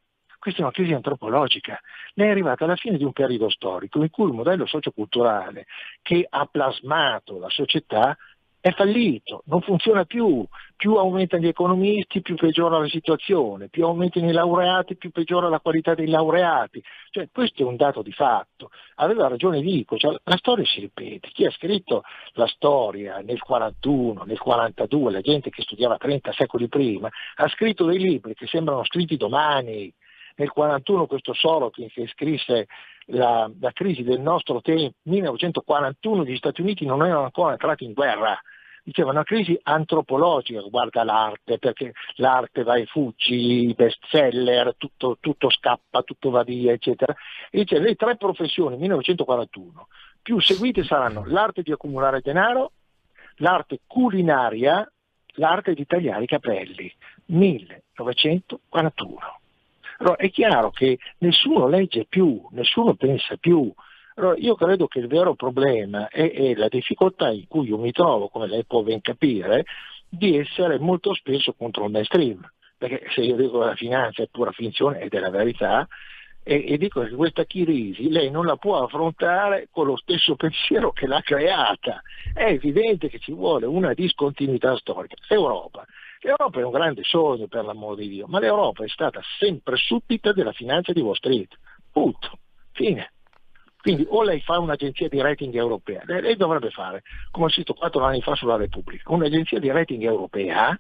questa 0.42 0.62
è 0.62 0.64
una 0.64 0.72
crisi 0.72 0.94
antropologica. 0.94 1.80
Lei 2.16 2.30
è 2.30 2.32
arrivata 2.32 2.64
alla 2.64 2.76
fine 2.76 2.98
di 2.98 3.04
un 3.04 3.14
periodo 3.14 3.48
storico 3.52 4.02
in 4.02 4.10
cui 4.10 4.26
il 4.26 4.34
modello 4.34 4.66
socioculturale 4.66 5.68
che 6.02 6.26
ha 6.28 6.48
plasmato 6.48 7.38
la 7.38 7.50
società 7.50 8.18
è 8.60 8.72
fallito, 8.74 9.42
non 9.46 9.62
funziona 9.62 10.06
più, 10.06 10.46
più 10.76 10.94
aumentano 10.96 11.44
gli 11.44 11.48
economisti 11.48 12.22
più 12.22 12.36
peggiora 12.36 12.78
la 12.78 12.88
situazione, 12.88 13.70
più 13.70 13.86
aumentano 13.86 14.30
i 14.30 14.32
laureati 14.32 14.98
più 14.98 15.10
peggiora 15.10 15.50
la 15.50 15.60
qualità 15.60 15.96
dei 15.96 16.08
laureati, 16.08 16.82
cioè, 17.10 17.28
questo 17.32 17.64
è 17.64 17.66
un 17.66 17.76
dato 17.76 18.04
di 18.04 18.12
fatto, 18.12 18.70
aveva 18.96 19.28
ragione 19.28 19.62
Vico, 19.62 19.98
cioè, 19.98 20.16
la 20.24 20.38
storia 20.38 20.64
si 20.66 20.80
ripete, 20.80 21.30
chi 21.34 21.46
ha 21.46 21.52
scritto 21.52 22.04
la 22.34 22.46
storia 22.46 23.18
nel 23.18 23.42
41, 23.42 24.24
nel 24.26 24.40
42, 24.40 25.12
la 25.12 25.22
gente 25.22 25.50
che 25.50 25.64
studiava 25.64 25.98
30 25.98 26.32
secoli 26.32 26.68
prima, 26.68 27.10
ha 27.38 27.48
scritto 27.48 27.86
dei 27.86 27.98
libri 27.98 28.36
che 28.36 28.46
sembrano 28.46 28.84
scritti 28.84 29.18
domani, 29.18 29.92
nel 30.36 30.50
41 30.50 31.08
questo 31.08 31.34
Sorokin 31.34 31.90
che 31.90 32.08
scrisse 32.08 32.68
la, 33.08 33.50
la, 33.60 33.72
crisi 33.72 34.04
del 34.04 34.20
nostro 34.20 34.62
tempo, 34.62 34.98
1941 35.04 36.24
gli 36.24 36.38
Stati 36.38 36.62
Uniti 36.62 36.86
non 36.86 37.04
erano 37.04 37.24
ancora 37.24 37.52
entrati 37.52 37.84
in 37.84 37.94
guerra, 37.94 38.40
diceva 38.84 39.12
una 39.12 39.24
crisi 39.24 39.60
antropologica 39.62 40.62
riguarda 40.62 41.04
l'arte, 41.04 41.58
perché 41.58 41.94
l'arte 42.16 42.64
va 42.64 42.76
e 42.76 42.86
fuggi, 42.86 43.70
i 43.70 43.74
best 43.74 44.00
seller, 44.10 44.76
tutto, 44.78 45.18
tutto 45.20 45.50
scappa, 45.50 46.04
tutto 46.04 46.30
va 46.30 46.44
via, 46.44 46.72
eccetera. 46.72 47.14
E 47.50 47.60
dice 47.60 47.80
le 47.80 47.96
tre 47.96 48.18
professioni 48.18 48.78
1941 48.78 49.88
più 50.22 50.40
seguite 50.40 50.84
saranno 50.84 51.24
l'arte 51.26 51.64
di 51.64 51.72
accumulare 51.72 52.22
denaro, 52.22 52.74
l'arte 53.38 53.80
culinaria, 53.88 54.88
l'arte 55.36 55.74
di 55.74 55.86
tagliare 55.86 56.24
i 56.24 56.28
capelli. 56.28 56.94
1941. 57.26 59.41
Allora, 60.02 60.16
è 60.16 60.32
chiaro 60.32 60.72
che 60.72 60.98
nessuno 61.20 61.68
legge 61.68 62.06
più, 62.10 62.42
nessuno 62.52 62.96
pensa 62.96 63.38
più. 63.38 63.72
Allora, 64.16 64.36
io 64.36 64.56
credo 64.56 64.88
che 64.88 64.98
il 64.98 65.06
vero 65.06 65.36
problema 65.36 66.08
è, 66.08 66.32
è 66.32 66.56
la 66.56 66.68
difficoltà 66.70 67.30
in 67.30 67.48
cui 67.48 67.68
io 67.68 67.78
mi 67.78 67.92
trovo, 67.92 68.28
come 68.28 68.48
lei 68.48 68.66
può 68.66 68.82
ben 68.82 69.00
capire, 69.02 69.64
di 70.10 70.38
essere 70.38 70.80
molto 70.80 71.14
spesso 71.14 71.54
contro 71.54 71.86
il 71.86 71.92
mainstream. 71.92 72.42
Perché 72.80 73.10
se 73.12 73.22
io 73.22 73.36
dico 73.36 73.60
che 73.60 73.66
la 73.66 73.76
finanza 73.76 74.24
è 74.24 74.28
pura 74.32 74.52
finzione 74.52 75.02
ed 75.02 75.14
è 75.14 75.20
la 75.20 75.30
verità, 75.30 75.88
e, 76.44 76.66
e, 76.68 76.78
dico 76.80 77.02
che 77.02 77.12
questa 77.12 77.46
crisi 77.46 78.10
lei 78.10 78.32
non 78.32 78.48
la 78.48 78.56
può 78.56 78.84
affrontare 78.84 79.68
con 79.70 79.86
lo 79.86 79.96
stesso 79.98 80.36
pensiero 80.36 80.92
che 80.92 81.06
l'ha 81.06 81.22
creata. 81.22 82.02
È 82.34 82.46
evidente 82.46 83.08
che 83.08 83.20
ci 83.20 83.32
vuole 83.34 83.68
una 83.68 83.94
discontinuità 83.94 84.76
storica. 84.78 85.14
L'Europa 85.28 85.86
L'Europa 86.24 86.60
è 86.60 86.64
un 86.64 86.72
grande 86.72 87.04
sogno 87.04 87.48
per 87.48 87.66
l'amor 87.66 87.96
di 87.96 88.08
Dio, 88.08 88.28
ma 88.28 88.40
l'Europa 88.40 88.84
è 88.84 88.88
stata 88.88 89.22
sempre 89.40 89.76
suddita 89.76 90.32
della 90.34 90.52
finanza 90.52 90.94
di 90.94 91.02
Wall 91.02 91.16
Street. 91.16 91.58
Punto. 91.92 92.38
Fine. 92.74 93.12
Quindi 93.82 94.06
o 94.08 94.22
lei 94.22 94.40
fa 94.42 94.60
un'agenzia 94.60 95.10
di 95.10 95.20
rating 95.20 95.56
europea, 95.56 96.04
lei, 96.06 96.36
dovrebbe 96.36 96.70
fare, 96.70 97.02
come 97.32 97.48
ho 97.48 97.50
scritto 97.50 97.74
quattro 97.74 98.04
anni 98.04 98.22
fa 98.22 98.36
sulla 98.36 98.56
Repubblica, 98.56 99.12
un'agenzia 99.12 99.58
di 99.58 99.72
rating 99.72 100.04
europea 100.04 100.80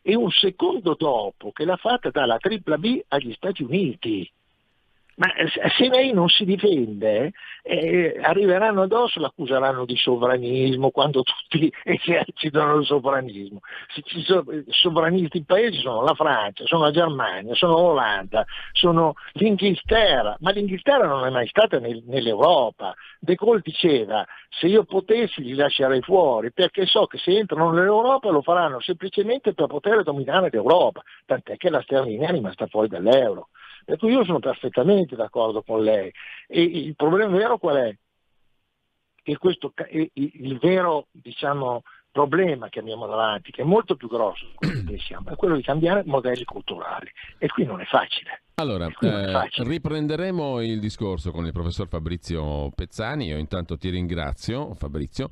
e 0.00 0.14
un 0.14 0.30
secondo 0.30 0.94
dopo 0.96 1.50
che 1.50 1.64
l'ha 1.64 1.76
fatta 1.76 2.10
dalla 2.10 2.38
B 2.38 3.02
agli 3.08 3.32
Stati 3.32 3.64
Uniti. 3.64 4.30
Ma 5.16 5.28
se 5.48 5.88
lei 5.88 6.12
non 6.12 6.28
si 6.28 6.44
difende, 6.44 7.32
eh, 7.62 8.18
arriveranno 8.20 8.82
addosso, 8.82 9.18
l'accuseranno 9.18 9.86
di 9.86 9.96
sovranismo 9.96 10.90
quando 10.90 11.22
tutti 11.22 11.72
esercitano 11.84 12.76
il 12.76 12.84
sovranismo. 12.84 13.60
I 13.94 14.64
sovranisti 14.68 15.42
paesi 15.44 15.80
sono 15.80 16.02
la 16.02 16.12
Francia, 16.12 16.66
sono 16.66 16.84
la 16.84 16.90
Germania, 16.90 17.54
sono 17.54 17.72
l'Olanda, 17.80 18.44
sono 18.72 19.14
l'Inghilterra, 19.32 20.36
ma 20.40 20.50
l'Inghilterra 20.50 21.06
non 21.06 21.24
è 21.24 21.30
mai 21.30 21.46
stata 21.48 21.78
nel, 21.78 22.02
nell'Europa. 22.04 22.94
De 23.18 23.36
Gaulle 23.36 23.62
diceva 23.64 24.22
se 24.50 24.66
io 24.66 24.84
potessi 24.84 25.42
li 25.42 25.54
lascerei 25.54 26.02
fuori 26.02 26.52
perché 26.52 26.84
so 26.84 27.06
che 27.06 27.16
se 27.16 27.34
entrano 27.34 27.70
nell'Europa 27.70 28.28
lo 28.28 28.42
faranno 28.42 28.80
semplicemente 28.80 29.54
per 29.54 29.66
poter 29.66 30.02
dominare 30.02 30.50
l'Europa, 30.52 31.00
tant'è 31.24 31.56
che 31.56 31.70
la 31.70 31.80
sterlina 31.80 32.28
è 32.28 32.32
rimasta 32.32 32.66
fuori 32.66 32.88
dall'euro. 32.88 33.48
Per 33.86 33.98
cui 33.98 34.10
io 34.10 34.24
sono 34.24 34.40
perfettamente 34.40 35.14
d'accordo 35.14 35.62
con 35.62 35.80
lei. 35.80 36.12
E 36.48 36.60
il 36.60 36.96
problema 36.96 37.36
vero 37.36 37.56
qual 37.56 37.76
è? 37.76 37.96
Che 39.22 39.38
questo 39.38 39.72
il 40.14 40.58
vero 40.58 41.06
diciamo, 41.12 41.82
problema 42.10 42.68
che 42.68 42.80
abbiamo 42.80 43.06
davanti, 43.06 43.52
che 43.52 43.62
è 43.62 43.64
molto 43.64 43.94
più 43.94 44.08
grosso 44.08 44.54
che 44.58 44.82
pensiamo, 44.84 45.30
è 45.30 45.36
quello 45.36 45.54
di 45.54 45.62
cambiare 45.62 46.02
modelli 46.04 46.42
culturali. 46.42 47.08
E 47.38 47.46
qui 47.46 47.64
non 47.64 47.80
è 47.80 47.84
facile. 47.84 48.42
Allora, 48.58 48.86
eh, 48.86 49.50
riprenderemo 49.64 50.62
il 50.62 50.80
discorso 50.80 51.30
con 51.30 51.44
il 51.44 51.52
professor 51.52 51.88
Fabrizio 51.88 52.70
Pezzani. 52.74 53.26
Io 53.26 53.36
intanto 53.36 53.76
ti 53.76 53.90
ringrazio, 53.90 54.72
Fabrizio. 54.72 55.28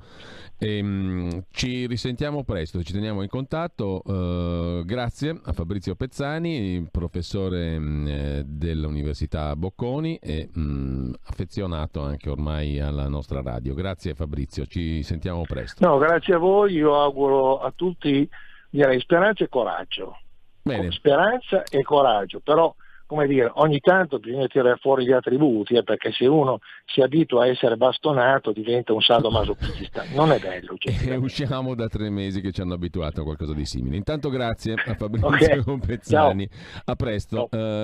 E, 0.59 0.83
mh, 0.83 1.45
ci 1.51 1.87
risentiamo 1.87 2.45
presto, 2.45 2.83
ci 2.83 2.93
teniamo 2.93 3.23
in 3.23 3.29
contatto. 3.29 4.03
Uh, 4.05 4.85
grazie 4.85 5.41
a 5.43 5.53
Fabrizio 5.53 5.95
Pezzani, 5.95 6.87
professore 6.91 7.79
mh, 7.79 8.43
dell'Università 8.45 9.57
Bocconi 9.57 10.17
e 10.17 10.51
mh, 10.53 11.13
affezionato 11.23 12.03
anche 12.03 12.29
ormai 12.29 12.79
alla 12.79 13.09
nostra 13.09 13.41
radio. 13.41 13.73
Grazie 13.73 14.13
Fabrizio, 14.13 14.67
ci 14.67 15.03
sentiamo 15.03 15.45
presto. 15.47 15.83
No, 15.89 15.97
grazie 15.97 16.35
a 16.35 16.39
voi. 16.39 16.75
Io 16.75 16.95
auguro 16.95 17.61
a 17.61 17.73
tutti 17.75 18.29
direi 18.69 19.01
speranza 19.01 19.45
e 19.45 19.49
coraggio. 19.49 20.19
Bene. 20.61 20.91
Speranza 20.91 21.63
e 21.63 21.83
coraggio, 21.83 22.41
però 22.41 22.75
come 23.07 23.27
dire, 23.27 23.51
ogni 23.55 23.81
tanto 23.81 24.19
bisogna 24.19 24.47
tirare 24.47 24.77
fuori 24.81 25.05
gli 25.05 25.13
attributi, 25.13 25.75
eh, 25.75 25.83
perché 25.83 26.11
se 26.13 26.27
uno 26.27 26.59
si 26.87 27.01
abitua 27.01 27.45
a 27.45 27.49
essere 27.49 27.77
bastonato 27.77 28.53
diventa 28.53 28.93
un 28.93 29.01
sadomasochista. 29.01 30.03
Non 30.15 30.31
è 30.31 30.39
bello. 30.39 30.77
E 30.79 31.17
usciamo 31.17 31.75
da 31.75 31.89
tre 31.89 32.09
mesi 32.09 32.41
che 32.41 32.53
ci 32.53 32.61
hanno 32.61 32.75
abituato 32.75 33.23
a 33.23 33.25
qualcosa 33.25 33.53
di 33.53 33.65
simile. 33.65 33.97
Intanto 33.97 34.29
grazie 34.29 34.75
a 34.75 34.95
Fabrizio 34.95 35.63
okay. 35.67 35.79
Pezzani. 35.79 36.49
A 36.85 36.95
presto. 36.95 37.49
Uh, 37.51 37.57